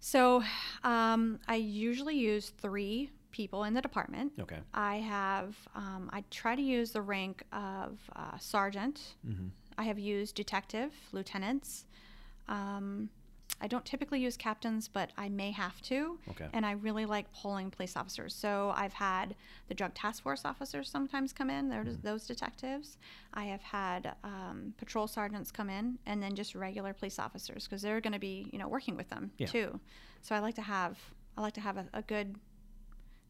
So 0.00 0.42
um, 0.82 1.38
I 1.46 1.56
usually 1.56 2.16
use 2.16 2.50
three 2.50 3.10
people 3.30 3.64
in 3.64 3.74
the 3.74 3.80
department. 3.82 4.32
Okay. 4.40 4.58
I 4.74 4.96
have, 4.96 5.56
um, 5.74 6.10
I 6.12 6.24
try 6.30 6.54
to 6.56 6.62
use 6.62 6.90
the 6.92 7.02
rank 7.02 7.42
of 7.52 7.98
uh, 8.16 8.38
sergeant. 8.38 9.14
Mm-hmm. 9.26 9.48
I 9.78 9.84
have 9.84 9.98
used 9.98 10.34
detective, 10.34 10.92
lieutenants. 11.12 11.84
Um, 12.48 13.08
I 13.62 13.66
don't 13.66 13.84
typically 13.84 14.20
use 14.20 14.36
captains, 14.38 14.88
but 14.88 15.10
I 15.18 15.28
may 15.28 15.50
have 15.50 15.82
to. 15.82 16.18
Okay. 16.30 16.46
And 16.54 16.64
I 16.64 16.72
really 16.72 17.04
like 17.04 17.30
polling 17.34 17.70
police 17.70 17.94
officers. 17.96 18.34
So 18.34 18.72
I've 18.74 18.94
had 18.94 19.34
the 19.68 19.74
drug 19.74 19.92
task 19.92 20.22
force 20.22 20.44
officers 20.46 20.88
sometimes 20.88 21.32
come 21.32 21.50
in, 21.50 21.68
Mm-hmm. 21.70 21.94
those 22.02 22.26
detectives. 22.26 22.96
I 23.34 23.44
have 23.44 23.60
had 23.60 24.14
um, 24.24 24.72
patrol 24.78 25.06
sergeants 25.06 25.50
come 25.50 25.68
in, 25.68 25.98
and 26.06 26.22
then 26.22 26.34
just 26.34 26.54
regular 26.54 26.94
police 26.94 27.18
officers 27.18 27.64
because 27.64 27.82
they're 27.82 28.00
going 28.00 28.14
to 28.14 28.18
be, 28.18 28.48
you 28.52 28.58
know, 28.58 28.68
working 28.68 28.96
with 28.96 29.10
them 29.10 29.30
Yeah. 29.36 29.46
too. 29.46 29.78
So 30.22 30.34
I 30.34 30.38
like 30.38 30.54
to 30.54 30.62
have, 30.62 30.98
I 31.36 31.42
like 31.42 31.54
to 31.54 31.60
have 31.60 31.76
a, 31.76 31.86
a 31.92 32.02
good 32.02 32.36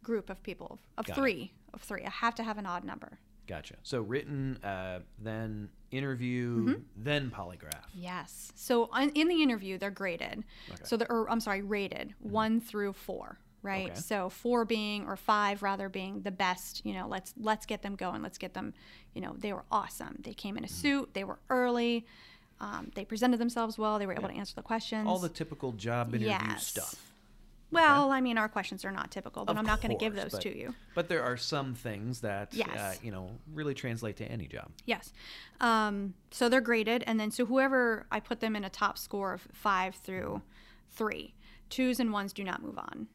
group 0.02 0.30
of 0.30 0.42
people 0.42 0.78
of 0.98 1.06
Got 1.06 1.16
it. 1.16 1.20
three 1.20 1.52
of 1.74 1.82
three. 1.82 2.04
I 2.04 2.10
have 2.10 2.34
to 2.36 2.42
have 2.42 2.58
an 2.58 2.66
odd 2.66 2.84
number. 2.84 3.18
Gotcha. 3.46 3.74
So 3.82 4.00
written, 4.00 4.58
uh, 4.62 5.00
then 5.18 5.70
interview, 5.90 6.56
Mm-hmm. 6.66 6.80
then 6.96 7.30
polygraph. 7.30 7.84
Yes. 7.94 8.52
So 8.54 8.88
on, 8.92 9.10
in 9.10 9.26
the 9.28 9.42
interview, 9.42 9.76
they're 9.76 9.90
graded. 9.90 10.44
Okay. 10.70 10.82
So 10.84 10.96
they're, 10.96 11.10
or, 11.10 11.28
I'm 11.30 11.40
sorry, 11.40 11.62
rated 11.62 12.14
one 12.20 12.60
through 12.60 12.92
four. 12.92 13.38
Right. 13.62 13.90
Okay. 13.90 14.00
So 14.00 14.30
four 14.30 14.64
being 14.64 15.06
or 15.06 15.16
five 15.16 15.62
rather 15.62 15.88
being 15.90 16.22
the 16.22 16.30
best. 16.30 16.86
You 16.86 16.94
know, 16.94 17.06
let's 17.08 17.34
let's 17.36 17.66
get 17.66 17.82
them 17.82 17.94
going. 17.94 18.22
Let's 18.22 18.38
get 18.38 18.54
them. 18.54 18.72
You 19.14 19.20
know, 19.20 19.34
they 19.36 19.52
were 19.52 19.64
awesome. 19.70 20.16
They 20.20 20.32
came 20.32 20.56
in 20.56 20.64
a 20.64 20.68
suit. 20.68 21.10
They 21.12 21.24
were 21.24 21.38
early. 21.50 22.06
Um, 22.60 22.90
they 22.94 23.04
presented 23.04 23.38
themselves 23.38 23.76
well. 23.76 23.98
They 23.98 24.06
were 24.06 24.14
able 24.14 24.28
to 24.28 24.34
answer 24.34 24.54
the 24.54 24.62
questions. 24.62 25.06
All 25.06 25.18
the 25.18 25.28
typical 25.28 25.72
job 25.72 26.08
interview 26.14 26.28
Yes. 26.28 26.66
stuff. 26.68 27.09
Well, 27.72 28.10
I 28.10 28.20
mean, 28.20 28.36
our 28.38 28.48
questions 28.48 28.84
are 28.84 28.90
not 28.90 29.10
typical, 29.10 29.44
but 29.44 29.52
Of 29.52 29.58
I'm 29.58 29.66
not 29.66 29.80
going 29.80 29.96
to 29.96 30.02
give 30.02 30.14
those 30.14 30.32
but- 30.32 30.42
to 30.42 30.56
you. 30.58 30.74
But 30.94 31.08
there 31.08 31.22
are 31.22 31.36
some 31.36 31.74
things 31.74 32.20
that, 32.20 32.52
uh, 32.76 32.92
you 33.02 33.10
know, 33.12 33.30
really 33.52 33.74
translate 33.74 34.16
to 34.16 34.24
any 34.30 34.46
job. 34.46 34.70
Yes. 34.86 35.12
Um, 35.60 36.14
so 36.30 36.48
they're 36.48 36.60
graded, 36.60 37.04
and 37.06 37.18
then 37.20 37.30
so 37.30 37.46
whoever 37.46 38.06
I 38.10 38.20
put 38.20 38.40
them 38.40 38.56
in 38.56 38.64
a 38.64 38.70
top 38.70 38.98
score 38.98 39.32
of 39.34 39.46
five 39.52 39.94
through 39.94 40.42
three, 40.90 41.34
twos 41.68 42.00
and 42.00 42.12
ones 42.12 42.32
do 42.32 42.42
not 42.44 42.62
move 42.62 42.78
on. 42.78 43.06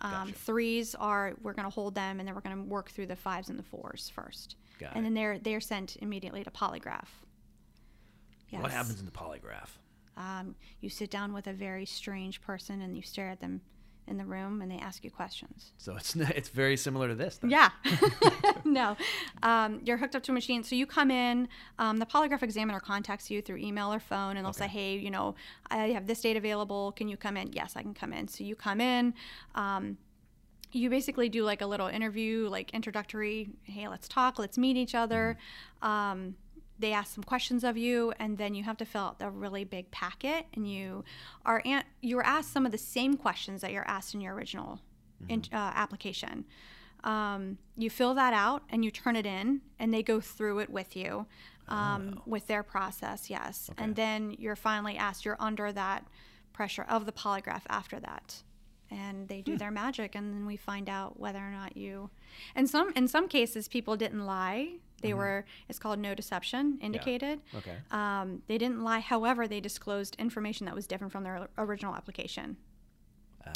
Um, 0.00 0.10
Gotcha. 0.28 0.32
Threes 0.34 0.94
are 0.96 1.34
we're 1.42 1.54
going 1.54 1.64
to 1.68 1.74
hold 1.74 1.94
them, 1.94 2.18
and 2.20 2.28
then 2.28 2.34
we're 2.34 2.40
going 2.42 2.56
to 2.56 2.62
work 2.62 2.90
through 2.90 3.06
the 3.06 3.16
fives 3.16 3.48
and 3.48 3.58
the 3.58 3.62
fours 3.62 4.10
first, 4.14 4.56
Got 4.78 4.90
and 4.96 5.00
it. 5.00 5.02
then 5.04 5.14
they're 5.14 5.38
they're 5.38 5.60
sent 5.60 5.96
immediately 5.96 6.44
to 6.44 6.50
polygraph. 6.50 7.08
Yes. 8.50 8.62
What 8.62 8.70
happens 8.70 9.00
in 9.00 9.06
the 9.06 9.12
polygraph? 9.12 9.70
Um, 10.16 10.54
you 10.80 10.88
sit 10.90 11.10
down 11.10 11.32
with 11.32 11.46
a 11.48 11.52
very 11.52 11.86
strange 11.86 12.40
person, 12.40 12.82
and 12.82 12.96
you 12.96 13.02
stare 13.02 13.28
at 13.30 13.40
them 13.40 13.62
in 14.06 14.16
the 14.16 14.24
room, 14.24 14.60
and 14.62 14.70
they 14.70 14.78
ask 14.78 15.04
you 15.04 15.10
questions. 15.10 15.72
So 15.78 15.96
it's 15.96 16.14
it's 16.16 16.48
very 16.48 16.76
similar 16.76 17.08
to 17.08 17.14
this. 17.14 17.38
Then. 17.38 17.50
Yeah. 17.50 17.70
no. 18.64 18.96
Um, 19.42 19.80
you're 19.84 19.96
hooked 19.96 20.16
up 20.16 20.22
to 20.24 20.32
a 20.32 20.34
machine. 20.34 20.62
So 20.64 20.74
you 20.76 20.86
come 20.86 21.10
in, 21.10 21.48
um, 21.78 21.98
the 21.98 22.06
polygraph 22.06 22.42
examiner 22.42 22.80
contacts 22.80 23.30
you 23.30 23.42
through 23.42 23.58
email 23.58 23.92
or 23.92 24.00
phone, 24.00 24.36
and 24.36 24.44
they'll 24.44 24.52
say, 24.52 24.68
hey, 24.68 24.96
you 24.96 25.10
know, 25.10 25.34
I 25.70 25.88
have 25.88 26.06
this 26.06 26.20
date 26.20 26.36
available. 26.36 26.92
Can 26.92 27.08
you 27.08 27.16
come 27.16 27.36
in? 27.36 27.52
Yes, 27.52 27.74
I 27.76 27.82
can 27.82 27.94
come 27.94 28.12
in. 28.12 28.28
So 28.28 28.44
you 28.44 28.54
come 28.54 28.80
in. 28.80 29.14
Um, 29.54 29.98
you 30.72 30.90
basically 30.90 31.28
do 31.28 31.44
like 31.44 31.60
a 31.60 31.66
little 31.66 31.86
interview, 31.86 32.48
like 32.48 32.70
introductory, 32.72 33.48
hey, 33.62 33.86
let's 33.86 34.08
talk, 34.08 34.40
let's 34.40 34.58
meet 34.58 34.76
each 34.76 34.94
other. 34.94 35.38
Um, 35.82 36.34
they 36.78 36.92
ask 36.92 37.14
some 37.14 37.24
questions 37.24 37.64
of 37.64 37.76
you, 37.76 38.12
and 38.18 38.36
then 38.38 38.54
you 38.54 38.64
have 38.64 38.76
to 38.78 38.84
fill 38.84 39.02
out 39.02 39.16
a 39.20 39.30
really 39.30 39.64
big 39.64 39.90
packet, 39.90 40.46
and 40.54 40.70
you 40.70 41.04
are 41.44 41.62
an- 41.64 41.84
you 42.00 42.18
are 42.18 42.26
asked 42.26 42.52
some 42.52 42.66
of 42.66 42.72
the 42.72 42.78
same 42.78 43.16
questions 43.16 43.60
that 43.60 43.72
you're 43.72 43.88
asked 43.88 44.14
in 44.14 44.20
your 44.20 44.34
original 44.34 44.80
in, 45.28 45.44
uh, 45.52 45.56
application. 45.56 46.44
Um, 47.04 47.58
you 47.76 47.90
fill 47.90 48.14
that 48.14 48.32
out 48.32 48.62
and 48.70 48.84
you 48.84 48.90
turn 48.90 49.14
it 49.14 49.26
in, 49.26 49.60
and 49.78 49.92
they 49.92 50.02
go 50.02 50.20
through 50.20 50.60
it 50.60 50.70
with 50.70 50.96
you 50.96 51.26
um, 51.68 52.20
with 52.26 52.46
their 52.46 52.62
process. 52.62 53.30
Yes, 53.30 53.70
and 53.78 53.94
then 53.94 54.34
you're 54.38 54.56
finally 54.56 54.96
asked. 54.96 55.24
You're 55.24 55.36
under 55.38 55.70
that 55.72 56.06
pressure 56.52 56.86
of 56.88 57.04
the 57.04 57.12
polygraph 57.12 57.62
after 57.68 57.98
that 58.00 58.42
and 58.90 59.28
they 59.28 59.40
do 59.40 59.56
their 59.56 59.70
magic 59.70 60.14
and 60.14 60.32
then 60.32 60.46
we 60.46 60.56
find 60.56 60.88
out 60.88 61.18
whether 61.18 61.38
or 61.38 61.50
not 61.50 61.76
you 61.76 62.10
and 62.54 62.68
some 62.68 62.92
in 62.94 63.08
some 63.08 63.28
cases 63.28 63.66
people 63.66 63.96
didn't 63.96 64.24
lie 64.24 64.74
they 65.04 65.10
mm-hmm. 65.10 65.18
were 65.18 65.44
it's 65.68 65.78
called 65.78 65.98
no 66.00 66.14
deception 66.14 66.78
indicated 66.82 67.40
Okay. 67.56 67.76
um, 67.92 68.42
they 68.48 68.58
didn't 68.58 68.82
lie 68.82 68.98
however 69.00 69.46
they 69.46 69.60
disclosed 69.60 70.16
information 70.18 70.66
that 70.66 70.74
was 70.74 70.86
different 70.86 71.12
from 71.12 71.22
their 71.22 71.48
original 71.58 71.94
application 71.94 72.56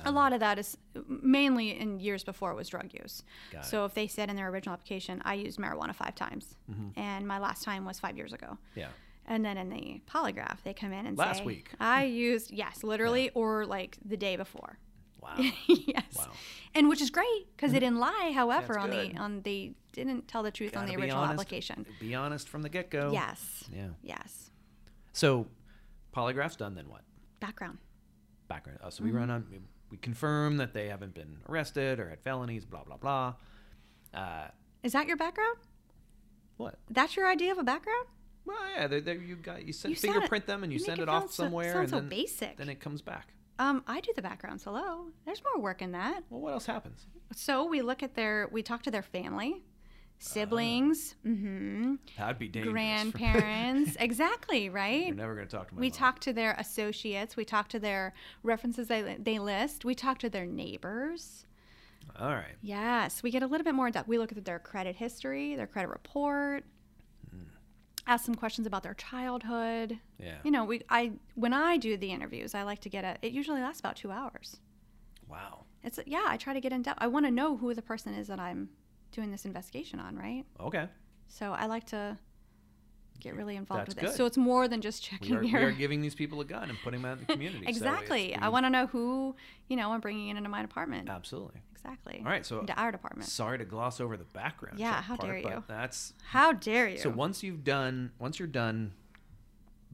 a 0.04 0.12
lot 0.12 0.32
of 0.34 0.42
ah. 0.42 0.46
that 0.46 0.58
is 0.58 0.76
mainly 1.08 1.70
in 1.80 1.98
years 1.98 2.22
before 2.22 2.50
it 2.52 2.56
was 2.56 2.68
drug 2.68 2.92
use 2.92 3.22
Got 3.50 3.64
it. 3.64 3.66
so 3.66 3.84
if 3.87 3.94
they 3.94 4.06
said 4.06 4.28
in 4.30 4.37
their 4.37 4.48
original 4.50 4.74
application 4.74 5.22
i 5.24 5.34
used 5.34 5.58
marijuana 5.58 5.94
five 5.94 6.14
times 6.14 6.54
mm-hmm. 6.70 6.98
and 7.00 7.26
my 7.26 7.38
last 7.38 7.64
time 7.64 7.84
was 7.84 7.98
five 7.98 8.16
years 8.16 8.32
ago 8.34 8.58
Yeah. 8.74 8.88
and 9.26 9.44
then 9.44 9.56
in 9.56 9.68
the 9.70 10.00
polygraph, 10.06 10.58
they 10.64 10.74
come 10.74 10.92
in 10.92 11.06
and 11.06 11.16
Last 11.16 11.38
say, 11.38 11.44
week. 11.44 11.70
I 11.80 12.04
used, 12.04 12.50
yes, 12.50 12.82
literally, 12.82 13.30
or 13.34 13.66
like 13.66 13.98
the 14.04 14.16
day 14.16 14.37
before. 14.37 14.78
Wow. 15.20 15.35
yes. 15.66 16.04
Wow. 16.16 16.28
And 16.74 16.88
which 16.88 17.00
is 17.00 17.11
great 17.11 17.46
because 17.57 17.72
they 17.72 17.81
didn't 17.81 17.98
lie. 17.98 18.33
However, 18.35 18.78
on 18.78 18.90
the 18.90 19.16
on 19.18 19.42
they 19.42 19.72
didn't 19.92 20.28
tell 20.28 20.42
the 20.42 20.50
truth 20.50 20.76
on 20.76 20.85
Gotta 20.87 20.96
the 20.96 21.02
original 21.02 21.22
honest. 21.22 21.33
application. 21.40 21.87
Be 22.00 22.14
honest 22.14 22.48
from 22.48 22.62
the 22.62 22.68
get 22.68 22.90
go. 22.90 23.11
Yes. 23.12 23.64
Yeah. 23.74 23.88
Yes. 24.02 24.50
So 25.12 25.46
polygraph's 26.14 26.57
done. 26.57 26.74
Then 26.74 26.88
what? 26.88 27.02
Background. 27.40 27.78
Background. 28.48 28.78
Oh, 28.83 28.90
so 28.90 29.02
Mm-hmm. 29.02 29.12
we 29.12 29.18
run 29.18 29.31
on. 29.31 29.46
We 29.90 29.96
confirm 29.96 30.59
that 30.59 30.72
they 30.74 30.88
haven't 30.88 31.14
been 31.14 31.38
arrested 31.48 31.98
or 31.98 32.11
had 32.11 32.20
felonies. 32.20 32.64
Blah 32.64 32.85
blah 32.85 32.96
blah. 32.98 33.35
Uh, 34.14 34.48
Is 34.83 34.92
that 34.92 35.07
your 35.07 35.16
background? 35.16 35.57
what? 36.59 36.76
That's 36.90 37.16
your 37.16 37.28
idea 37.28 37.52
of 37.52 37.59
a 37.59 37.62
background? 37.62 38.07
Well, 38.44 38.57
yeah, 38.76 38.87
they 38.87 39.00
they 39.00 39.14
you 39.16 39.37
got 39.37 39.66
you 39.66 39.72
send, 39.72 39.90
You 39.94 39.96
fingerprint 40.00 40.46
them 40.46 40.64
and 40.64 40.72
you, 40.72 40.78
send 40.78 40.98
it 41.00 41.04
it 41.04 41.09
off 41.09 41.22
sound 41.24 41.31
so- 41.33 41.42
somewhere, 41.44 41.81
and 41.81 41.90
so 41.90 41.96
then 42.00 42.09
basic. 42.09 42.57
then 42.57 42.68
it 42.68 42.81
comes 42.81 43.02
back. 43.02 43.35
Um, 43.59 43.83
I 43.87 44.01
do 44.01 44.12
the 44.14 44.23
backgrounds. 44.23 44.64
Hello. 44.64 45.07
There's 45.27 45.42
more 45.42 45.62
work 45.62 45.83
in 45.83 45.92
that. 45.92 46.23
Well, 46.31 46.40
what 46.40 46.53
else 46.53 46.66
happens? 46.66 47.07
So 47.35 47.64
we 47.66 47.83
look 47.83 48.03
at 48.03 48.14
their, 48.14 48.49
we 48.53 48.62
talk 48.62 48.83
to 48.85 48.90
their 48.90 49.03
family. 49.03 49.62
siblings, 50.21 51.14
mm-hmm, 51.27 51.94
That'd 52.16 52.38
be 52.38 52.49
dangerous. 52.49 52.73
grandparents. 52.73 53.97
exactly, 54.01 54.68
right? 54.68 55.07
You're 55.07 55.14
never 55.14 55.35
going 55.35 55.47
to 55.47 55.57
talk 55.57 55.68
to 55.68 55.75
my 55.75 55.81
We 55.81 55.88
mom. 55.90 55.99
talk 55.99 56.21
to 56.21 56.33
their 56.33 56.53
associates. 56.59 57.37
We 57.37 57.44
talk 57.44 57.68
to 57.71 57.79
their 57.79 58.14
references 58.42 58.88
they, 58.88 59.16
they 59.21 59.38
list. 59.38 59.85
We 59.85 59.94
talk 59.94 60.18
to 60.21 60.31
their 60.31 60.47
neighbors. 60.47 61.47
All 62.18 62.31
right. 62.31 62.57
Yes, 62.62 63.23
we 63.23 63.31
get 63.31 63.42
a 63.42 63.47
little 63.47 63.64
bit 63.64 63.75
more 63.75 63.87
in 63.87 63.92
depth. 63.92 64.09
We 64.09 64.18
look 64.18 64.33
at 64.33 64.44
their 64.44 64.59
credit 64.59 64.97
history, 64.97 65.55
their 65.55 65.66
credit 65.66 65.88
report. 65.90 66.64
Ask 68.09 68.25
some 68.25 68.35
questions 68.35 68.66
about 68.66 68.83
their 68.83 68.94
childhood. 68.94 69.99
Yeah. 70.18 70.38
You 70.42 70.51
know, 70.51 70.64
we 70.64 70.83
I 70.88 71.12
when 71.35 71.53
I 71.53 71.77
do 71.77 71.97
the 71.97 72.11
interviews, 72.11 72.55
I 72.55 72.62
like 72.62 72.81
to 72.81 72.88
get 72.88 73.05
a. 73.05 73.16
It 73.23 73.33
usually 73.33 73.61
lasts 73.61 73.79
about 73.79 73.97
two 73.97 74.11
hours. 74.11 74.57
Wow. 75.29 75.64
It's 75.85 76.01
yeah, 76.07 76.25
I 76.27 76.37
try 76.37 76.55
to 76.55 76.61
get 76.61 76.73
in 76.73 76.83
depth. 76.83 76.99
I 77.01 77.07
want 77.07 77.27
to 77.27 77.31
know 77.31 77.57
who 77.57 77.75
the 77.75 77.83
person 77.83 78.14
is 78.14 78.27
that 78.27 78.40
I'm 78.40 78.71
doing 79.12 79.31
this 79.31 79.44
investigation 79.44 80.01
on, 80.01 80.16
right? 80.16 80.44
Okay. 80.59 80.88
So 81.29 81.53
I 81.53 81.66
like 81.66 81.85
to 81.87 82.18
get 83.20 83.35
really 83.35 83.57
involved 83.57 83.88
That's 83.88 83.94
with 83.96 84.04
it. 84.04 84.16
So 84.16 84.26
it's 84.26 84.37
more 84.37 84.68
than 84.68 84.81
just 84.81 85.02
We 85.02 85.18
checking 85.18 85.37
are, 85.37 85.40
we 85.40 85.48
your 85.48 85.68
are 85.68 85.72
giving 85.72 86.00
these 86.00 86.14
people 86.14 86.40
a 86.40 86.44
gun 86.44 86.68
and 86.68 86.78
putting 86.83 87.02
them 87.02 87.11
out 87.11 87.18
in 87.18 87.24
the 87.26 87.33
community. 87.33 87.64
so 87.64 87.70
exactly. 87.70 88.35
I 88.35 88.48
want 88.48 88.66
to 88.66 88.70
know 88.70 88.87
who 88.87 89.35
you 89.68 89.76
know 89.76 89.92
I'm 89.92 90.00
bringing 90.00 90.28
in 90.28 90.37
into 90.37 90.48
my 90.48 90.62
department. 90.62 91.09
Absolutely. 91.09 91.61
Exactly. 91.72 92.20
All 92.24 92.31
right. 92.31 92.44
So 92.44 92.61
into 92.61 92.74
our 92.74 92.90
department. 92.92 93.28
sorry 93.28 93.59
to 93.59 93.64
gloss 93.64 94.00
over 94.00 94.16
the 94.16 94.24
background. 94.24 94.78
Yeah, 94.78 95.00
how 95.00 95.16
part, 95.16 95.42
dare 95.42 95.52
you. 95.52 95.64
That's 95.68 96.12
How 96.24 96.52
dare 96.52 96.88
you? 96.88 96.98
so 96.98 97.11
once 97.11 97.42
you've 97.42 97.64
done 97.64 98.12
once 98.18 98.38
you're 98.38 98.48
done 98.48 98.92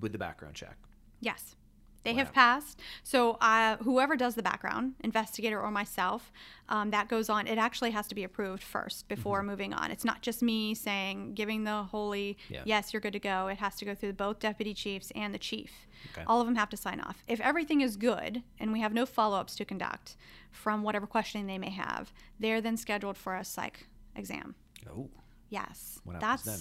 with 0.00 0.12
the 0.12 0.18
background 0.18 0.54
check. 0.54 0.76
Yes. 1.20 1.56
They 2.04 2.12
What 2.12 2.18
have 2.26 2.32
passed. 2.34 2.80
So 3.02 3.32
uh, 3.40 3.76
whoever 3.78 4.14
does 4.16 4.34
the 4.34 4.42
background, 4.42 4.94
investigator 5.00 5.60
or 5.60 5.70
myself, 5.70 6.30
um, 6.68 6.90
that 6.90 7.08
goes 7.08 7.28
on. 7.30 7.46
It 7.46 7.56
actually 7.58 7.90
has 7.92 8.06
to 8.08 8.14
be 8.14 8.24
approved 8.24 8.62
first 8.62 9.08
before 9.08 9.42
moving 9.42 9.72
on. 9.72 9.90
It's 9.90 10.04
not 10.04 10.20
just 10.20 10.42
me 10.42 10.74
saying, 10.74 11.34
giving 11.34 11.64
the 11.64 11.84
holy, 11.84 12.34
Mm-hmm. 12.44 12.54
Yeah. 12.54 12.62
yes, 12.64 12.92
you're 12.92 13.00
good 13.00 13.14
to 13.14 13.18
go. 13.18 13.48
It 13.48 13.58
has 13.58 13.76
to 13.76 13.84
go 13.84 13.94
through 13.94 14.12
both 14.14 14.38
deputy 14.38 14.74
chiefs 14.74 15.10
and 15.16 15.34
the 15.34 15.38
chief. 15.38 15.86
Okay. 16.12 16.24
All 16.26 16.40
of 16.40 16.46
them 16.46 16.56
have 16.56 16.68
to 16.70 16.76
sign 16.76 17.00
off. 17.00 17.24
If 17.26 17.40
everything 17.40 17.80
is 17.80 17.96
good 17.96 18.42
and 18.60 18.72
we 18.72 18.80
have 18.80 18.92
no 18.92 19.06
follow 19.06 19.38
ups 19.38 19.54
to 19.56 19.64
conduct 19.64 20.16
from 20.50 20.82
whatever 20.82 21.06
questioning 21.06 21.46
they 21.46 21.58
may 21.58 21.70
have, 21.70 22.12
they're 22.38 22.60
then 22.60 22.76
scheduled 22.76 23.16
for 23.16 23.34
a 23.34 23.44
psych 23.44 23.86
exam. 24.14 24.54
Oh. 24.90 25.08
Yes, 25.48 26.00
What 26.04 26.20
that's 26.20 26.42
then? 26.42 26.58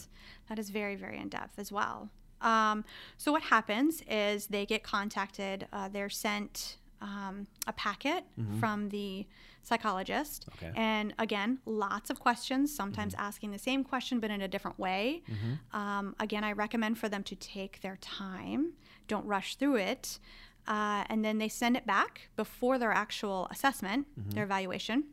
that 0.49 0.59
is 0.59 0.69
very 0.69 0.95
very 0.95 1.17
in 1.17 1.27
depth 1.29 1.57
as 1.57 1.71
well. 1.71 2.09
Um, 2.43 2.83
so 3.17 3.31
what 3.31 3.43
happens 3.43 4.03
is 4.09 4.47
they 4.47 4.65
get 4.65 4.83
contacted. 4.83 5.67
Uh, 5.73 5.87
they're 5.89 6.09
sent 6.09 6.77
um, 7.01 7.47
a 7.67 7.73
packet 7.73 8.23
from 8.59 8.89
the 8.89 9.25
psychologist, 9.61 10.45
Mm-hmm. 10.49 10.65
Okay. 10.65 10.73
and 10.79 11.13
again, 11.19 11.59
lots 11.65 12.09
of 12.09 12.19
questions. 12.19 12.73
Sometimes 12.73 13.13
Mm-hmm. 13.13 13.23
asking 13.29 13.51
the 13.51 13.59
same 13.59 13.83
question 13.83 14.19
but 14.19 14.29
in 14.29 14.41
a 14.41 14.47
different 14.47 14.77
way. 14.77 15.23
Um, 15.71 16.15
again, 16.19 16.43
I 16.43 16.51
recommend 16.51 16.97
for 16.97 17.09
them 17.09 17.23
to 17.23 17.35
take 17.35 17.81
their 17.81 17.97
time. 18.01 18.73
Don't 19.07 19.25
rush 19.25 19.55
through 19.55 19.77
it. 19.77 20.19
Uh, 20.67 21.03
and 21.09 21.23
then 21.25 21.37
they 21.39 21.49
send 21.49 21.75
it 21.75 21.85
back 21.85 22.29
before 22.37 22.77
their 22.77 22.91
actual 22.93 23.47
assessment, 23.51 24.07
Mm-hmm. 24.19 24.29
their 24.31 24.43
evaluation. 24.45 25.05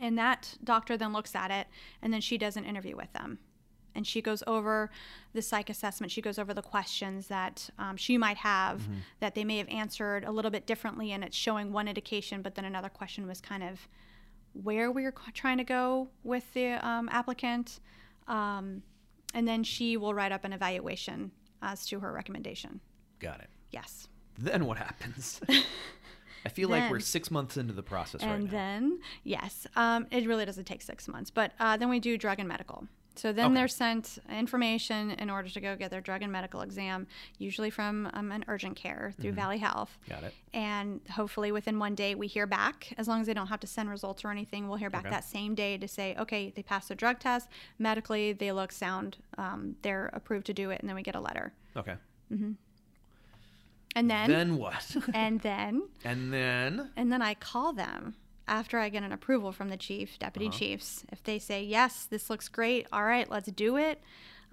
And 0.00 0.16
that 0.18 0.56
doctor 0.62 0.96
then 0.96 1.12
looks 1.12 1.34
at 1.34 1.50
it 1.50 1.66
and 2.02 2.12
then 2.12 2.20
she 2.20 2.38
does 2.38 2.56
an 2.56 2.64
interview 2.64 2.94
with 2.96 3.12
them. 3.12 3.38
And 3.98 4.06
she 4.06 4.22
goes 4.22 4.44
over 4.46 4.90
the 5.34 5.42
psych 5.42 5.68
assessment. 5.68 6.12
She 6.12 6.22
goes 6.22 6.38
over 6.38 6.54
the 6.54 6.62
questions 6.62 7.26
that 7.26 7.68
um, 7.78 7.96
she 7.96 8.16
might 8.16 8.36
have 8.38 8.88
that 9.18 9.34
they 9.34 9.44
may 9.44 9.58
have 9.58 9.68
answered 9.68 10.24
a 10.24 10.30
little 10.30 10.52
bit 10.52 10.66
differently. 10.66 11.10
And 11.10 11.24
it's 11.24 11.36
showing 11.36 11.72
one 11.72 11.88
indication, 11.88 12.40
but 12.40 12.54
then 12.54 12.64
another 12.64 12.88
question 12.88 13.26
was 13.26 13.40
kind 13.40 13.64
of 13.64 13.88
where 14.52 14.92
we 14.92 15.02
were 15.02 15.14
trying 15.34 15.58
to 15.58 15.64
go 15.64 16.08
with 16.22 16.54
the 16.54 16.74
um, 16.86 17.08
applicant. 17.10 17.80
Um, 18.28 18.82
and 19.34 19.46
then 19.48 19.64
she 19.64 19.96
will 19.96 20.14
write 20.14 20.30
up 20.30 20.44
an 20.44 20.52
evaluation 20.52 21.32
as 21.60 21.84
to 21.86 21.98
her 21.98 22.12
recommendation. 22.12 22.80
Got 23.18 23.40
it. 23.40 23.50
Yes. 23.72 24.08
Then 24.38 24.64
what 24.64 24.78
happens? 24.78 25.40
I 26.44 26.50
feel 26.50 26.68
like 26.68 26.90
we're 26.90 27.00
six 27.00 27.30
months 27.30 27.56
into 27.56 27.74
the 27.74 27.82
process 27.82 28.22
right 28.22 28.28
now. 28.28 28.34
And 28.34 28.50
then 28.50 29.00
yes 29.24 29.66
um, 29.76 30.06
it 30.10 30.26
really 30.26 30.44
doesn't 30.44 30.64
take 30.64 30.82
six 30.82 31.08
months 31.08 31.30
but 31.30 31.52
uh, 31.58 31.76
then 31.76 31.88
we 31.88 32.00
do 32.00 32.16
drug 32.16 32.38
and 32.38 32.48
medical 32.48 32.86
so 33.18 33.32
then 33.32 33.46
Okay. 33.46 33.54
they're 33.56 33.68
sent 33.68 34.18
information 34.30 35.10
in 35.10 35.28
order 35.30 35.48
to 35.48 35.60
go 35.60 35.74
get 35.76 35.90
their 35.90 36.00
drug 36.00 36.22
and 36.22 36.30
medical 36.32 36.60
exam 36.62 37.06
usually 37.38 37.70
from 37.70 38.08
um, 38.12 38.30
an 38.32 38.44
urgent 38.48 38.76
care 38.76 39.12
through 39.20 39.32
valley 39.32 39.58
health 39.58 39.98
Got 40.08 40.24
it. 40.24 40.34
and 40.54 41.00
hopefully 41.10 41.50
within 41.52 41.78
one 41.78 41.94
day 41.94 42.14
we 42.14 42.26
hear 42.26 42.46
back 42.46 42.92
as 42.96 43.08
long 43.08 43.20
as 43.20 43.26
they 43.26 43.34
don't 43.34 43.48
have 43.48 43.60
to 43.60 43.66
send 43.66 43.90
results 43.90 44.24
or 44.24 44.30
anything 44.30 44.68
we'll 44.68 44.78
hear 44.78 44.90
back 44.90 45.02
Okay. 45.06 45.10
that 45.10 45.24
same 45.24 45.54
day 45.54 45.76
to 45.78 45.88
say 45.88 46.14
okay 46.18 46.52
they 46.54 46.62
passed 46.62 46.88
the 46.88 46.94
drug 46.94 47.18
test 47.18 47.48
medically 47.78 48.32
they 48.32 48.52
look 48.52 48.72
sound 48.72 49.16
um, 49.36 49.76
they're 49.82 50.10
approved 50.12 50.46
to 50.46 50.54
do 50.54 50.70
it 50.70 50.80
and 50.80 50.88
then 50.88 50.94
we 50.96 51.02
get 51.02 51.14
a 51.14 51.20
letter 51.20 51.52
Okay. 51.76 51.94
Mm-hmm. 52.32 52.52
and 53.96 54.10
then, 54.10 54.30
Then 54.30 54.56
what? 54.56 54.96
and 55.14 55.40
then 55.40 55.82
and 56.04 56.32
then 56.32 56.90
And 56.96 57.10
then 57.12 57.22
I 57.22 57.34
call 57.34 57.72
them 57.72 58.14
after 58.48 58.78
I 58.78 58.88
get 58.88 59.02
an 59.02 59.12
approval 59.12 59.52
from 59.52 59.68
the 59.68 59.76
chief, 59.76 60.18
deputy 60.18 60.48
Uh-huh. 60.48 60.58
chiefs. 60.58 61.04
If 61.12 61.22
they 61.22 61.38
say, 61.38 61.62
yes, 61.62 62.06
this 62.06 62.28
looks 62.30 62.48
great, 62.48 62.86
all 62.92 63.04
right, 63.04 63.30
let's 63.30 63.50
do 63.52 63.76
it, 63.76 64.00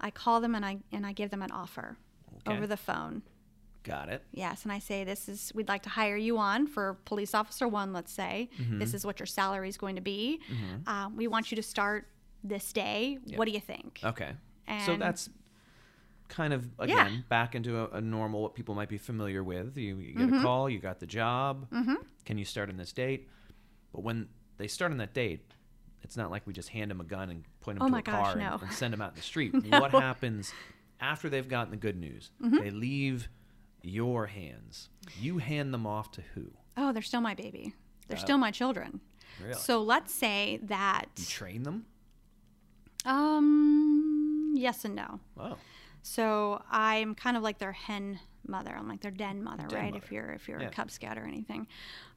I 0.00 0.10
call 0.10 0.40
them 0.40 0.54
and 0.54 0.64
I, 0.64 0.78
and 0.92 1.06
I 1.06 1.12
give 1.12 1.30
them 1.30 1.42
an 1.42 1.50
offer 1.50 1.96
Okay. 2.38 2.56
over 2.56 2.66
the 2.66 2.76
phone. 2.76 3.22
got 3.82 4.08
it. 4.08 4.24
Yes, 4.32 4.64
and 4.64 4.72
I 4.72 4.80
say, 4.80 5.04
this 5.04 5.28
is, 5.28 5.52
we'd 5.54 5.68
like 5.68 5.82
to 5.84 5.88
hire 5.88 6.16
you 6.16 6.38
on 6.38 6.66
for 6.66 6.94
police 7.04 7.34
officer 7.34 7.68
one, 7.68 7.92
let's 7.92 8.12
say. 8.12 8.50
Mm-hmm. 8.60 8.80
This 8.80 8.94
is 8.94 9.06
what 9.06 9.20
your 9.20 9.26
salary 9.26 9.68
is 9.68 9.76
going 9.76 9.94
to 9.94 10.02
be. 10.02 10.40
Um, 10.88 11.16
we 11.16 11.28
want 11.28 11.50
you 11.52 11.56
to 11.56 11.62
start 11.62 12.08
this 12.42 12.72
day. 12.72 13.18
What 13.36 13.44
do 13.44 13.52
you 13.52 13.60
think? 13.60 14.00
Okay. 14.04 14.32
so 14.84 14.96
that's 14.96 15.30
kind 16.28 16.52
of 16.52 16.64
Yeah. 16.80 16.84
again 17.06 17.24
back 17.28 17.54
into 17.54 17.78
a, 17.78 17.88
a 17.98 18.00
normal 18.00 18.42
what 18.42 18.54
people 18.56 18.74
might 18.74 18.88
be 18.88 18.98
familiar 18.98 19.44
with. 19.44 19.76
You, 19.76 19.98
you 19.98 20.14
Mm-hmm. 20.14 20.30
get 20.30 20.38
a 20.40 20.42
call, 20.42 20.68
you 20.68 20.80
got 20.80 20.98
the 20.98 21.06
job. 21.06 21.68
Can 22.24 22.38
you 22.38 22.44
start 22.44 22.68
on 22.68 22.76
this 22.76 22.92
date? 22.92 23.28
But 23.92 24.02
when 24.02 24.28
they 24.58 24.66
start 24.68 24.92
on 24.92 24.98
that 24.98 25.14
date, 25.14 25.40
it's 26.02 26.16
not 26.16 26.30
like 26.30 26.46
we 26.46 26.52
just 26.52 26.68
hand 26.68 26.90
them 26.90 27.00
a 27.00 27.04
gun 27.04 27.30
and 27.30 27.44
point 27.60 27.78
them 27.78 27.86
Oh 27.88 27.90
to 27.90 27.96
a 27.96 28.02
gosh, 28.02 28.14
car 28.14 28.30
and- 28.32 28.40
no. 28.40 28.58
and, 28.62 28.72
send 28.72 28.92
them 28.92 29.00
out 29.02 29.10
in 29.10 29.16
the 29.16 29.22
street. 29.32 29.52
What 29.68 29.90
happens 29.92 30.52
after 31.00 31.28
they've 31.28 31.48
gotten 31.48 31.70
the 31.70 31.76
good 31.76 31.96
news? 31.96 32.30
Mm-hmm. 32.42 32.56
They 32.58 32.70
leave 32.70 33.28
your 33.82 34.26
hands. 34.26 34.88
You 35.20 35.38
hand 35.38 35.72
them 35.74 35.86
off 35.86 36.10
to 36.12 36.22
who? 36.34 36.52
Oh, 36.76 36.92
they're 36.92 37.02
still 37.02 37.20
my 37.20 37.34
baby. 37.34 37.74
They're 38.08 38.18
Oh. 38.18 38.20
still 38.20 38.38
my 38.38 38.50
children. 38.50 39.00
Really? 39.42 39.54
So 39.54 39.82
let's 39.82 40.14
say 40.14 40.60
that, 40.64 41.06
you 41.18 41.24
train 41.24 41.62
them? 41.64 41.86
um, 43.04 44.54
yes 44.56 44.84
and 44.84 44.94
no. 44.94 45.20
Oh, 45.38 45.56
So 46.02 46.62
I'm 46.70 47.14
kind 47.14 47.36
of 47.36 47.42
like 47.42 47.58
their 47.58 47.72
hen 47.72 48.18
mother. 48.46 48.74
I'm 48.76 48.88
like 48.88 49.00
their 49.00 49.10
den 49.10 49.42
mother, 49.42 49.66
Den 49.68 49.78
right? 49.78 49.92
mother. 49.92 50.04
If 50.04 50.12
you're 50.12 50.30
if 50.30 50.48
you're 50.48 50.60
Yeah. 50.60 50.68
a 50.68 50.70
Cub 50.70 50.90
Scout 50.90 51.18
or 51.18 51.24
anything, 51.24 51.66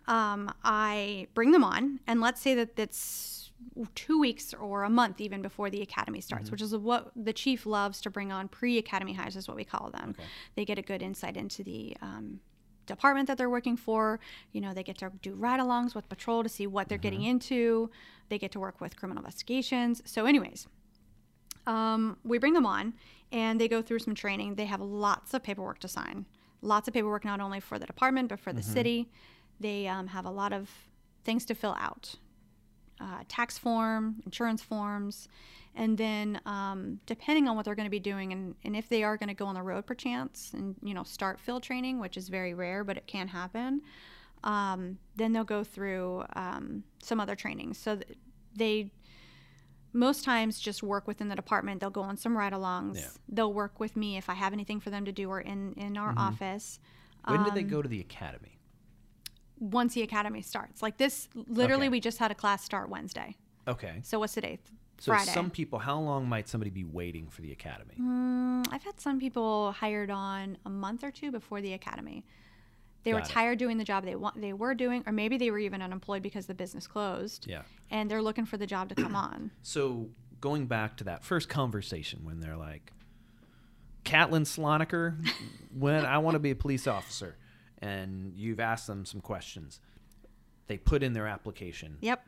um, 0.10 0.52
I 0.63 1.28
bring 1.34 1.52
them 1.52 1.63
on, 1.63 2.00
and 2.08 2.19
let's 2.19 2.41
say 2.41 2.54
that 2.56 2.78
it's 2.78 3.52
two 3.95 4.19
weeks 4.19 4.54
or 4.54 4.84
a 4.84 4.89
month 4.89 5.22
even 5.22 5.41
before 5.41 5.69
the 5.69 5.82
academy 5.82 6.19
starts, 6.22 6.45
Mm-hmm. 6.45 6.52
which 6.52 6.62
is 6.62 6.76
what 6.76 7.12
the 7.15 7.32
chief 7.34 7.65
loves 7.65 8.02
to 8.02 8.10
bring 8.10 8.32
on 8.32 8.48
pre-academy 8.48 9.13
hires, 9.13 9.36
is 9.36 9.48
what 9.48 9.56
we 9.56 9.63
call 9.63 9.89
them. 9.91 10.15
Okay. 10.17 10.28
They 10.56 10.65
get 10.65 10.78
a 10.78 10.82
good 10.82 11.02
insight 11.02 11.38
into 11.38 11.63
the 11.63 11.95
um, 12.02 12.39
department 12.88 13.28
that 13.28 13.38
they're 13.38 13.50
working 13.50 13.78
for. 13.78 14.19
You 14.52 14.62
know, 14.62 14.74
they 14.74 14.84
get 14.84 14.98
to 15.00 15.12
do 15.22 15.34
ride-alongs 15.36 15.93
with 15.95 16.10
patrol 16.10 16.41
to 16.43 16.50
see 16.50 16.67
what 16.67 16.89
they're 16.89 16.98
getting 16.98 17.22
Mm-hmm. 17.22 17.30
into. 17.30 17.91
They 18.30 18.38
get 18.39 18.52
to 18.54 18.60
work 18.60 18.82
with 18.82 18.95
criminal 18.95 19.24
investigations. 19.24 20.02
So, 20.06 20.26
anyways, 20.26 20.67
um, 21.67 22.17
we 22.24 22.38
bring 22.39 22.54
them 22.54 22.65
on 22.65 22.93
and 23.32 23.60
they 23.62 23.67
go 23.67 23.82
through 23.82 24.00
some 24.00 24.15
training. 24.15 24.56
They 24.56 24.65
have 24.65 24.82
lots 24.82 25.34
of 25.34 25.43
paperwork 25.43 25.80
to 25.80 25.88
sign, 25.88 26.26
lots 26.62 26.88
of 26.88 26.93
paperwork 26.93 27.26
not 27.26 27.39
only 27.39 27.60
for 27.60 27.78
the 27.78 27.86
department 27.86 28.30
but 28.30 28.39
for 28.39 28.54
the 28.54 28.63
city. 28.63 29.10
They 29.60 29.88
um, 29.88 30.08
have 30.08 30.26
a 30.26 30.32
lot 30.32 30.54
of 30.54 30.69
things 31.24 31.45
to 31.45 31.56
fill 31.56 31.76
out 31.80 32.15
uh, 33.02 33.24
tax 33.28 33.58
form, 33.58 34.22
insurance 34.26 34.62
forms, 34.62 35.28
and 35.76 35.98
then 35.98 36.41
um, 36.45 37.00
depending 37.06 37.48
on 37.48 37.56
what 37.56 37.65
they're 37.65 37.76
going 37.76 37.86
to 37.86 37.89
be 37.91 38.00
doing 38.00 38.34
and, 38.34 38.56
and 38.63 38.76
if 38.76 38.89
they 38.89 39.04
are 39.04 39.15
going 39.17 39.30
to 39.30 39.36
go 39.36 39.45
on 39.45 39.56
the 39.56 39.62
road 39.62 39.86
perchance 39.86 40.52
and 40.54 40.76
you 40.84 40.93
know 40.93 41.04
start 41.04 41.39
field 41.39 41.63
training, 41.63 42.00
which 42.00 42.17
is 42.17 42.30
very 42.30 42.54
rare 42.54 42.84
but 42.84 42.98
it 42.98 43.08
can 43.08 43.28
happen. 43.28 43.82
Um, 44.43 44.98
then 45.15 45.34
they'll 45.34 45.43
go 45.43 45.63
through 45.63 46.24
um, 46.34 46.84
some 47.04 47.19
other 47.19 47.36
training. 47.36 47.74
So 47.74 47.98
th- 47.98 48.17
they 48.56 48.91
most 49.91 50.24
times 50.24 50.60
just 50.60 50.82
work 50.84 51.08
within 51.08 51.28
the 51.30 51.36
department. 51.36 51.82
They'll 51.82 51.89
go 51.89 52.02
on 52.02 52.15
some 52.15 52.38
ride-alongs. 52.38 52.98
Yeah. 53.00 53.08
They'll 53.28 53.52
work 53.52 53.80
with 53.80 53.95
me 53.95 54.17
if 54.17 54.30
I 54.30 54.36
have 54.36 54.54
anything 54.54 54.80
for 54.80 54.91
them 54.91 55.04
to 55.06 55.12
do 55.12 55.30
or 55.30 55.41
in 55.41 55.74
in 55.74 55.98
our 55.98 56.13
office. 56.17 56.80
when 57.26 57.39
Um, 57.39 57.56
they 57.56 57.63
go 57.63 57.82
to 57.82 57.89
the 57.89 58.00
academy? 58.00 58.59
Once 59.60 59.93
the 59.93 60.02
academy 60.02 60.41
starts, 60.41 60.82
like 60.82 60.98
this, 60.98 61.28
literally, 61.36 61.88
Okay. 61.88 61.89
we 61.89 62.00
just 62.00 62.17
had 62.17 62.32
a 62.32 62.36
class 62.36 62.63
start 62.63 62.89
Wednesday. 62.89 63.36
Okay. 63.67 64.00
So 64.04 64.19
what's 64.19 64.34
today? 64.34 64.60
So 65.00 65.12
Friday. 65.13 65.32
some 65.32 65.50
people, 65.50 65.80
how 65.80 66.00
long 66.00 66.28
might 66.28 66.48
somebody 66.50 66.72
be 66.72 66.84
waiting 66.84 67.30
for 67.30 67.41
the 67.41 67.52
academy? 67.52 67.95
Mm, 68.00 68.67
I've 68.72 68.84
had 68.84 69.00
some 69.00 69.19
people 69.19 69.72
hired 69.72 70.10
on 70.12 70.58
a 70.65 70.69
month 70.69 71.04
or 71.04 71.12
two 71.12 71.32
before 71.32 71.62
the 71.62 71.74
academy. 71.74 72.26
They 73.04 73.13
were 73.13 73.19
Got 73.19 73.30
it. 73.30 73.34
tired 73.34 73.60
doing 73.60 73.78
the 73.78 73.86
job 73.86 74.04
they 74.04 74.15
want 74.15 74.41
they 74.41 74.52
were 74.52 74.74
doing, 74.76 75.04
or 75.06 75.13
maybe 75.13 75.38
they 75.38 75.52
were 75.52 75.60
even 75.60 75.82
unemployed 75.82 76.22
because 76.22 76.48
the 76.48 76.54
business 76.54 76.86
closed. 76.86 77.48
Yeah. 77.48 77.62
And 77.89 78.12
they're 78.12 78.22
looking 78.22 78.45
for 78.45 78.58
the 78.58 78.67
job 78.67 78.89
to 78.89 78.95
come 78.95 79.15
on. 79.28 79.52
So 79.63 80.10
going 80.41 80.65
back 80.67 80.98
to 80.98 81.06
that 81.06 81.24
first 81.24 81.48
conversation 81.48 82.26
when 82.26 82.41
they're 82.41 82.58
like, 82.58 82.91
Catlin 84.04 84.43
Slonaker, 84.43 85.15
when 85.74 86.06
I 86.06 86.17
want 86.17 86.36
to 86.36 86.39
be 86.39 86.52
a 86.52 86.56
police 86.56 86.88
officer, 86.88 87.36
and 87.82 88.34
you've 88.36 88.60
asked 88.60 88.88
them 88.88 89.06
some 89.06 89.22
questions, 89.22 89.80
they 90.68 90.78
put 90.78 91.02
in 91.04 91.13
their 91.13 91.28
application. 91.28 91.98
Yep. 92.02 92.26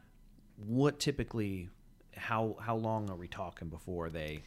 What 0.57 0.99
typically, 0.99 1.69
how 2.15 2.55
how 2.59 2.75
long 2.75 3.09
are 3.09 3.15
we 3.15 3.27
talking 3.27 3.69
before 3.69 4.09
they 4.09 4.39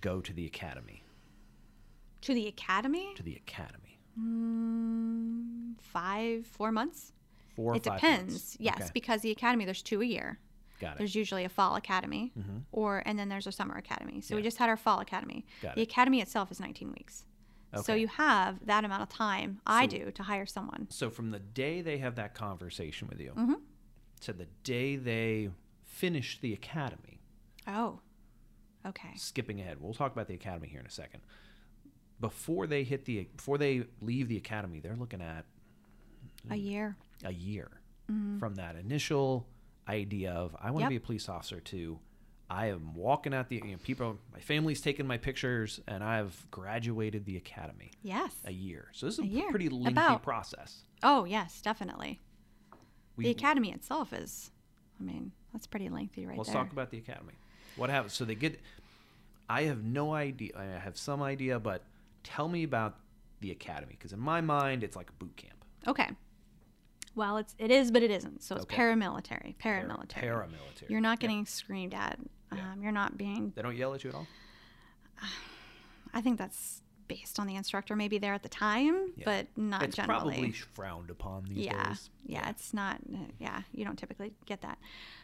go 0.00 0.20
to 0.20 0.32
the 0.32 0.46
academy? 0.46 1.02
To 2.22 2.34
the 2.34 2.46
academy? 2.48 3.12
To 3.16 3.22
the 3.22 3.36
academy, 3.36 3.98
Mm, 4.18 5.80
five, 5.80 6.46
four 6.46 6.72
months. 6.72 7.12
four. 7.54 7.76
it 7.76 7.82
depends. 7.82 8.32
months. 8.32 8.56
Yes, 8.60 8.76
Okay, 8.80 8.90
because 8.94 9.20
the 9.22 9.30
academy 9.30 9.64
there's 9.64 9.82
two 9.82 10.00
a 10.00 10.04
year. 10.04 10.38
got 10.80 10.92
it. 10.94 10.98
There's 10.98 11.14
usually 11.14 11.44
a 11.44 11.48
fall 11.48 11.74
academy, 11.76 12.32
Mhm. 12.38 12.62
or 12.72 13.02
and 13.06 13.18
then 13.18 13.28
there's 13.28 13.46
a 13.46 13.52
summer 13.52 13.76
academy. 13.76 14.20
So 14.20 14.36
we 14.36 14.42
just 14.42 14.58
had 14.58 14.68
our 14.68 14.76
fall 14.76 15.00
academy. 15.00 15.44
Got 15.62 15.74
the 15.76 15.82
it. 15.82 15.88
academy 15.90 16.20
itself 16.20 16.50
is 16.52 16.60
19 16.60 16.92
weeks. 16.92 17.24
So 17.84 17.94
you 17.94 18.08
have 18.08 18.64
that 18.66 18.84
amount 18.84 19.02
of 19.02 19.08
time. 19.10 19.60
I 19.66 19.86
do 19.86 20.10
to 20.10 20.22
hire 20.22 20.46
someone. 20.46 20.86
So 20.90 21.10
from 21.10 21.30
the 21.30 21.38
day 21.38 21.80
they 21.82 21.98
have 21.98 22.14
that 22.16 22.34
conversation 22.34 23.08
with 23.08 23.20
you 23.20 23.32
Mhm. 23.36 23.60
to 24.22 24.32
the 24.32 24.46
day 24.64 24.96
they 24.96 25.50
finish 25.84 26.40
the 26.40 26.52
academy, 26.54 27.20
Oh, 27.66 28.00
okay. 28.86 29.14
skipping 29.16 29.60
ahead, 29.60 29.80
we'll 29.80 29.92
talk 29.94 30.12
about 30.12 30.28
the 30.28 30.34
academy 30.34 30.68
here 30.68 30.80
in 30.80 30.86
a 30.86 30.90
second. 30.90 31.20
Before 32.20 32.66
they 32.66 32.82
hit 32.84 33.04
the 33.04 33.24
before 33.36 33.58
they 33.58 33.84
leave 34.00 34.28
the 34.28 34.36
academy, 34.36 34.80
they're 34.80 34.96
looking 34.96 35.20
at 35.22 35.44
A 36.50 36.56
year. 36.56 36.96
a 37.24 37.32
year 37.32 37.70
Mm-hmm. 38.10 38.38
from 38.38 38.54
that 38.54 38.74
initial 38.76 39.46
idea 39.86 40.32
of 40.32 40.56
I 40.58 40.70
want 40.70 40.80
to 40.80 40.84
Yep. 40.84 40.88
be 40.90 40.96
a 40.96 41.00
police 41.00 41.28
officer 41.28 41.60
to 41.60 42.00
I 42.50 42.66
am 42.68 42.94
walking 42.94 43.34
out 43.34 43.48
the 43.50 43.56
you 43.56 43.72
know, 43.72 43.78
people 43.82 44.18
my 44.32 44.40
family's 44.40 44.80
taking 44.80 45.06
my 45.06 45.18
pictures 45.18 45.80
and 45.86 46.02
I've 46.02 46.46
graduated 46.50 47.26
the 47.26 47.36
academy 47.36 47.90
Yes. 48.02 48.32
a 48.44 48.52
year. 48.52 48.88
So 48.92 49.06
this 49.06 49.18
is 49.18 49.24
A 49.24 49.38
a, 49.46 49.50
pretty 49.50 49.68
lengthy 49.68 49.92
About. 49.92 50.22
process. 50.22 50.82
Oh, 51.02 51.24
yes, 51.24 51.60
definitely. 51.60 52.20
We, 53.16 53.24
the 53.24 53.30
academy 53.30 53.70
itself 53.72 54.12
is, 54.12 54.50
I 54.98 55.02
mean, 55.04 55.32
that's 55.52 55.66
pretty 55.66 55.88
lengthy 55.90 56.24
right 56.24 56.38
Let's 56.38 56.50
there. 56.50 56.62
talk 56.62 56.72
about 56.72 56.90
the 56.90 56.98
academy. 56.98 57.34
What 57.76 57.90
happens? 57.90 58.14
So 58.14 58.24
they 58.24 58.34
get. 58.34 58.60
I 59.50 59.62
have 59.62 59.82
no 59.84 60.14
idea. 60.14 60.50
I 60.56 60.64
have 60.64 60.96
some 60.96 61.22
idea, 61.22 61.58
but 61.58 61.82
tell 62.24 62.48
me 62.48 62.64
about 62.64 62.96
the 63.40 63.50
academy 63.50 63.94
because 63.98 64.12
in 64.12 64.18
my 64.20 64.40
mind 64.40 64.82
it's 64.82 64.96
like 64.96 65.10
a 65.10 65.12
boot 65.12 65.36
camp. 65.36 65.64
Okay. 65.86 66.08
Well, 67.14 67.36
it's 67.38 67.54
it 67.58 67.70
is, 67.70 67.90
but 67.90 68.02
it 68.02 68.10
isn't. 68.10 68.42
So 68.42 68.56
it's 68.56 68.64
Okay. 68.64 68.76
paramilitary. 68.76 69.56
Para- 69.58 69.84
Paramilitary. 69.84 70.22
Paramilitary. 70.24 70.88
You're 70.90 71.00
not 71.00 71.18
getting 71.20 71.44
screamed 71.46 71.94
at. 71.94 72.18
Yeah. 72.54 72.72
Um, 72.72 72.82
you're 72.82 72.92
not 72.92 73.16
being. 73.18 73.52
They 73.54 73.62
don't 73.62 73.76
yell 73.76 73.94
at 73.94 74.04
you 74.04 74.10
at 74.10 74.16
all. 74.16 74.26
I 76.14 76.20
think 76.20 76.38
that's 76.38 76.82
based 77.06 77.38
on 77.38 77.46
the 77.46 77.56
instructor 77.56 77.96
maybe 77.96 78.18
there 78.18 78.34
at 78.34 78.42
the 78.42 78.48
time, 78.48 79.12
Yeah. 79.16 79.24
but 79.24 79.46
not 79.56 79.82
it's 79.82 79.96
generally. 79.96 80.34
probably 80.34 80.52
frowned 80.52 81.10
upon 81.10 81.44
these 81.44 81.64
yeah, 81.66 81.88
days. 81.88 82.10
yeah, 82.26 82.40
yeah, 82.42 82.50
it's 82.50 82.74
not. 82.74 82.98
uh, 83.14 83.18
Yeah, 83.38 83.62
you 83.72 83.84
don't 83.84 83.98
typically 83.98 84.32
get 84.44 84.60
that. 84.60 84.78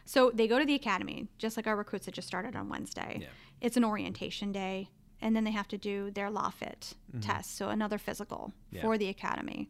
So 0.05 0.31
they 0.33 0.47
go 0.47 0.57
to 0.57 0.65
the 0.65 0.73
academy, 0.75 1.27
just 1.37 1.57
like 1.57 1.67
our 1.67 1.75
recruits 1.75 2.05
that 2.07 2.13
just 2.15 2.27
started 2.27 2.55
on 2.55 2.69
Wednesday. 2.69 3.19
Yeah. 3.21 3.27
It's 3.61 3.77
an 3.77 3.83
orientation 3.85 4.51
day, 4.51 4.89
and 5.21 5.35
then 5.35 5.43
they 5.43 5.51
have 5.51 5.67
to 5.69 5.77
do 5.77 6.09
their 6.11 6.29
law 6.31 6.49
fit 6.49 6.95
test, 7.21 7.55
so 7.55 7.69
another 7.69 7.97
physical 7.97 8.51
Mm-hmm. 8.73 8.81
For 8.85 8.97
the 8.97 9.07
academy. 9.09 9.69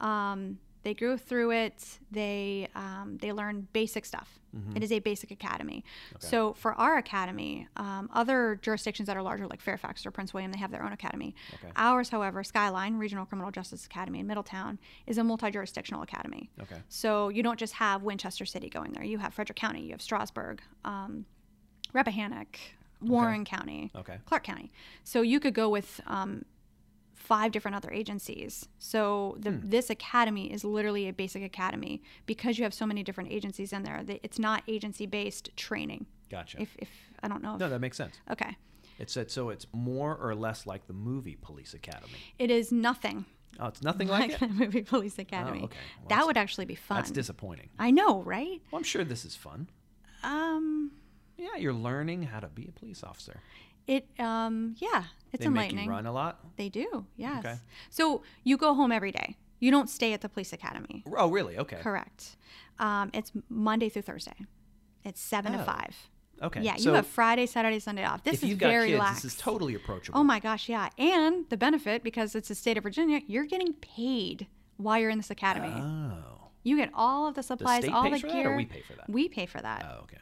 Um, 0.00 0.58
they 0.82 0.94
go 0.94 1.16
through 1.16 1.50
it. 1.52 1.98
They 2.10 2.68
um, 2.74 3.18
they 3.20 3.32
learn 3.32 3.68
basic 3.72 4.04
stuff. 4.04 4.38
It 4.74 4.82
is 4.82 4.90
a 4.90 4.98
basic 4.98 5.30
academy. 5.30 5.84
Mm-hmm. 6.08 6.16
Okay. 6.16 6.26
So 6.26 6.54
for 6.54 6.74
our 6.74 6.96
academy, 6.96 7.68
um, 7.76 8.10
other 8.12 8.58
jurisdictions 8.62 9.06
that 9.06 9.16
are 9.16 9.22
larger, 9.22 9.46
like 9.46 9.60
Fairfax 9.60 10.04
or 10.04 10.10
Prince 10.10 10.34
William, 10.34 10.50
they 10.50 10.58
have 10.58 10.72
their 10.72 10.82
own 10.82 10.92
academy. 10.92 11.36
Okay. 11.54 11.70
Ours, 11.76 12.08
however, 12.08 12.42
Skyline 12.42 12.96
Regional 12.96 13.24
Criminal 13.26 13.52
Justice 13.52 13.86
Academy 13.86 14.18
in 14.18 14.26
Middletown, 14.26 14.80
is 15.06 15.18
a 15.18 15.22
multi-jurisdictional 15.24 16.02
academy. 16.02 16.50
Okay. 16.60 16.78
So 16.88 17.28
you 17.28 17.44
don't 17.44 17.60
just 17.60 17.74
have 17.74 18.02
Winchester 18.02 18.44
City 18.44 18.68
going 18.68 18.92
there. 18.92 19.04
You 19.04 19.18
have 19.18 19.32
Frederick 19.34 19.56
County, 19.56 19.82
you 19.82 19.92
have 19.92 20.02
Strasburg, 20.02 20.60
um, 20.84 21.26
Rappahannock, 21.92 22.58
Warren 23.00 23.44
County, 23.44 23.92
Okay. 23.94 24.18
Clarke 24.26 24.44
County. 24.44 24.72
So 25.04 25.22
you 25.22 25.38
could 25.38 25.54
go 25.54 25.68
with 25.68 26.00
um, 26.08 26.44
five 27.20 27.52
different 27.52 27.76
other 27.76 27.90
agencies. 27.92 28.66
So 28.78 29.36
the, 29.38 29.50
Hmm. 29.52 29.68
this 29.68 29.90
academy 29.90 30.52
is 30.52 30.64
literally 30.64 31.06
a 31.08 31.12
basic 31.12 31.42
academy 31.44 32.02
because 32.26 32.58
you 32.58 32.64
have 32.64 32.74
so 32.74 32.86
many 32.86 33.02
different 33.02 33.30
agencies 33.30 33.72
in 33.72 33.82
there. 33.84 34.02
It's 34.22 34.38
not 34.38 34.62
agency-based 34.66 35.56
training. 35.56 36.06
Gotcha. 36.30 36.60
If, 36.60 36.74
if 36.78 36.88
I 37.22 37.28
don't 37.28 37.42
know. 37.42 37.54
If, 37.54 37.60
no, 37.60 37.68
that 37.68 37.80
makes 37.80 37.96
sense. 37.96 38.14
okay, 38.30 38.56
It's 38.98 39.12
said 39.12 39.30
so. 39.30 39.50
It's 39.50 39.66
more 39.72 40.16
or 40.16 40.34
less 40.34 40.66
like 40.66 40.86
the 40.86 40.92
movie 40.92 41.36
Police 41.40 41.74
Academy. 41.74 42.18
it 42.38 42.50
is 42.50 42.72
nothing 42.72 43.24
Oh, 43.58 43.66
it's 43.66 43.82
nothing 43.82 44.08
like, 44.08 44.30
like 44.30 44.42
it. 44.42 44.48
the 44.48 44.54
movie 44.64 44.82
Police 44.82 45.18
Academy. 45.18 45.62
okay. 45.64 45.76
Well, 46.00 46.08
that 46.08 46.26
would 46.26 46.36
actually 46.38 46.64
be 46.66 46.76
fun. 46.76 46.96
That's 46.98 47.10
disappointing. 47.10 47.68
I 47.78 47.90
know, 47.90 48.22
right? 48.22 48.62
Well, 48.70 48.78
I'm 48.78 48.84
sure 48.84 49.04
this 49.04 49.24
is 49.24 49.34
fun. 49.36 49.68
Um, 50.22 50.92
Yeah, 51.36 51.56
you're 51.58 51.72
learning 51.74 52.22
how 52.24 52.40
to 52.40 52.48
be 52.48 52.66
a 52.68 52.72
police 52.72 53.02
officer. 53.02 53.40
It 53.86 54.06
um, 54.18 54.74
yeah, 54.78 55.04
it's 55.32 55.40
they 55.40 55.46
enlightening. 55.46 55.76
make 55.76 55.84
you 55.86 55.90
run 55.90 56.06
a 56.06 56.12
lot. 56.12 56.38
They 56.56 56.68
do, 56.68 57.06
yes. 57.16 57.44
Okay. 57.44 57.56
So 57.90 58.22
you 58.44 58.56
go 58.56 58.74
home 58.74 58.92
every 58.92 59.12
day. 59.12 59.36
You 59.58 59.70
don't 59.70 59.90
stay 59.90 60.12
at 60.14 60.20
the 60.22 60.28
police 60.28 60.52
academy. 60.52 61.04
Oh, 61.16 61.28
really? 61.30 61.58
Okay. 61.58 61.76
Correct. 61.82 62.36
Um, 62.78 63.10
it's 63.12 63.30
Monday 63.50 63.88
through 63.90 64.02
Thursday. 64.02 64.46
It's 65.04 65.20
seven 65.20 65.54
Oh, 65.54 65.58
to 65.58 65.64
five. 65.64 65.96
Okay. 66.42 66.62
Yeah, 66.62 66.76
you 66.78 66.92
have 66.94 67.06
Friday, 67.06 67.44
Saturday, 67.44 67.78
Sunday 67.78 68.04
off. 68.04 68.24
This 68.24 68.42
is 68.42 68.54
very 68.54 68.88
kids, 68.88 68.98
lax. 68.98 69.22
this 69.22 69.34
is 69.34 69.38
totally 69.38 69.74
approachable. 69.74 70.18
oh 70.18 70.24
my 70.24 70.40
gosh, 70.40 70.70
yeah. 70.70 70.88
And 70.96 71.44
the 71.50 71.58
benefit, 71.58 72.02
because 72.02 72.34
it's 72.34 72.48
the 72.48 72.54
state 72.54 72.78
of 72.78 72.82
Virginia, 72.84 73.20
you're 73.26 73.44
getting 73.44 73.74
paid 73.74 74.46
while 74.78 74.98
you're 74.98 75.10
in 75.10 75.18
this 75.18 75.30
academy. 75.30 75.68
Oh. 75.78 76.48
you 76.62 76.76
get 76.78 76.88
all 76.94 77.28
of 77.28 77.34
the 77.34 77.40
The 77.40 77.46
supplies, 77.46 77.82
state 77.84 77.92
all 77.92 78.08
the 78.10 78.18
gear. 78.18 78.56
we 78.56 78.64
pay 78.64 78.80
for 78.80 78.94
that? 78.94 79.10
We 79.10 79.28
pay 79.28 79.44
for 79.44 79.60
that 79.60 79.84
Oh, 79.86 80.00
okay. 80.04 80.16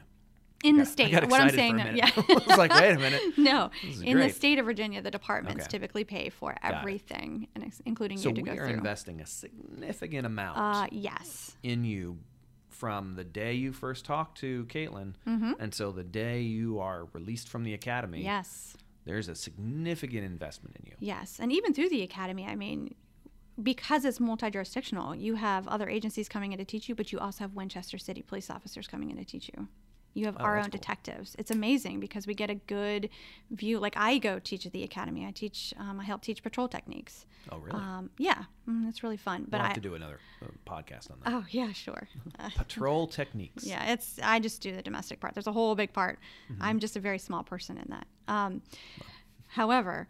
In 0.63 0.75
the 0.77 0.83
Got- 0.83 0.91
state. 0.91 1.13
What 1.29 1.39
I'm 1.41 1.49
saying, 1.51 1.79
for 1.79 1.87
a 1.87 1.91
no, 1.91 1.95
yeah. 1.97 2.09
I 2.15 2.33
was 2.47 2.57
like, 2.57 2.73
wait 2.73 2.95
a 2.95 2.99
minute. 2.99 3.21
no, 3.37 3.71
in 4.03 4.17
the 4.19 4.29
state 4.29 4.59
of 4.59 4.65
Virginia, 4.65 5.01
the 5.01 5.11
departments 5.11 5.63
Okay. 5.63 5.69
typically 5.71 6.03
pay 6.03 6.29
for 6.29 6.55
everything, 6.61 7.47
and 7.55 7.63
ex- 7.63 7.81
including 7.85 8.17
So 8.17 8.29
you 8.29 8.35
to 8.35 8.41
we 8.41 8.49
go 8.57 8.61
are 8.63 8.67
investing 8.67 9.21
a 9.21 9.25
significant 9.25 10.25
amount 10.25 10.57
uh, 10.57 10.87
yes. 10.91 11.55
in 11.63 11.85
you 11.85 12.17
from 12.67 13.15
the 13.15 13.23
day 13.23 13.53
you 13.53 13.71
first 13.73 14.03
talked 14.05 14.37
to 14.39 14.65
Katlynn 14.65 15.13
Mm-hmm. 15.27 15.53
until 15.59 15.91
the 15.91 16.03
day 16.03 16.41
you 16.41 16.79
are 16.79 17.05
released 17.13 17.47
from 17.49 17.63
the 17.63 17.73
academy. 17.73 18.23
Yes. 18.23 18.75
There's 19.05 19.27
a 19.29 19.35
significant 19.35 20.23
investment 20.25 20.75
in 20.77 20.85
you. 20.87 20.93
Yes, 20.99 21.37
and 21.41 21.51
even 21.53 21.73
through 21.73 21.89
the 21.89 22.03
academy, 22.03 22.45
I 22.45 22.55
mean, 22.55 22.93
because 23.61 24.05
it's 24.05 24.19
multi-jurisdictional, 24.19 25.15
you 25.15 25.35
have 25.35 25.67
other 25.67 25.89
agencies 25.89 26.29
coming 26.29 26.51
in 26.51 26.59
to 26.59 26.65
teach 26.65 26.87
you, 26.89 26.95
but 26.95 27.11
you 27.11 27.19
also 27.19 27.45
have 27.45 27.53
Winchester 27.53 27.97
City 27.97 28.21
police 28.21 28.49
officers 28.49 28.87
coming 28.87 29.09
in 29.09 29.17
to 29.17 29.25
teach 29.25 29.49
you. 29.55 29.67
You 30.15 30.25
have 30.25 30.37
Oh, 30.39 30.43
our 30.43 30.57
own 30.57 30.63
cool. 30.63 30.71
detectives. 30.71 31.35
It's 31.39 31.51
amazing 31.51 31.99
because 31.99 32.25
we 32.27 32.33
get 32.33 32.49
a 32.49 32.55
good 32.55 33.09
view. 33.51 33.79
Like 33.79 33.93
I 33.95 34.17
go 34.17 34.39
teach 34.39 34.65
at 34.65 34.71
the 34.73 34.83
academy. 34.83 35.25
I 35.25 35.31
teach. 35.31 35.73
Um, 35.77 35.99
I 35.99 36.03
help 36.03 36.21
teach 36.21 36.41
patrol 36.43 36.67
techniques. 36.67 37.25
Oh, 37.51 37.57
really? 37.59 37.77
Um, 37.79 38.09
yeah, 38.17 38.43
mm, 38.67 38.89
it's 38.89 39.01
really 39.03 39.17
fun. 39.17 39.45
But 39.47 39.57
we'll 39.59 39.61
I. 39.65 39.67
have 39.67 39.75
to 39.75 39.81
do 39.81 39.95
another 39.95 40.19
uh, 40.43 40.47
podcast 40.65 41.11
on 41.11 41.17
that. 41.23 41.33
oh 41.33 41.45
yeah, 41.51 41.71
sure. 41.71 42.07
Patrol 42.55 43.07
techniques. 43.07 43.65
yeah, 43.65 43.91
it's. 43.93 44.19
I 44.23 44.39
just 44.39 44.61
do 44.61 44.75
the 44.75 44.81
domestic 44.81 45.19
part. 45.19 45.35
There's 45.35 45.47
a 45.47 45.51
whole 45.51 45.75
big 45.75 45.93
part. 45.93 46.19
Mm-hmm. 46.51 46.61
I'm 46.63 46.79
just 46.79 46.95
a 46.97 46.99
very 46.99 47.19
small 47.19 47.43
person 47.43 47.77
in 47.77 47.85
that. 47.89 48.07
Um, 48.27 48.61
however, 49.47 50.07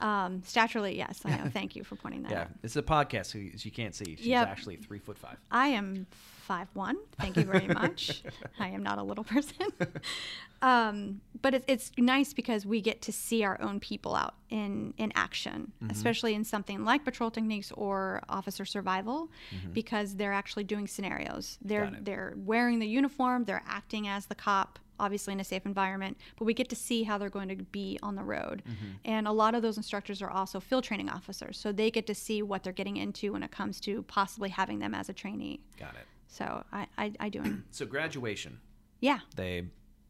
um, 0.00 0.42
staturally, 0.44 0.96
yes, 0.96 1.20
I 1.24 1.36
know. 1.36 1.50
Thank 1.52 1.76
you 1.76 1.84
for 1.84 1.96
pointing 1.96 2.22
that 2.22 2.32
Yeah, 2.32 2.40
out. 2.42 2.48
Yeah, 2.50 2.56
it's 2.64 2.76
a 2.76 2.82
podcast, 2.82 3.26
so 3.26 3.38
you 3.38 3.70
can't 3.70 3.94
see. 3.94 4.16
She's 4.16 4.26
Yep. 4.26 4.48
actually 4.48 4.76
three 4.76 4.98
foot 4.98 5.18
five. 5.18 5.36
I 5.50 5.68
am 5.68 6.06
five 6.42 6.68
one. 6.74 6.96
Thank 7.18 7.36
you 7.36 7.44
very 7.44 7.68
much. 7.68 8.22
I 8.58 8.68
am 8.68 8.82
not 8.82 8.98
a 8.98 9.02
little 9.02 9.24
person. 9.24 9.68
um, 10.62 11.20
but 11.40 11.54
it's 11.54 11.64
it's 11.66 11.90
nice 11.96 12.32
because 12.32 12.66
we 12.66 12.80
get 12.80 13.02
to 13.02 13.12
see 13.12 13.44
our 13.44 13.60
own 13.60 13.80
people 13.80 14.14
out 14.14 14.34
in 14.50 14.94
in 14.98 15.12
action, 15.14 15.72
mm-hmm. 15.76 15.90
especially 15.90 16.34
in 16.34 16.44
something 16.44 16.84
like 16.84 17.04
patrol 17.04 17.30
techniques 17.30 17.72
or 17.72 18.22
officer 18.28 18.64
survival, 18.64 19.30
mm-hmm. 19.54 19.72
because 19.72 20.16
they're 20.16 20.32
actually 20.32 20.64
doing 20.64 20.86
scenarios. 20.86 21.58
They're 21.62 21.92
they're 22.00 22.34
wearing 22.36 22.78
the 22.78 22.86
uniform. 22.86 23.44
They're 23.44 23.64
acting 23.66 24.08
as 24.08 24.26
the 24.26 24.34
cop. 24.34 24.78
Obviously, 25.00 25.32
in 25.32 25.40
a 25.40 25.44
safe 25.44 25.66
environment, 25.66 26.16
but 26.38 26.44
we 26.44 26.54
get 26.54 26.68
to 26.68 26.76
see 26.76 27.02
how 27.02 27.18
they're 27.18 27.30
going 27.30 27.48
to 27.48 27.56
be 27.56 27.98
on 28.04 28.14
the 28.14 28.22
road. 28.22 28.62
Mm-hmm. 28.64 28.90
And 29.04 29.26
a 29.26 29.32
lot 29.32 29.56
of 29.56 29.62
those 29.62 29.76
instructors 29.76 30.22
are 30.22 30.30
also 30.30 30.60
field 30.60 30.84
training 30.84 31.08
officers, 31.08 31.58
so 31.58 31.72
they 31.72 31.90
get 31.90 32.06
to 32.06 32.14
see 32.14 32.40
what 32.40 32.62
they're 32.62 32.72
getting 32.72 32.98
into 32.98 33.32
when 33.32 33.42
it 33.42 33.50
comes 33.50 33.80
to 33.80 34.02
possibly 34.02 34.50
having 34.50 34.78
them 34.78 34.94
as 34.94 35.08
a 35.08 35.12
trainee. 35.12 35.58
Got 35.76 35.94
it. 35.94 36.06
So 36.32 36.64
I, 36.72 36.86
I, 36.96 37.12
I 37.20 37.28
do. 37.28 37.42
So 37.72 37.84
graduation, 37.84 38.58
yeah. 39.00 39.18
they 39.36 39.64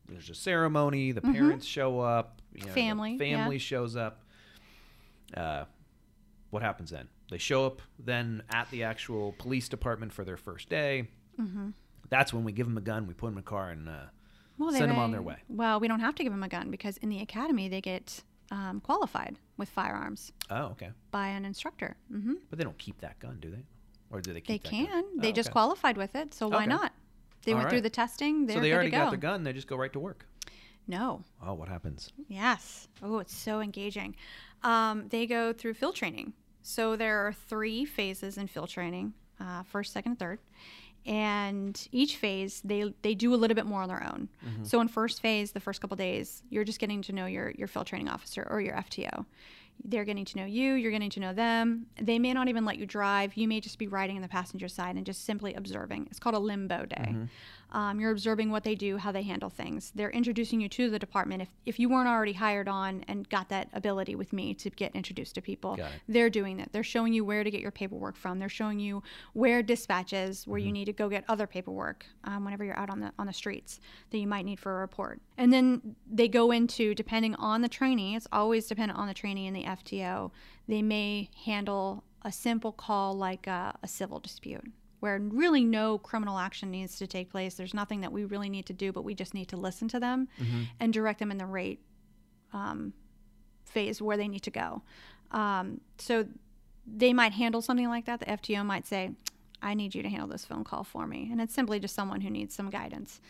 there's 0.08 0.30
a 0.30 0.34
ceremony. 0.36 1.10
The 1.12 1.20
parents 1.20 1.66
show 1.66 1.98
up. 2.00 2.40
You 2.54 2.60
know, 2.60 2.66
Mm-hmm. 2.66 2.74
Family, 2.74 3.12
yeah. 3.12 3.18
family 3.18 3.58
shows 3.58 3.96
up. 3.96 4.22
Uh, 5.36 5.64
what 6.50 6.62
happens 6.62 6.90
then? 6.90 7.08
They 7.30 7.38
show 7.38 7.64
up 7.66 7.80
then 7.98 8.42
at 8.50 8.70
the 8.70 8.82
actual 8.84 9.32
police 9.38 9.68
department 9.68 10.12
for 10.12 10.24
their 10.24 10.36
first 10.36 10.68
day. 10.68 11.08
Mm-hmm. 11.40 11.70
That's 12.10 12.32
when 12.32 12.44
we 12.44 12.52
give 12.52 12.66
them 12.66 12.76
a 12.76 12.82
gun. 12.82 13.06
We 13.06 13.14
put 13.14 13.26
them 13.28 13.34
in 13.34 13.40
a 13.40 13.42
car 13.42 13.70
and 13.70 13.88
uh, 13.88 13.92
Well, 14.58 14.70
send 14.70 14.90
them 14.90 14.98
on 14.98 15.10
their 15.12 15.22
way. 15.22 15.36
Well, 15.48 15.80
we 15.80 15.88
don't 15.88 16.00
have 16.00 16.14
to 16.16 16.22
give 16.22 16.32
them 16.32 16.42
a 16.42 16.48
gun 16.48 16.70
because 16.70 16.98
in 16.98 17.08
the 17.08 17.20
academy 17.20 17.68
they 17.70 17.80
get 17.80 18.22
um, 18.50 18.80
qualified 18.80 19.38
with 19.56 19.70
firearms 19.70 20.30
Oh, 20.50 20.64
okay. 20.72 20.90
by 21.10 21.28
an 21.28 21.44
instructor. 21.46 21.96
hmm 22.10 22.34
But 22.50 22.58
they 22.58 22.64
don't 22.64 22.76
keep 22.78 23.00
that 23.00 23.18
gun, 23.18 23.38
do 23.40 23.50
they? 23.50 23.64
Or 24.12 24.20
do 24.20 24.32
they 24.32 24.40
They 24.40 24.58
that 24.58 24.62
gun? 24.70 24.86
can. 24.86 25.04
They 25.18 25.30
Oh, 25.30 25.32
just 25.32 25.48
okay. 25.48 25.52
qualified 25.52 25.96
with 25.96 26.14
it, 26.14 26.34
so 26.34 26.46
why 26.48 26.58
Okay. 26.58 26.66
not? 26.66 26.92
They 27.44 27.52
All 27.52 27.58
went 27.58 27.70
through 27.70 27.80
the 27.80 27.90
testing. 27.90 28.46
They're 28.46 28.56
So 28.56 28.60
they 28.60 28.68
good 28.68 28.74
already 28.74 28.90
to 28.90 28.96
go. 28.96 29.02
got 29.04 29.10
the 29.10 29.16
gun. 29.16 29.42
They 29.42 29.52
just 29.52 29.66
go 29.66 29.76
right 29.76 29.92
to 29.92 29.98
work. 29.98 30.26
No. 30.86 31.24
Oh, 31.44 31.54
what 31.54 31.68
happens? 31.68 32.12
Yes. 32.28 32.88
Oh, 33.02 33.18
it's 33.18 33.34
so 33.34 33.60
engaging. 33.60 34.14
Um, 34.62 35.08
they 35.08 35.26
go 35.26 35.52
through 35.52 35.74
field 35.74 35.96
training. 35.96 36.34
So 36.62 36.94
there 36.94 37.26
are 37.26 37.32
three 37.32 37.84
phases 37.84 38.36
in 38.38 38.46
field 38.46 38.68
training: 38.68 39.14
uh, 39.40 39.62
first, 39.64 39.92
second, 39.92 40.12
and 40.12 40.18
third. 40.18 40.38
And 41.04 41.88
each 41.90 42.16
phase, 42.16 42.60
they 42.64 42.94
they 43.02 43.14
do 43.16 43.34
a 43.34 43.36
little 43.36 43.56
bit 43.56 43.66
more 43.66 43.82
on 43.82 43.88
their 43.88 44.04
own. 44.04 44.28
So 44.62 44.80
in 44.80 44.86
first 44.86 45.20
phase, 45.20 45.50
the 45.50 45.58
first 45.60 45.80
couple 45.80 45.96
days, 45.96 46.42
you're 46.48 46.62
just 46.64 46.78
getting 46.78 47.02
to 47.02 47.12
know 47.12 47.26
your 47.26 47.50
your 47.50 47.66
field 47.66 47.86
training 47.88 48.08
officer 48.08 48.46
or 48.48 48.60
your 48.60 48.74
FTO. 48.76 49.26
They're 49.84 50.04
getting 50.04 50.24
to 50.24 50.36
know 50.36 50.44
you. 50.44 50.74
You're 50.74 50.92
getting 50.92 51.10
to 51.10 51.20
know 51.20 51.32
them. 51.32 51.86
They 52.00 52.18
may 52.18 52.32
not 52.32 52.48
even 52.48 52.64
let 52.64 52.78
you 52.78 52.86
drive. 52.86 53.36
You 53.36 53.48
may 53.48 53.60
just 53.60 53.78
be 53.78 53.88
riding 53.88 54.16
in 54.16 54.22
the 54.22 54.28
passenger 54.28 54.68
side 54.68 54.96
and 54.96 55.04
just 55.04 55.24
simply 55.24 55.54
observing. 55.54 56.06
It's 56.10 56.18
called 56.18 56.36
a 56.36 56.38
limbo 56.38 56.86
day. 56.86 56.96
Mm-hmm. 56.96 57.24
Um, 57.72 57.98
you're 57.98 58.10
observing 58.10 58.50
what 58.50 58.64
they 58.64 58.74
do, 58.74 58.98
how 58.98 59.12
they 59.12 59.22
handle 59.22 59.48
things. 59.50 59.92
They're 59.94 60.10
introducing 60.10 60.60
you 60.60 60.68
to 60.68 60.90
the 60.90 60.98
department. 60.98 61.42
If, 61.42 61.48
if 61.66 61.80
you 61.80 61.88
weren't 61.88 62.08
already 62.08 62.34
hired 62.34 62.68
on 62.68 63.04
and 63.08 63.28
got 63.30 63.48
that 63.48 63.68
ability 63.72 64.14
with 64.14 64.32
me 64.32 64.52
to 64.54 64.70
get 64.70 64.94
introduced 64.94 65.34
to 65.36 65.40
people, 65.40 65.76
they're 66.06 66.30
doing 66.30 66.58
that. 66.58 66.72
They're 66.72 66.82
showing 66.82 67.12
you 67.14 67.24
where 67.24 67.42
to 67.42 67.50
get 67.50 67.60
your 67.62 67.70
paperwork 67.70 68.16
from. 68.16 68.38
They're 68.38 68.50
showing 68.50 68.78
you 68.78 69.02
where 69.32 69.62
dispatch 69.62 70.12
is, 70.12 70.46
where 70.46 70.58
you 70.58 70.70
need 70.72 70.84
to 70.84 70.92
go 70.92 71.08
get 71.08 71.24
other 71.28 71.46
paperwork 71.46 72.04
um, 72.24 72.44
whenever 72.44 72.62
you're 72.64 72.78
out 72.78 72.90
on 72.90 73.00
the 73.00 73.12
on 73.18 73.26
the 73.26 73.32
streets 73.32 73.80
that 74.10 74.18
you 74.18 74.26
might 74.26 74.44
need 74.44 74.60
for 74.60 74.76
a 74.76 74.80
report. 74.80 75.20
And 75.38 75.52
then 75.52 75.96
they 76.06 76.28
go 76.28 76.50
into 76.50 76.94
depending 76.94 77.34
on 77.36 77.62
the 77.62 77.68
trainee. 77.68 78.14
It's 78.16 78.28
always 78.32 78.66
dependent 78.66 78.98
on 78.98 79.08
the 79.08 79.14
trainee 79.14 79.46
and 79.46 79.56
the 79.56 79.64
FTO. 79.64 80.30
They 80.68 80.82
may 80.82 81.30
handle 81.46 82.04
a 82.22 82.30
simple 82.30 82.72
call 82.72 83.14
like 83.14 83.46
a, 83.46 83.76
a 83.82 83.88
civil 83.88 84.20
dispute. 84.20 84.70
Where 85.02 85.18
really 85.18 85.64
no 85.64 85.98
criminal 85.98 86.38
action 86.38 86.70
needs 86.70 86.96
to 86.98 87.08
take 87.08 87.28
place. 87.28 87.54
There's 87.54 87.74
nothing 87.74 88.02
that 88.02 88.12
we 88.12 88.24
really 88.24 88.48
need 88.48 88.66
to 88.66 88.72
do, 88.72 88.92
but 88.92 89.02
we 89.02 89.14
just 89.14 89.34
need 89.34 89.48
to 89.48 89.56
listen 89.56 89.88
to 89.88 89.98
them 89.98 90.28
and 90.78 90.92
direct 90.92 91.18
them 91.18 91.32
in 91.32 91.38
the 91.38 91.46
right 91.46 91.80
um, 92.52 92.92
phase 93.64 94.00
where 94.00 94.16
they 94.16 94.28
need 94.28 94.44
to 94.44 94.52
go. 94.52 94.82
Um, 95.32 95.80
so 95.98 96.26
they 96.86 97.12
might 97.12 97.32
handle 97.32 97.60
something 97.60 97.88
like 97.88 98.04
that. 98.04 98.20
The 98.20 98.26
FTO 98.26 98.64
might 98.64 98.86
say, 98.86 99.10
I 99.60 99.74
need 99.74 99.92
you 99.92 100.04
to 100.04 100.08
handle 100.08 100.28
this 100.28 100.44
phone 100.44 100.62
call 100.62 100.84
for 100.84 101.08
me. 101.08 101.28
And 101.32 101.40
it's 101.40 101.52
simply 101.52 101.80
just 101.80 101.96
someone 101.96 102.20
who 102.20 102.30
needs 102.30 102.54
some 102.54 102.70
guidance. 102.70 103.20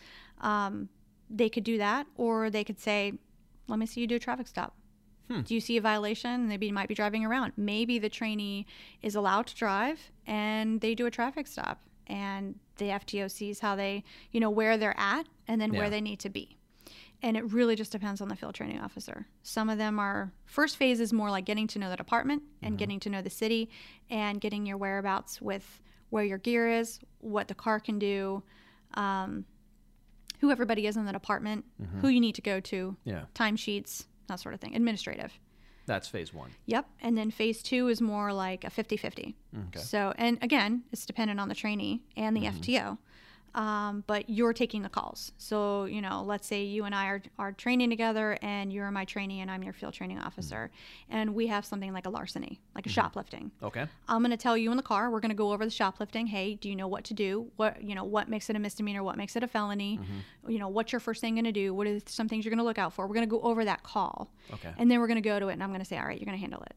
Um, 0.41 0.89
they 1.27 1.49
could 1.49 1.63
do 1.63 1.79
that, 1.79 2.05
or 2.17 2.51
they 2.51 2.63
could 2.63 2.79
say, 2.79 3.13
Let 3.67 3.79
me 3.79 3.87
see 3.87 4.01
you 4.01 4.07
do 4.07 4.17
a 4.17 4.19
traffic 4.19 4.47
stop. 4.47 4.75
Hmm. 5.33 5.41
Do 5.41 5.53
you 5.53 5.61
see 5.61 5.77
a 5.77 5.81
violation? 5.81 6.47
Maybe 6.47 6.67
you 6.67 6.73
might 6.73 6.87
be 6.87 6.95
driving 6.95 7.25
around. 7.25 7.53
Maybe 7.57 7.99
the 7.99 8.09
trainee 8.09 8.65
is 9.01 9.15
allowed 9.15 9.47
to 9.47 9.55
drive 9.55 9.99
and 10.27 10.81
they 10.81 10.95
do 10.95 11.05
a 11.05 11.11
traffic 11.11 11.47
stop. 11.47 11.81
And 12.07 12.59
the 12.77 12.85
FTO 12.89 13.31
sees 13.31 13.59
how 13.59 13.75
they, 13.75 14.03
you 14.31 14.39
know, 14.39 14.49
where 14.49 14.77
they're 14.77 14.97
at 14.97 15.25
and 15.47 15.59
then 15.61 15.73
Yeah. 15.73 15.79
where 15.79 15.89
they 15.89 16.01
need 16.01 16.19
to 16.19 16.29
be 16.29 16.57
and 17.23 17.37
it 17.37 17.53
really 17.53 17.75
just 17.75 17.91
depends 17.91 18.19
on 18.19 18.27
the 18.27 18.35
field 18.35 18.53
training 18.53 18.79
officer. 18.81 19.25
Some 19.43 19.69
of 19.69 19.77
them 19.77 19.97
are 19.97 20.33
first 20.45 20.75
phase 20.75 20.99
is 20.99 21.13
more 21.13 21.31
like 21.31 21.45
getting 21.45 21.67
to 21.67 21.79
know 21.79 21.89
the 21.89 21.95
department 21.95 22.43
and 22.61 22.71
mm-hmm. 22.71 22.77
getting 22.77 22.99
to 22.99 23.09
know 23.09 23.21
the 23.21 23.29
city 23.29 23.69
and 24.09 24.41
getting 24.41 24.65
your 24.65 24.75
whereabouts 24.75 25.41
with 25.41 25.81
where 26.09 26.25
your 26.25 26.37
gear 26.37 26.69
is, 26.69 26.99
what 27.19 27.47
the 27.47 27.55
car 27.55 27.79
can 27.79 27.97
do, 27.97 28.43
um, 28.95 29.45
who 30.41 30.51
everybody 30.51 30.85
is 30.85 30.97
in 30.97 31.05
the 31.05 31.13
department, 31.13 31.63
mm-hmm. 31.81 32.01
who 32.01 32.09
you 32.09 32.19
need 32.19 32.35
to 32.35 32.41
go 32.41 32.59
to, 32.59 32.97
Yeah. 33.05 33.23
timesheets, 33.33 34.05
that 34.27 34.39
sort 34.39 34.53
of 34.53 34.61
thing, 34.61 34.75
administrative. 34.75 35.39
That's 35.85 36.07
phase 36.07 36.33
one. 36.33 36.51
Yep. 36.65 36.85
And 37.01 37.17
then 37.17 37.29
phase 37.29 37.61
two 37.61 37.87
is 37.89 38.01
more 38.01 38.31
like 38.31 38.63
a 38.63 38.69
50 38.69 38.97
50. 38.97 39.35
Mm, 39.55 39.67
okay. 39.67 39.79
So, 39.79 40.13
and 40.17 40.37
again, 40.41 40.83
it's 40.91 41.05
dependent 41.05 41.39
on 41.39 41.49
the 41.49 41.55
trainee 41.55 42.03
and 42.15 42.35
the 42.35 42.43
mm-hmm. 42.43 42.59
FTO. 42.59 42.97
Um, 43.55 44.03
but 44.07 44.29
you're 44.29 44.53
taking 44.53 44.81
the 44.81 44.89
calls. 44.89 45.31
So, 45.37 45.85
you 45.85 46.01
know, 46.01 46.23
let's 46.25 46.47
say 46.47 46.63
you 46.63 46.85
and 46.85 46.95
I 46.95 47.05
are, 47.05 47.21
are 47.37 47.51
training 47.51 47.91
together 47.91 48.37
and 48.41 48.73
you're 48.73 48.89
my 48.89 49.05
trainee 49.05 49.41
and 49.41 49.51
I'm 49.51 49.61
your 49.61 49.73
field 49.73 49.93
training 49.93 50.17
mm-hmm. 50.17 50.25
officer. 50.25 50.71
And 51.09 51.35
we 51.35 51.47
have 51.47 51.63
something 51.63 51.93
like 51.93 52.07
a 52.07 52.09
larceny, 52.09 52.59
like 52.73 52.87
a 52.87 52.89
mm-hmm. 52.89 52.95
shoplifting. 52.95 53.51
Okay. 53.61 53.85
I'm 54.07 54.21
going 54.21 54.31
to 54.31 54.37
tell 54.37 54.57
you 54.57 54.71
in 54.71 54.77
the 54.77 54.83
car, 54.83 55.11
we're 55.11 55.19
going 55.19 55.29
to 55.29 55.35
go 55.35 55.51
over 55.51 55.65
the 55.65 55.71
shoplifting. 55.71 56.25
Hey, 56.27 56.55
do 56.55 56.67
you 56.67 56.75
know 56.75 56.87
what 56.87 57.03
to 57.05 57.13
do? 57.13 57.51
What, 57.57 57.83
you 57.83 57.93
know, 57.93 58.03
what 58.03 58.27
makes 58.27 58.49
it 58.49 58.55
a 58.55 58.59
misdemeanor? 58.59 59.03
What 59.03 59.17
makes 59.17 59.35
it 59.35 59.43
a 59.43 59.47
felony? 59.47 59.99
Mm-hmm. 59.99 60.49
You 60.51 60.57
know, 60.57 60.69
what's 60.69 60.91
your 60.91 60.99
first 60.99 61.21
thing 61.21 61.35
going 61.35 61.45
to 61.45 61.51
do? 61.51 61.75
What 61.75 61.85
are 61.85 61.99
some 62.07 62.27
things 62.27 62.45
you're 62.45 62.51
going 62.51 62.57
to 62.57 62.63
look 62.63 62.79
out 62.79 62.93
for? 62.93 63.05
We're 63.05 63.15
going 63.15 63.29
to 63.29 63.31
go 63.31 63.41
over 63.41 63.63
that 63.65 63.83
call. 63.83 64.33
Okay. 64.51 64.73
And 64.77 64.89
then 64.89 64.99
we're 64.99 65.07
going 65.07 65.21
to 65.21 65.29
go 65.29 65.39
to 65.39 65.49
it 65.49 65.53
and 65.53 65.61
I'm 65.61 65.69
going 65.69 65.81
to 65.81 65.85
say, 65.85 65.99
all 65.99 66.05
right, 66.05 66.19
you're 66.19 66.25
going 66.25 66.37
to 66.37 66.41
handle 66.41 66.63
it. 66.63 66.75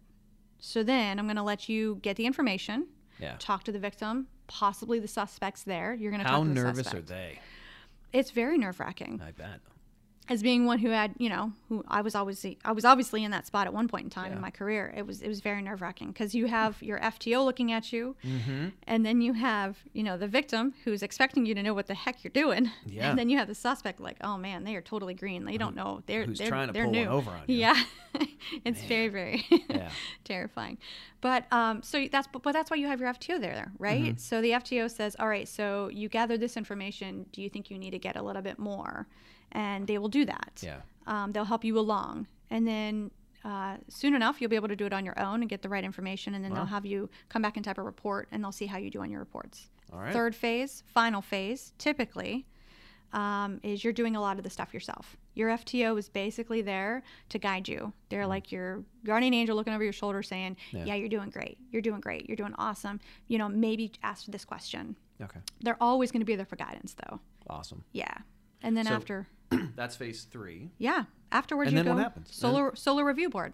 So 0.59 0.83
then 0.83 1.19
I'm 1.19 1.27
going 1.27 1.37
to 1.37 1.43
let 1.43 1.69
you 1.69 1.99
get 2.03 2.17
the 2.17 2.27
information, 2.27 2.87
Yeah. 3.19 3.37
talk 3.39 3.65
to 3.65 3.73
the 3.73 3.79
victim, 3.79 4.27
possibly 4.47 4.99
the 4.99 5.09
suspects 5.09 5.63
there. 5.63 5.95
You're 5.95 6.11
going 6.11 6.23
to 6.23 6.29
talk 6.29 6.43
to 6.43 6.49
the 6.49 6.55
nervous 6.55 6.85
suspect. 6.85 7.05
are 7.05 7.15
they? 7.15 7.39
It's 8.13 8.31
very 8.31 8.59
nerve 8.59 8.79
wracking. 8.81 9.21
I 9.27 9.31
bet. 9.33 9.61
As 10.29 10.43
being 10.43 10.65
one 10.67 10.81
who 10.81 10.89
had, 10.91 11.15
you 11.19 11.29
know, 11.29 11.53
who 11.69 11.85
I 11.87 12.01
was 12.01 12.17
always, 12.17 12.45
I 12.65 12.73
was 12.73 12.85
obviously 12.85 13.23
in 13.23 13.31
that 13.31 13.47
spot 13.47 13.69
at 13.69 13.73
one 13.73 13.87
point 13.87 14.05
in 14.05 14.11
time 14.11 14.31
Yeah. 14.31 14.37
in 14.37 14.41
my 14.41 14.51
career. 14.51 14.93
It 14.97 15.07
was, 15.07 15.23
it 15.23 15.29
was 15.29 15.39
very 15.39 15.63
nerve 15.63 15.81
wracking 15.81 16.09
because 16.09 16.35
you 16.35 16.47
have 16.47 16.83
your 16.83 16.99
FTO 16.99 17.45
looking 17.45 17.71
at 17.71 17.93
you, 17.93 18.17
Mm-hmm. 18.25 18.69
and 18.89 19.07
then 19.07 19.21
you 19.21 19.35
have, 19.35 19.77
you 19.93 20.03
know, 20.03 20.17
the 20.19 20.27
victim 20.27 20.75
who's 20.85 21.05
expecting 21.05 21.47
you 21.47 21.55
to 21.55 21.63
know 21.63 21.75
what 21.75 21.87
the 21.87 21.95
heck 21.95 22.25
you're 22.25 22.33
doing, 22.33 22.73
Yeah. 22.87 23.09
and 23.09 23.17
then 23.17 23.29
you 23.29 23.39
have 23.39 23.47
the 23.47 23.55
suspect 23.55 24.01
like, 24.01 24.17
oh 24.21 24.37
man, 24.37 24.65
they 24.65 24.75
are 24.75 24.81
totally 24.81 25.15
green. 25.15 25.45
They 25.45 25.59
don't 25.59 25.77
know. 25.77 26.03
They're 26.07 26.25
Who's 26.25 26.39
they're, 26.39 26.49
trying 26.49 26.67
to 26.67 26.73
they're 26.73 26.85
pull 26.87 26.93
new. 26.93 27.07
over 27.07 27.31
on 27.31 27.43
you. 27.47 27.59
Yeah, 27.61 27.81
it's 28.65 28.83
very 28.83 29.07
very 29.09 29.45
Yeah. 29.71 29.91
terrifying. 30.25 30.79
But 31.27 31.53
um, 31.53 31.83
so 31.83 32.07
that's 32.09 32.29
but 32.29 32.53
that's 32.53 32.71
why 32.71 32.77
you 32.77 32.87
have 32.87 33.01
your 33.01 33.13
FTO 33.13 33.41
there, 33.41 33.73
right? 33.81 34.05
Mm-hmm. 34.11 34.19
So 34.19 34.41
the 34.41 34.53
FTO 34.53 34.89
says, 34.89 35.17
all 35.19 35.27
right, 35.27 35.49
so 35.49 35.89
you 35.89 36.09
gather 36.09 36.39
this 36.39 36.57
information. 36.57 37.27
Do 37.33 37.43
you 37.43 37.49
think 37.51 37.69
you 37.69 37.79
need 37.79 37.91
to 37.91 37.99
get 37.99 38.15
a 38.15 38.23
little 38.23 38.43
bit 38.43 38.61
more? 38.61 39.09
And 39.51 39.89
they 39.89 39.99
will 39.99 40.09
do 40.09 40.25
that. 40.25 40.53
Yeah. 40.63 40.83
Um, 41.09 41.33
they'll 41.33 41.51
help 41.55 41.65
you 41.65 41.79
along, 41.79 42.29
and 42.51 42.63
then. 42.67 43.11
Uh, 43.45 43.77
soon 43.89 44.13
enough, 44.17 44.41
you'll 44.41 44.51
be 44.51 44.57
able 44.57 44.67
to 44.67 44.75
do 44.75 44.87
it 44.87 44.93
on 44.93 45.05
your 45.05 45.17
own 45.21 45.41
and 45.41 45.49
get 45.49 45.63
the 45.63 45.69
right 45.69 45.85
information, 45.85 46.35
and 46.35 46.43
then 46.45 46.51
Wow. 46.51 46.57
they'll 46.57 46.67
have 46.77 46.85
you 46.85 47.09
come 47.29 47.43
back 47.43 47.55
and 47.57 47.65
type 47.65 47.79
a 47.79 47.83
report, 47.83 48.27
and 48.33 48.43
they'll 48.43 48.51
see 48.51 48.67
how 48.67 48.77
you 48.77 48.91
do 48.91 49.01
on 49.03 49.09
your 49.09 49.21
reports. 49.21 49.69
All 49.93 50.01
right. 50.01 50.13
Third 50.13 50.35
phase, 50.35 50.83
final 50.89 51.23
phase, 51.23 51.73
typically, 51.79 52.45
um, 53.13 53.61
is 53.63 53.85
you're 53.85 53.93
doing 53.93 54.17
a 54.17 54.21
lot 54.21 54.37
of 54.39 54.43
the 54.43 54.51
stuff 54.51 54.75
yourself. 54.75 55.17
Your 55.37 55.51
FTO 55.51 55.97
is 55.99 56.09
basically 56.09 56.63
there 56.63 57.03
to 57.29 57.39
guide 57.39 57.69
you. 57.69 57.93
They're 58.09 58.27
like 58.27 58.51
your 58.51 58.83
guardian 59.05 59.35
angel 59.35 59.55
looking 59.55 59.75
over 59.75 59.85
your 59.85 59.93
shoulder 59.93 60.23
saying, 60.23 60.57
Yeah. 60.73 60.87
yeah. 60.87 60.95
you're 60.95 61.09
doing 61.11 61.31
great. 61.31 61.59
You're 61.71 61.83
doing 61.83 62.01
great. 62.01 62.27
You're 62.27 62.37
doing 62.37 62.55
awesome. 62.59 62.99
You 63.29 63.37
know, 63.39 63.49
maybe 63.49 63.93
ask 64.03 64.25
this 64.27 64.45
question. 64.45 64.97
Okay. 65.23 65.41
They're 65.61 65.77
always 65.81 66.11
going 66.11 66.21
to 66.23 66.27
be 66.27 66.37
there 66.37 66.47
for 66.47 66.57
guidance, 66.57 66.97
though. 67.09 67.21
Awesome. 67.49 67.85
Yeah. 67.93 68.13
And 68.63 68.77
then 68.77 68.87
So- 68.87 68.95
after, 68.95 69.29
That's 69.77 69.95
phase 69.95 70.25
three. 70.25 70.71
yeah, 70.79 71.05
afterwards 71.31 71.69
And 71.69 71.77
you 71.77 71.85
then 71.85 71.93
go 71.93 71.97
what 71.97 72.03
happens? 72.03 72.35
solar 72.35 72.75
solar 72.75 73.05
review 73.05 73.29
board. 73.31 73.53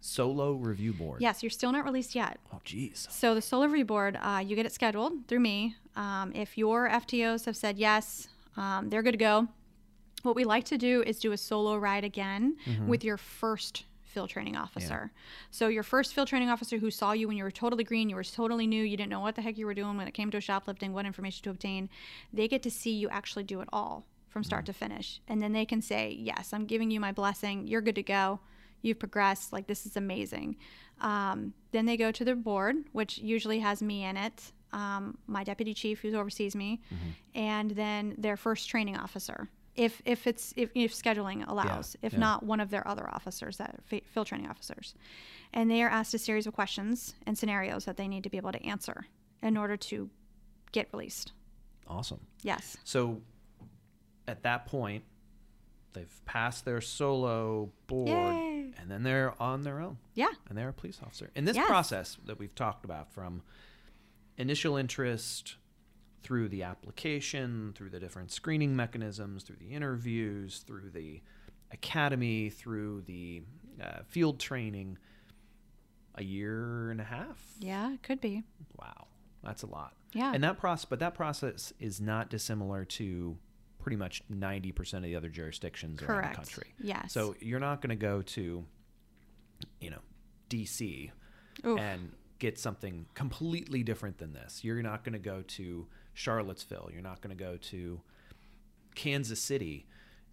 Solo 0.00 0.52
review 0.54 0.92
board. 0.92 1.20
Yes, 1.22 1.42
you're 1.42 1.50
still 1.50 1.72
not 1.72 1.84
released 1.84 2.14
yet. 2.14 2.38
Oh, 2.52 2.60
jeez. 2.64 3.08
So 3.10 3.34
the 3.34 3.40
solo 3.42 3.66
review 3.66 3.84
board, 3.84 4.18
uh, 4.20 4.42
you 4.44 4.54
get 4.56 4.66
it 4.66 4.72
scheduled 4.72 5.26
through 5.28 5.40
me. 5.40 5.76
Um, 5.96 6.32
if 6.34 6.58
your 6.58 6.88
FTOs 6.88 7.44
have 7.46 7.56
said 7.56 7.78
yes, 7.78 8.28
um, 8.56 8.88
they're 8.90 9.02
good 9.02 9.12
to 9.12 9.18
go. 9.18 9.48
What 10.22 10.36
we 10.36 10.44
like 10.44 10.64
to 10.64 10.78
do 10.78 11.02
is 11.02 11.18
do 11.18 11.32
a 11.32 11.36
solo 11.36 11.76
ride 11.76 12.04
again 12.04 12.56
with 12.88 13.02
your 13.04 13.16
first 13.16 13.84
field 14.02 14.28
training 14.30 14.56
officer. 14.56 15.10
So 15.50 15.68
your 15.68 15.82
first 15.82 16.14
field 16.14 16.28
training 16.28 16.50
officer 16.50 16.76
who 16.78 16.90
saw 16.90 17.12
you 17.12 17.26
when 17.28 17.36
you 17.36 17.44
were 17.44 17.50
totally 17.50 17.82
green, 17.82 18.10
you 18.10 18.16
were 18.16 18.24
totally 18.24 18.66
new, 18.66 18.82
you 18.84 18.96
didn't 18.96 19.10
know 19.10 19.20
what 19.20 19.34
the 19.36 19.42
heck 19.42 19.56
you 19.56 19.64
were 19.66 19.74
doing 19.74 19.96
when 19.96 20.06
it 20.06 20.12
came 20.12 20.30
to 20.30 20.40
shoplifting, 20.40 20.92
what 20.92 21.06
information 21.06 21.42
to 21.44 21.50
obtain, 21.50 21.88
they 22.32 22.46
get 22.46 22.62
to 22.62 22.70
see 22.70 22.92
you 22.92 23.08
actually 23.08 23.42
do 23.44 23.60
it 23.62 23.68
all 23.72 24.04
from 24.28 24.44
start 24.44 24.66
to 24.66 24.72
finish. 24.72 25.20
And 25.28 25.42
then 25.42 25.52
they 25.52 25.64
can 25.64 25.80
say, 25.82 26.14
"Yes, 26.18 26.52
I'm 26.52 26.66
giving 26.66 26.90
you 26.90 27.00
my 27.00 27.12
blessing. 27.12 27.66
You're 27.66 27.80
good 27.80 27.94
to 27.96 28.02
go. 28.02 28.40
You've 28.82 28.98
progressed. 28.98 29.52
Like 29.52 29.66
this 29.66 29.86
is 29.86 29.96
amazing." 29.96 30.56
Um, 31.00 31.54
then 31.72 31.86
they 31.86 31.96
go 31.96 32.12
to 32.12 32.24
their 32.24 32.36
board, 32.36 32.76
which 32.92 33.18
usually 33.18 33.58
has 33.60 33.82
me 33.82 34.04
in 34.04 34.16
it, 34.16 34.52
um, 34.72 35.18
my 35.26 35.42
deputy 35.42 35.74
chief 35.74 36.00
who 36.00 36.14
oversees 36.14 36.54
me, 36.54 36.80
and 37.34 37.72
then 37.72 38.14
their 38.18 38.36
first 38.36 38.68
training 38.68 38.96
officer. 38.96 39.48
If, 39.74 40.02
if 40.04 40.26
it's 40.26 40.52
if, 40.56 40.70
if 40.74 40.92
scheduling 40.92 41.48
allows, 41.48 41.96
if 42.02 42.12
yeah. 42.12 42.18
not 42.18 42.42
one 42.42 42.60
of 42.60 42.68
their 42.70 42.86
other 42.86 43.08
officers 43.08 43.56
that 43.56 43.80
fi- 43.84 44.02
field 44.04 44.26
training 44.26 44.48
officers, 44.48 44.94
and 45.54 45.70
they 45.70 45.82
are 45.82 45.88
asked 45.88 46.12
a 46.12 46.18
series 46.18 46.46
of 46.46 46.52
questions 46.52 47.14
and 47.26 47.38
scenarios 47.38 47.86
that 47.86 47.96
they 47.96 48.06
need 48.06 48.22
to 48.24 48.30
be 48.30 48.36
able 48.36 48.52
to 48.52 48.62
answer 48.66 49.06
in 49.42 49.56
order 49.56 49.76
to 49.78 50.10
get 50.72 50.88
released. 50.92 51.32
Awesome. 51.88 52.20
Yes. 52.42 52.76
So 52.84 53.22
at 54.28 54.42
that 54.42 54.66
point, 54.66 55.04
they've 55.94 56.20
passed 56.26 56.64
their 56.64 56.80
solo 56.80 57.70
board 57.86 58.08
Yay. 58.08 58.72
and 58.78 58.90
then 58.90 59.02
they're 59.02 59.34
on 59.42 59.62
their 59.62 59.80
own 59.80 59.98
Yeah. 60.14 60.30
and 60.48 60.56
they're 60.56 60.68
a 60.70 60.72
police 60.72 61.00
officer. 61.02 61.30
In 61.34 61.44
this 61.44 61.56
Yes. 61.56 61.66
process 61.66 62.16
that 62.26 62.38
we've 62.38 62.54
talked 62.54 62.84
about 62.84 63.12
from 63.12 63.42
initial 64.38 64.76
interest 64.76 65.56
through 66.22 66.48
the 66.48 66.62
application, 66.62 67.72
through 67.76 67.90
the 67.90 68.00
different 68.00 68.30
screening 68.30 68.76
mechanisms, 68.76 69.42
through 69.42 69.56
the 69.56 69.72
interviews, 69.74 70.64
through 70.66 70.90
the 70.90 71.20
academy, 71.70 72.48
through 72.50 73.02
the 73.02 73.42
uh, 73.82 74.00
field 74.06 74.38
training, 74.38 74.98
a 76.16 76.22
year 76.22 76.90
and 76.90 77.00
a 77.00 77.04
half. 77.04 77.42
Yeah, 77.58 77.92
it 77.92 78.02
could 78.02 78.20
be. 78.20 78.42
Wow, 78.78 79.06
that's 79.42 79.62
a 79.62 79.66
lot. 79.66 79.94
Yeah. 80.12 80.32
And 80.34 80.44
that 80.44 80.58
process, 80.58 80.84
but 80.84 80.98
that 81.00 81.14
process 81.14 81.72
is 81.80 82.00
not 82.00 82.28
dissimilar 82.30 82.84
to 82.84 83.36
pretty 83.78 83.96
much 83.96 84.22
90% 84.30 84.94
of 84.94 85.02
the 85.02 85.16
other 85.16 85.28
jurisdictions 85.28 86.00
around 86.02 86.08
the 86.08 86.22
Correct. 86.22 86.36
country. 86.36 86.74
Yes. 86.78 87.12
So 87.12 87.34
you're 87.40 87.60
not 87.60 87.80
going 87.80 87.90
to 87.90 87.96
go 87.96 88.22
to, 88.22 88.64
you 89.80 89.90
know, 89.90 89.98
DC 90.50 91.10
Oof. 91.66 91.80
and 91.80 92.12
get 92.38 92.58
something 92.58 93.06
completely 93.14 93.82
different 93.82 94.18
than 94.18 94.32
this. 94.32 94.62
You're 94.62 94.82
not 94.82 95.02
going 95.04 95.14
to 95.14 95.18
go 95.18 95.42
to 95.42 95.86
Charlottesville. 96.14 96.90
You're 96.92 97.02
not 97.02 97.20
going 97.20 97.36
to 97.36 97.42
go 97.44 97.56
to 97.56 98.00
Kansas 98.94 99.40
City 99.40 99.86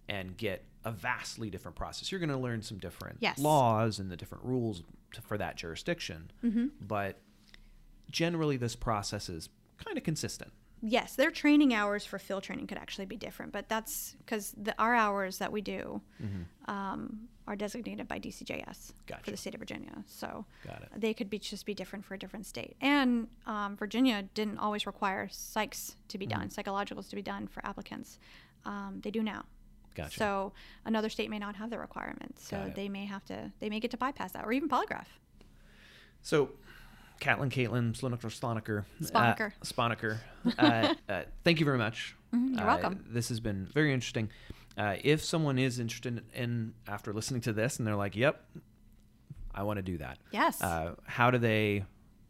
and 0.08 0.36
get 0.36 0.64
a 0.84 0.90
vastly 0.92 1.50
different 1.50 1.76
process. 1.76 2.10
You're 2.10 2.18
going 2.20 2.30
to 2.30 2.36
learn 2.38 2.62
some 2.62 2.78
different 2.78 3.18
Yes. 3.20 3.38
laws 3.38 3.98
and 3.98 4.10
the 4.10 4.16
different 4.16 4.44
rules 4.44 4.82
to, 5.12 5.22
for 5.22 5.38
that 5.38 5.56
jurisdiction. 5.56 6.30
Mm-hmm. 6.44 6.66
But 6.80 7.18
generally, 8.10 8.56
this 8.56 8.74
process 8.76 9.28
is 9.28 9.48
kind 9.84 9.96
of 9.96 10.04
consistent. 10.04 10.52
yes, 10.82 11.14
their 11.14 11.30
training 11.30 11.74
hours 11.74 12.04
for 12.06 12.18
field 12.18 12.42
training 12.42 12.66
could 12.66 12.78
actually 12.78 13.04
be 13.06 13.16
different, 13.16 13.52
but 13.52 13.68
that's 13.68 14.16
because 14.18 14.54
our 14.78 14.94
hours 14.94 15.38
that 15.38 15.52
we 15.52 15.60
do 15.60 16.00
um, 16.66 17.28
are 17.50 17.56
designated 17.56 18.06
by 18.06 18.16
DCJS 18.20 18.92
for 19.24 19.30
the 19.32 19.36
state 19.36 19.54
of 19.54 19.58
Virginia. 19.60 20.04
So 20.06 20.46
they 20.96 21.12
could 21.12 21.28
be 21.28 21.40
just 21.40 21.66
be 21.66 21.74
different 21.74 22.04
for 22.04 22.14
a 22.14 22.18
different 22.18 22.46
state. 22.46 22.76
And 22.80 23.26
um, 23.44 23.76
Virginia 23.76 24.22
didn't 24.34 24.58
always 24.58 24.86
require 24.86 25.26
psychs 25.26 25.96
to 26.08 26.16
be 26.16 26.26
done, 26.26 26.48
psychologicals 26.48 27.10
to 27.10 27.16
be 27.16 27.22
done 27.22 27.48
for 27.48 27.66
applicants. 27.66 28.18
Um, 28.64 29.00
they 29.02 29.10
do 29.10 29.20
now. 29.22 29.44
Gotcha. 29.96 30.16
So 30.16 30.52
another 30.84 31.10
state 31.10 31.28
may 31.28 31.40
not 31.40 31.56
have 31.56 31.70
the 31.70 31.78
requirements. 31.80 32.46
So 32.46 32.72
they 32.76 32.88
may 32.88 33.04
have 33.06 33.24
to, 33.24 33.50
they 33.58 33.68
may 33.68 33.80
get 33.80 33.90
to 33.90 33.96
bypass 33.96 34.30
that, 34.32 34.44
or 34.46 34.52
even 34.52 34.68
polygraph. 34.68 35.06
So, 36.22 36.50
Catlin, 37.18 37.50
Caitlin, 37.50 37.98
Sloniker, 37.98 38.30
Sloniker, 38.30 38.84
Sponiker. 39.02 39.52
uh, 39.52 39.64
Sponiker, 39.64 40.18
uh, 40.58 40.94
uh, 41.12 41.22
thank 41.42 41.58
you 41.58 41.66
very 41.66 41.78
much. 41.78 42.14
Mhm, 42.32 42.52
you're 42.56 42.62
Uh, 42.62 42.66
welcome. 42.66 43.04
This 43.08 43.28
has 43.30 43.40
been 43.40 43.66
very 43.74 43.92
interesting. 43.92 44.30
Uh, 44.80 44.96
if 45.04 45.22
someone 45.22 45.58
is 45.58 45.78
interested 45.78 46.22
in, 46.34 46.72
after 46.88 47.12
listening 47.12 47.42
to 47.42 47.52
this, 47.52 47.76
and 47.78 47.86
they're 47.86 47.96
like, 47.96 48.16
"Yep, 48.16 48.42
I 49.54 49.62
want 49.62 49.76
to 49.76 49.82
do 49.82 49.98
that," 49.98 50.16
Yes. 50.32 50.62
uh, 50.62 50.94
how 51.04 51.30
do 51.30 51.36
they? 51.38 51.84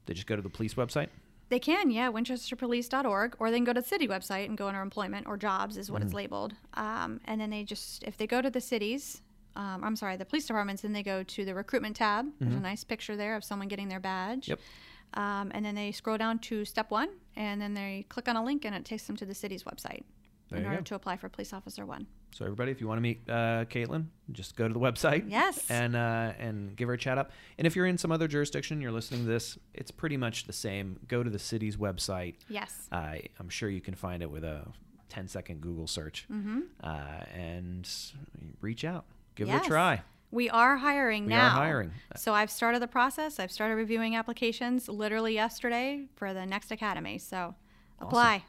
They 0.06 0.14
just 0.14 0.26
go 0.26 0.34
to 0.34 0.42
the 0.42 0.50
police 0.50 0.74
website. 0.74 1.08
They 1.50 1.60
can, 1.60 1.90
yeah, 1.90 2.10
winchesterpolice.org, 2.10 3.36
or 3.38 3.50
they 3.50 3.56
can 3.58 3.64
go 3.64 3.72
to 3.72 3.80
the 3.80 3.86
city 3.86 4.06
website 4.08 4.46
and 4.46 4.56
go 4.58 4.68
under 4.68 4.80
employment 4.80 5.26
or 5.28 5.36
jobs 5.36 5.76
is 5.76 5.86
Mm-hmm. 5.86 5.92
what 5.94 6.02
it's 6.02 6.12
labeled. 6.14 6.54
Um, 6.74 7.20
and 7.24 7.40
then 7.40 7.50
they 7.50 7.64
just, 7.64 8.02
if 8.04 8.16
they 8.16 8.26
go 8.26 8.40
to 8.40 8.50
the 8.50 8.60
cities, 8.60 9.20
um, 9.56 9.82
I'm 9.84 9.96
sorry, 9.96 10.16
the 10.16 10.24
police 10.24 10.46
departments, 10.46 10.82
then 10.82 10.92
they 10.92 11.02
go 11.02 11.22
to 11.24 11.44
the 11.44 11.54
recruitment 11.54 11.96
tab. 11.96 12.26
There's 12.40 12.54
a 12.54 12.60
nice 12.60 12.84
picture 12.84 13.16
there 13.16 13.34
of 13.36 13.42
someone 13.44 13.66
getting 13.68 13.88
their 13.88 14.00
badge. 14.00 14.46
Mm-hmm. 14.46 14.50
Yep. 14.52 15.22
Um, 15.22 15.50
and 15.52 15.64
then 15.64 15.74
they 15.74 15.90
scroll 15.90 16.16
down 16.18 16.38
to 16.40 16.64
step 16.64 16.90
one, 16.92 17.08
and 17.34 17.60
then 17.60 17.74
they 17.74 18.06
click 18.08 18.28
on 18.28 18.36
a 18.36 18.44
link, 18.44 18.64
and 18.64 18.74
it 18.76 18.84
takes 18.84 19.04
them 19.08 19.16
to 19.16 19.26
the 19.26 19.34
city's 19.34 19.64
website 19.64 20.02
There 20.50 20.58
in 20.60 20.66
order 20.66 20.78
go. 20.78 20.82
to 20.84 20.94
apply 20.96 21.16
for 21.16 21.28
police 21.28 21.52
officer 21.52 21.86
one. 21.86 22.06
So 22.32 22.44
everybody, 22.44 22.70
if 22.70 22.80
you 22.80 22.86
want 22.88 22.98
to 22.98 23.02
meet 23.02 23.22
uh, 23.28 23.64
Katlynn, 23.66 24.06
just 24.32 24.54
go 24.56 24.68
to 24.68 24.74
the 24.74 24.80
website. 24.80 25.24
Yes. 25.28 25.68
And 25.70 25.96
uh, 25.96 26.32
and 26.38 26.76
give 26.76 26.88
her 26.88 26.94
a 26.94 26.98
chat 26.98 27.18
up. 27.18 27.30
And 27.58 27.66
if 27.66 27.74
you're 27.76 27.86
in 27.86 27.98
some 27.98 28.12
other 28.12 28.28
jurisdiction, 28.28 28.80
you're 28.80 28.92
listening 28.92 29.22
to 29.24 29.28
this, 29.28 29.58
it's 29.74 29.90
pretty 29.90 30.16
much 30.16 30.44
the 30.44 30.52
same. 30.52 30.98
Go 31.08 31.22
to 31.22 31.30
the 31.30 31.38
city's 31.38 31.76
website. 31.76 32.34
Yes. 32.48 32.88
Uh, 32.92 33.14
I'm 33.38 33.48
sure 33.48 33.68
you 33.68 33.80
can 33.80 33.94
find 33.94 34.22
it 34.22 34.30
with 34.30 34.44
a 34.44 34.66
10 35.08 35.26
second 35.28 35.60
Google 35.60 35.86
search 35.88 36.26
Mm-hmm. 36.30 36.60
uh, 36.82 37.24
and 37.34 37.88
reach 38.60 38.84
out. 38.84 39.04
Give 39.34 39.48
it 39.48 39.54
a 39.56 39.60
try. 39.60 40.02
We 40.32 40.48
are 40.50 40.76
hiring 40.76 41.26
now. 41.26 41.34
We 41.34 41.38
now. 41.40 41.46
are 41.46 41.64
hiring. 41.64 41.90
So 42.16 42.32
I've 42.34 42.50
started 42.52 42.80
the 42.80 42.86
process. 42.86 43.40
I've 43.40 43.50
started 43.50 43.74
reviewing 43.74 44.14
applications 44.14 44.88
literally 44.88 45.34
yesterday 45.34 46.06
for 46.14 46.32
the 46.32 46.46
next 46.46 46.70
academy. 46.70 47.18
So 47.18 47.56
apply. 47.98 48.44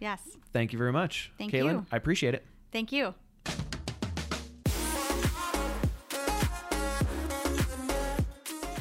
Yes. 0.00 0.20
Thank 0.52 0.72
you 0.72 0.78
very 0.78 0.92
much. 0.92 1.30
Thank 1.38 1.52
Katlynn, 1.52 1.72
you. 1.72 1.86
I 1.92 1.96
appreciate 1.96 2.34
it. 2.34 2.44
Thank 2.72 2.90
you. 2.90 3.14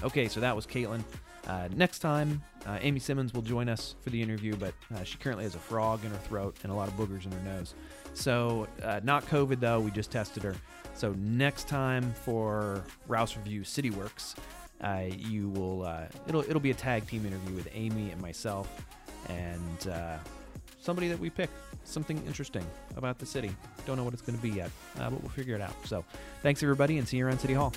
Okay, 0.01 0.29
so 0.29 0.39
that 0.39 0.55
was 0.55 0.65
Katlynn. 0.65 1.03
Uh, 1.45 1.67
next 1.75 1.99
time, 1.99 2.41
uh, 2.65 2.77
Amy 2.81 2.99
Simmons 2.99 3.33
will 3.33 3.41
join 3.41 3.67
us 3.67 3.95
for 4.01 4.11
the 4.11 4.21
interview, 4.21 4.55
but 4.55 4.73
uh, 4.95 5.03
she 5.03 5.17
currently 5.17 5.43
has 5.43 5.55
a 5.55 5.59
frog 5.59 6.05
in 6.05 6.11
her 6.11 6.17
throat 6.17 6.55
and 6.63 6.71
a 6.71 6.75
lot 6.75 6.87
of 6.87 6.93
boogers 6.95 7.25
in 7.25 7.31
her 7.31 7.41
nose. 7.41 7.73
So, 8.13 8.67
uh, 8.83 9.01
not 9.03 9.25
COVID 9.25 9.59
though, 9.59 9.79
we 9.79 9.91
just 9.91 10.11
tested 10.11 10.43
her. 10.43 10.55
So, 10.93 11.13
next 11.17 11.67
time 11.67 12.13
for 12.13 12.83
Rouss 13.07 13.35
Review 13.35 13.63
City 13.63 13.89
Works, 13.89 14.35
uh, 14.81 15.05
you 15.17 15.49
will, 15.49 15.83
uh, 15.83 16.05
it'll, 16.27 16.41
it'll 16.41 16.59
be 16.61 16.71
a 16.71 16.75
tag 16.75 17.07
team 17.07 17.25
interview 17.25 17.55
with 17.55 17.67
Amy 17.73 18.11
and 18.11 18.21
myself 18.21 18.85
and 19.27 19.89
uh, 19.89 20.17
somebody 20.89 21.07
that 21.07 21.19
we 21.19 21.29
pick. 21.29 21.51
Something 21.83 22.17
interesting 22.25 22.65
about 22.97 23.19
the 23.19 23.25
city. 23.25 23.51
Don't 23.85 23.95
know 23.95 24.03
what 24.03 24.13
it's 24.13 24.23
going 24.23 24.35
to 24.35 24.41
be 24.41 24.49
yet, 24.49 24.71
uh, 24.99 25.11
but 25.11 25.21
we'll 25.21 25.29
figure 25.29 25.53
it 25.53 25.61
out. 25.61 25.75
So, 25.85 26.03
thanks 26.41 26.63
everybody 26.63 26.97
and 26.97 27.07
see 27.07 27.17
you 27.17 27.27
around 27.27 27.37
City 27.37 27.53
Hall. 27.53 27.71